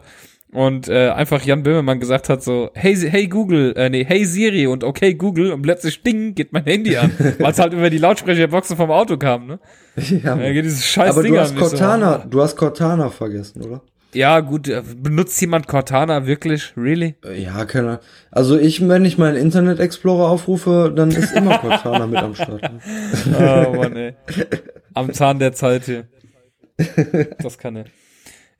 [0.52, 4.66] und äh, einfach Jan Böhmermann gesagt hat so, hey, hey Google, äh, nee, hey Siri
[4.66, 7.98] und okay Google und plötzlich ding geht mein Handy an, weil es halt über die
[7.98, 9.58] Lautsprecherboxen vom Auto kam, ne?
[9.96, 13.10] ja, Da geht dieses scheiß aber Ding du hast Ich so, Cortana, du hast Cortana
[13.10, 13.82] vergessen, oder?
[14.14, 16.72] Ja, gut, äh, benutzt jemand Cortana wirklich?
[16.76, 17.14] Really?
[17.24, 18.00] Äh, Ja, keine Ahnung.
[18.30, 22.70] Also ich, wenn ich meinen Internet Explorer aufrufe, dann ist immer Cortana mit am Start.
[23.38, 24.14] Oh Mann, ey.
[24.94, 26.06] Am Zahn der Zeit hier.
[27.42, 27.84] Das kann er.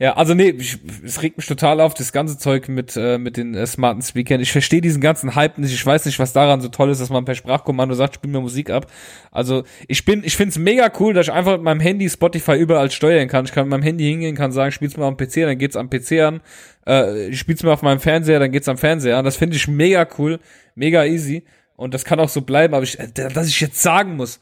[0.00, 3.36] Ja, also nee, ich, es regt mich total auf, das ganze Zeug mit, äh, mit
[3.36, 4.40] den äh, smarten Speakern.
[4.40, 5.74] Ich verstehe diesen ganzen Hype nicht.
[5.74, 8.40] Ich weiß nicht, was daran so toll ist, dass man per Sprachkommando sagt, spiel mir
[8.40, 8.86] Musik ab.
[9.32, 12.92] Also ich bin, ich find's mega cool, dass ich einfach mit meinem Handy Spotify überall
[12.92, 13.44] steuern kann.
[13.44, 15.90] Ich kann mit meinem Handy hingehen, kann sagen, spiel's mir am PC, dann geht's am
[15.90, 16.42] PC an.
[16.86, 19.24] Äh, ich spiel's mir auf meinem Fernseher, dann geht's am Fernseher an.
[19.24, 20.38] Das finde ich mega cool,
[20.76, 21.44] mega easy.
[21.74, 24.38] Und das kann auch so bleiben, aber ich, äh, dass ich jetzt sagen muss,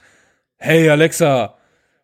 [0.58, 1.56] hey Alexa,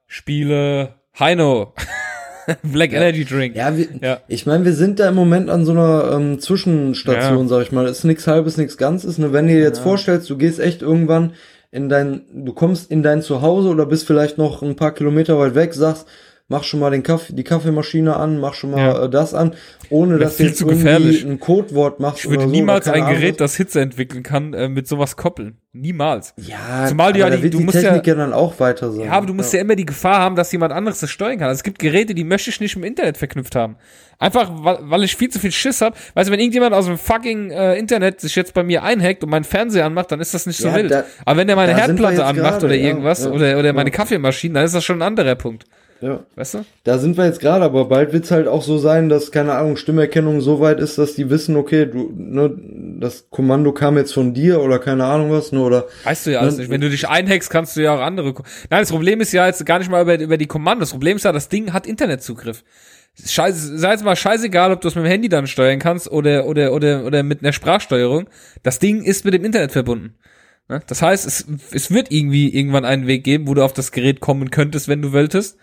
[0.06, 1.74] spiele Heino.
[2.62, 3.56] Black Energy Drink.
[3.56, 4.20] Ja, wir, Ja.
[4.28, 7.48] ich meine, wir sind da im Moment an so einer ähm, Zwischenstation, Ja.
[7.48, 7.86] sag ich mal.
[7.86, 9.18] Ist nichts halbes, nichts Ganzes.
[9.18, 9.32] Ne?
[9.32, 11.32] Wenn du dir jetzt vorstellst, du gehst echt irgendwann
[11.70, 15.54] in dein, du kommst in dein Zuhause oder bist vielleicht noch ein paar Kilometer weit
[15.54, 16.06] weg, sagst,
[16.48, 19.04] mach schon mal den Kaffee, die Kaffeemaschine an, mach schon mal Ja.
[19.04, 19.54] äh, das an,
[19.88, 21.24] ohne dass du jetzt zu irgendwie gefährlich.
[21.24, 23.52] ein Codewort machst Ich würde so, niemals ein Ahnung Gerät, was.
[23.52, 25.56] das Hitze entwickeln kann, äh, mit sowas koppeln.
[25.74, 26.34] Niemals.
[26.36, 28.92] ja, Zumal die aber ja die- du die musst ja- Technik ja, dann auch weiter
[28.92, 29.06] sein.
[29.06, 29.60] Ja, aber du musst ja.
[29.60, 31.48] immer die Gefahr haben, dass jemand anderes das steuern kann.
[31.48, 33.76] Also es gibt Geräte, die möchte ich nicht im Internet verknüpft haben.
[34.18, 35.96] Einfach, weil, weil ich viel zu viel Schiss hab.
[36.14, 39.30] Weißt du, wenn irgendjemand aus dem fucking äh, Internet sich jetzt bei mir einhackt und
[39.30, 40.90] meinen Fernseher anmacht, dann ist das nicht so Ja, wild.
[40.90, 43.72] da- aber wenn der meine Herdplatte anmacht gerade, oder ja, irgendwas ja, oder, oder ja.
[43.72, 45.64] meine Kaffeemaschine, dann ist das schon ein anderer Punkt.
[46.02, 46.20] Ja.
[46.36, 46.64] Weißt du?
[46.84, 49.76] Da sind wir jetzt gerade, aber bald wird's halt auch so sein, dass, keine Ahnung,
[49.76, 52.54] Stimmerkennung so weit ist, dass die wissen, okay, du, ne,
[53.00, 56.40] das Kommando kam jetzt von dir oder keine Ahnung was, ne, oder Weißt du ja
[56.40, 56.70] alles Ne, nicht.
[56.70, 58.34] Wenn du dich einhackst, kannst du ja auch andere.
[58.34, 60.88] Ko- Nein, das Problem ist ja jetzt gar nicht mal über, über die Kommandos.
[60.88, 62.64] Das Problem ist ja, das Ding hat Internetzugriff.
[63.24, 66.46] Scheiße, sei jetzt mal scheißegal, ob du es mit dem Handy dann steuern kannst oder,
[66.46, 68.28] oder, oder, oder mit einer Sprachsteuerung.
[68.62, 70.14] Das Ding ist mit dem Internet verbunden.
[70.68, 70.80] Ne?
[70.86, 74.20] Das heißt, es, es wird irgendwie irgendwann einen Weg geben, wo du auf das Gerät
[74.20, 75.58] kommen könntest, wenn du wolltest.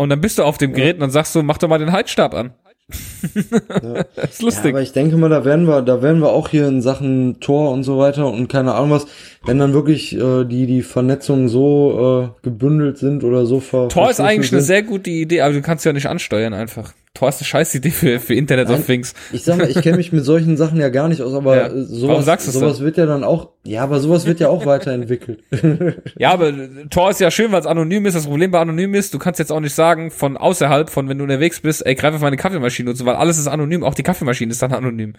[0.00, 1.92] Und dann bist du auf dem Gerät und dann sagst du, mach doch mal den
[1.92, 2.52] Heizstab an.
[2.88, 3.34] das
[4.30, 4.70] ist Ja, lustig.
[4.72, 7.70] aber ich denke mal, da werden wir, da werden wir auch hier in Sachen Tor
[7.70, 9.06] und so weiter und keine Ahnung was,
[9.44, 14.08] wenn dann wirklich äh, die die Vernetzungen so äh, gebündelt sind oder so ver Tor
[14.10, 14.68] ist eigentlich eine sind.
[14.68, 16.94] sehr gute Idee, aber du kannst ja nicht ansteuern einfach.
[17.12, 18.86] Tor ist eine scheiß Idee für, für Internet of Nein.
[18.86, 19.14] Things.
[19.32, 21.66] Ich sag mal, ich kenne mich mit solchen Sachen ja gar nicht aus, aber Ja.
[21.66, 25.42] äh, sowas, sowas wird ja dann auch, ja, aber sowas wird ja auch weiterentwickelt.
[26.18, 26.52] Ja, aber
[26.88, 28.14] Tor ist ja schön, weil es anonym ist.
[28.14, 31.18] Das Problem bei anonym ist, du kannst jetzt auch nicht sagen, von außerhalb, von wenn
[31.18, 33.94] du unterwegs bist, ey, greif auf meine Kaffeemaschine und so, weil alles ist anonym, auch
[33.94, 35.14] die Kaffeemaschine ist dann anonym.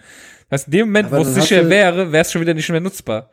[0.48, 2.68] Das heißt, in dem Moment, Aber wo es sicher wäre, wäre es schon wieder nicht
[2.70, 3.30] mehr nutzbar.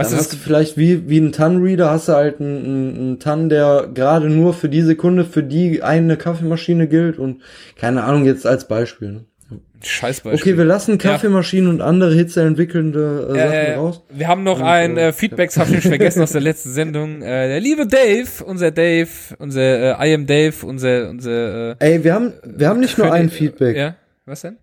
[0.00, 2.96] Weißt Dann du, hast du vielleicht wie, wie ein TAN-Reader, hast du halt einen, einen,
[2.96, 7.42] einen TAN, der gerade nur für die Sekunde für die eine Kaffeemaschine gilt und
[7.76, 9.12] keine Ahnung, jetzt als Beispiel.
[9.12, 9.24] Ne?
[9.82, 10.52] scheiß Beispiel.
[10.52, 14.02] Okay, wir lassen Kaffeemaschinen und andere hitzeentwickelnde äh, Sachen äh, raus.
[14.08, 16.70] wir haben noch Und, ein äh, äh, Feedback, das habe ich vergessen aus der letzten
[16.70, 17.20] Sendung.
[17.20, 19.08] Äh, der liebe Dave, unser Dave,
[19.38, 23.12] unser äh, I am Dave, unser, unser äh, Ey, wir haben, wir haben nicht nur
[23.12, 23.76] ein Feedback.
[23.76, 24.56] Ja, was denn?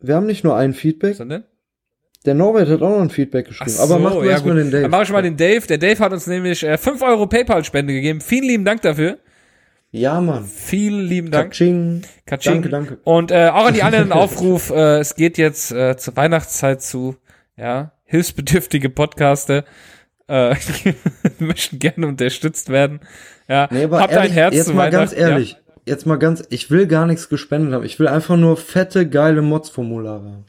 [0.00, 1.14] Wir haben nicht nur ein Feedback.
[1.14, 1.44] Sondern?
[2.26, 3.72] Der Norbert hat auch noch ein Feedback geschrieben.
[3.76, 4.82] Ach aber so, mach du ja, erstmal den Dave.
[4.82, 5.66] Dann mach ich mal den Dave.
[5.66, 8.20] Der Dave hat uns nämlich äh, 5 Euro PayPal-Spende gegeben.
[8.20, 9.18] Vielen lieben Dank dafür.
[9.92, 10.44] ja, Mann.
[10.44, 11.50] Vielen lieben Dank.
[11.50, 12.02] Katsching.
[12.26, 12.54] Katsching.
[12.54, 12.98] Danke, danke.
[13.04, 17.16] Und äh, auch an die anderen Aufruf, äh, es geht jetzt äh, zur Weihnachtszeit zu,
[17.56, 19.64] ja, hilfsbedürftige Podcaster
[20.28, 20.54] äh,
[21.38, 23.00] möchten gerne unterstützt werden.
[23.48, 25.56] Ja, Nee, aber habt ehrlich, ein Herz jetzt mal ganz ehrlich.
[25.84, 27.84] Jetzt mal ganz, ich will gar nichts gespendet haben.
[27.84, 30.44] Ich will einfach nur fette, geile Mods-Formulare haben.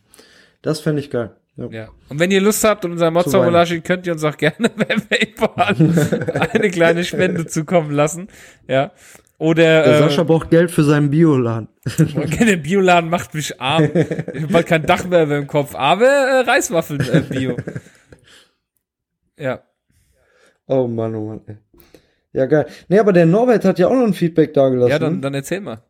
[0.64, 1.30] Das fände ich geil.
[1.58, 1.90] Ja.
[2.10, 5.76] Und wenn ihr Lust habt und unser steht, könnt ihr uns auch gerne bei PayPal
[6.54, 8.28] eine kleine Spende zukommen lassen.
[8.68, 8.92] Ja.
[9.40, 11.68] Oder Der äh, Sascha braucht Geld für seinen Bioladen.
[12.00, 13.90] Okay, der Bioladen macht mich arm.
[14.34, 17.56] Ich hab bald kein Dach mehr über dem Kopf, aber äh, Reiswaffeln äh, Bio.
[19.38, 19.62] Ja.
[20.68, 21.42] Oh Mann, oh Mann.
[21.48, 21.58] Ey.
[22.34, 22.68] Ja, geil.
[22.88, 24.92] Nee, aber der Norbert hat ja auch noch ein Feedback dagelassen.
[24.92, 25.82] Ja, dann, dann erzähl mal.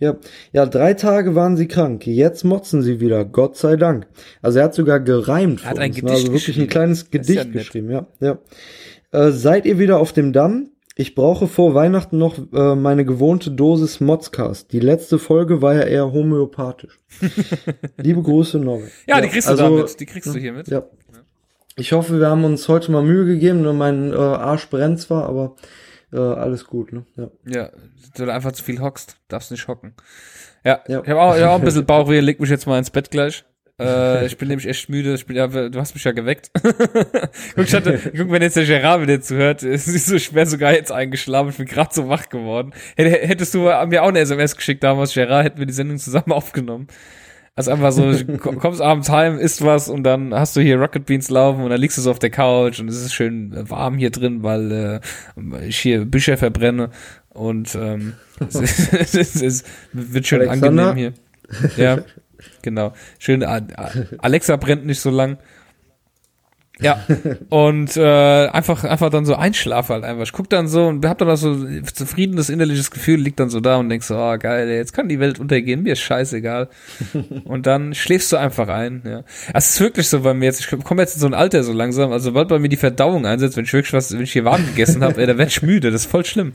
[0.00, 0.16] Ja,
[0.52, 2.06] ja, drei Tage waren sie krank.
[2.06, 3.24] Jetzt motzen sie wieder.
[3.26, 4.06] Gott sei Dank.
[4.40, 5.62] Also er hat sogar gereimt.
[5.62, 6.02] Er hat ein uns, ne?
[6.02, 7.52] Gedicht Also wirklich ein kleines ja Gedicht nett.
[7.52, 7.90] geschrieben.
[7.90, 8.38] Ja, ja.
[9.12, 10.70] Äh, seid ihr wieder auf dem Damm?
[10.96, 14.72] Ich brauche vor Weihnachten noch äh, meine gewohnte Dosis Modscast.
[14.72, 16.98] Die letzte Folge war ja eher homöopathisch.
[17.96, 18.90] Liebe Grüße, Norbert.
[19.06, 20.00] Ja, die kriegst du also, damit.
[20.00, 20.68] Die kriegst du hiermit.
[20.68, 20.84] Ja.
[21.76, 23.62] Ich hoffe, wir haben uns heute mal Mühe gegeben.
[23.62, 25.56] Nur mein äh, Arsch brennt zwar, aber
[26.12, 26.92] äh, alles gut.
[26.92, 27.04] Ne?
[27.16, 27.30] Ja.
[27.46, 27.70] Ja,
[28.16, 29.16] du einfach zu viel hockst.
[29.28, 29.94] Darfst nicht hocken.
[30.64, 31.02] Ja, Ja.
[31.02, 32.20] ich habe auch, ich hab auch ein bisschen Bauchweh.
[32.20, 33.44] Leg mich jetzt mal ins Bett gleich.
[33.80, 35.14] Äh, ich bin nämlich echt müde.
[35.14, 36.50] Ich bin, ja, du hast mich ja geweckt.
[36.62, 40.72] guck, ich hatte, guck, wenn jetzt der Gerard wieder zuhört, es ist so schwer sogar
[40.74, 41.48] jetzt eingeschlafen.
[41.50, 42.74] Ich bin gerade so wach geworden.
[42.96, 46.32] Hätt- Hättest du mir auch eine SMS geschickt damals, Gerard, hätten wir die Sendung zusammen
[46.32, 46.88] aufgenommen.
[47.56, 51.28] Also einfach so, kommst abends heim, isst was und dann hast du hier Rocket Beans
[51.30, 54.10] laufen und dann liegst du so auf der Couch und es ist schön warm hier
[54.10, 55.00] drin, weil
[55.36, 56.90] äh, ich hier Bücher verbrenne
[57.28, 58.14] und ähm,
[58.48, 60.90] es, ist, es, ist, wird schön Alexander?
[60.90, 61.12] angenehm
[61.76, 61.84] hier.
[61.84, 61.98] Ja,
[62.62, 62.94] genau.
[63.18, 65.38] Schön, Alexa brennt nicht so lang.
[66.80, 67.04] Ja,
[67.48, 70.24] und äh, einfach einfach dann so einschlafe halt einfach.
[70.24, 73.50] Ich guck dann so und hab dann auch so ein zufriedenes innerliches Gefühl, liegt dann
[73.50, 76.68] so da und denk so, oh geil, jetzt kann die Welt untergehen, mir ist scheißegal.
[77.44, 79.24] und dann schläfst du einfach ein, ja.
[79.54, 81.72] Es ist wirklich so bei mir jetzt, ich komme jetzt in so ein Alter so
[81.72, 84.44] langsam, also sobald bei mir die Verdauung einsetzt, wenn ich wirklich was, wenn ich hier
[84.44, 86.52] warm gegessen habe, da werd ich müde, das ist voll schlimm.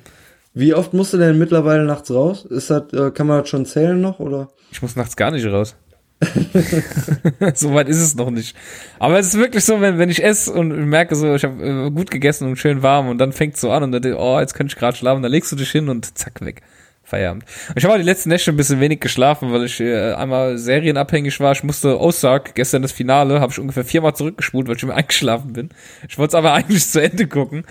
[0.54, 2.46] Wie oft musst du denn mittlerweile nachts raus?
[2.46, 4.50] Ist das, äh, kann man das schon zählen noch oder?
[4.72, 5.76] Ich muss nachts gar nicht raus.
[7.56, 8.56] so weit ist es noch nicht.
[9.00, 11.92] Aber es ist wirklich so, wenn, wenn ich esse und merke so, ich habe äh,
[11.92, 14.40] gut gegessen und schön warm und dann fängt so an und dann, denk ich, oh,
[14.40, 16.62] jetzt könnte ich gerade schlafen, dann legst du dich hin und zack, weg.
[17.06, 17.46] Feierabend.
[17.76, 21.52] Ich habe die letzten Nächte ein bisschen wenig geschlafen, weil ich äh, einmal serienabhängig war.
[21.52, 25.54] Ich musste Ozark, gestern das Finale, habe ich ungefähr viermal zurückgespult, weil ich immer eingeschlafen
[25.54, 25.70] bin.
[26.10, 27.64] Ich wollte es aber eigentlich zu Ende gucken.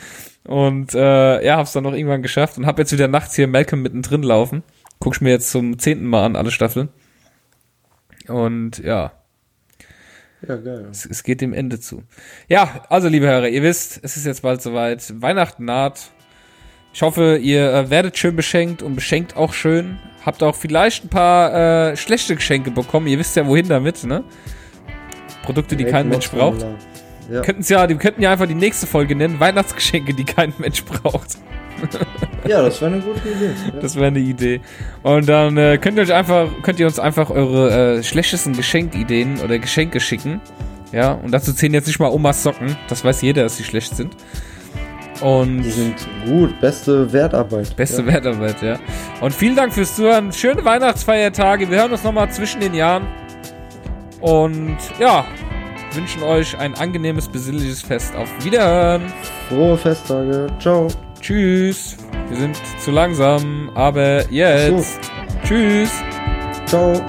[0.45, 3.83] Und äh, ja, hab's dann noch irgendwann geschafft und hab jetzt wieder nachts hier Malcolm
[3.83, 4.63] mittendrin laufen.
[5.01, 6.91] Guck ich mir jetzt zum zehnten Mal an, alle Staffeln.
[8.29, 9.13] Und ja,
[10.47, 10.89] Ja, geil.
[10.91, 12.03] es, es geht dem Ende zu.
[12.49, 15.21] Ja, also liebe Hörer, ihr wisst, es ist jetzt bald soweit.
[15.21, 16.11] Weihnachten naht.
[16.93, 19.99] Ich hoffe, ihr äh, werdet schön beschenkt und beschenkt auch schön.
[20.25, 23.07] Habt auch vielleicht ein paar äh, schlechte Geschenke bekommen.
[23.09, 24.25] Ihr wisst ja, wohin damit, ne?
[25.43, 26.65] Produkte, die kein Mensch braucht.
[27.31, 27.41] Ja.
[27.43, 29.41] Könnten's ja, die könnten ja einfach die nächste Folge nennen.
[29.41, 31.37] Weihnachtsgeschenke, die kein Mensch braucht.
[32.49, 33.51] ja, das wäre eine gute Idee.
[33.73, 33.81] Ja.
[33.81, 34.61] Das wäre eine Idee.
[35.03, 39.41] Und dann äh, könnt ihr euch einfach, könnt ihr uns einfach eure äh, schlechtesten Geschenkideen
[39.41, 40.41] oder Geschenke schicken.
[40.93, 42.77] Ja, und dazu zählen jetzt nicht mal Omas Socken.
[42.89, 44.15] Das weiß jeder, dass sie schlecht sind.
[45.21, 45.95] Und Die sind
[46.27, 47.75] gut, beste Wertarbeit.
[47.77, 48.09] beste ja.
[48.09, 48.79] Wertarbeit, ja.
[49.21, 50.33] Und vielen Dank fürs Zuhören.
[50.33, 51.71] Schöne Weihnachtsfeiertage.
[51.71, 53.07] Wir hören uns nochmal zwischen den Jahren.
[54.21, 55.25] Und ja,
[55.93, 58.15] wünschen euch ein angenehmes, besinnliches Fest.
[58.17, 59.03] Auf Wiederhören.
[59.49, 60.47] Frohe Festtage.
[60.59, 60.89] Ciao.
[61.25, 61.97] Tschüss.
[62.29, 65.01] Wir sind zu langsam, aber jetzt.
[65.43, 65.91] Tschüss.
[66.67, 67.03] Ciao.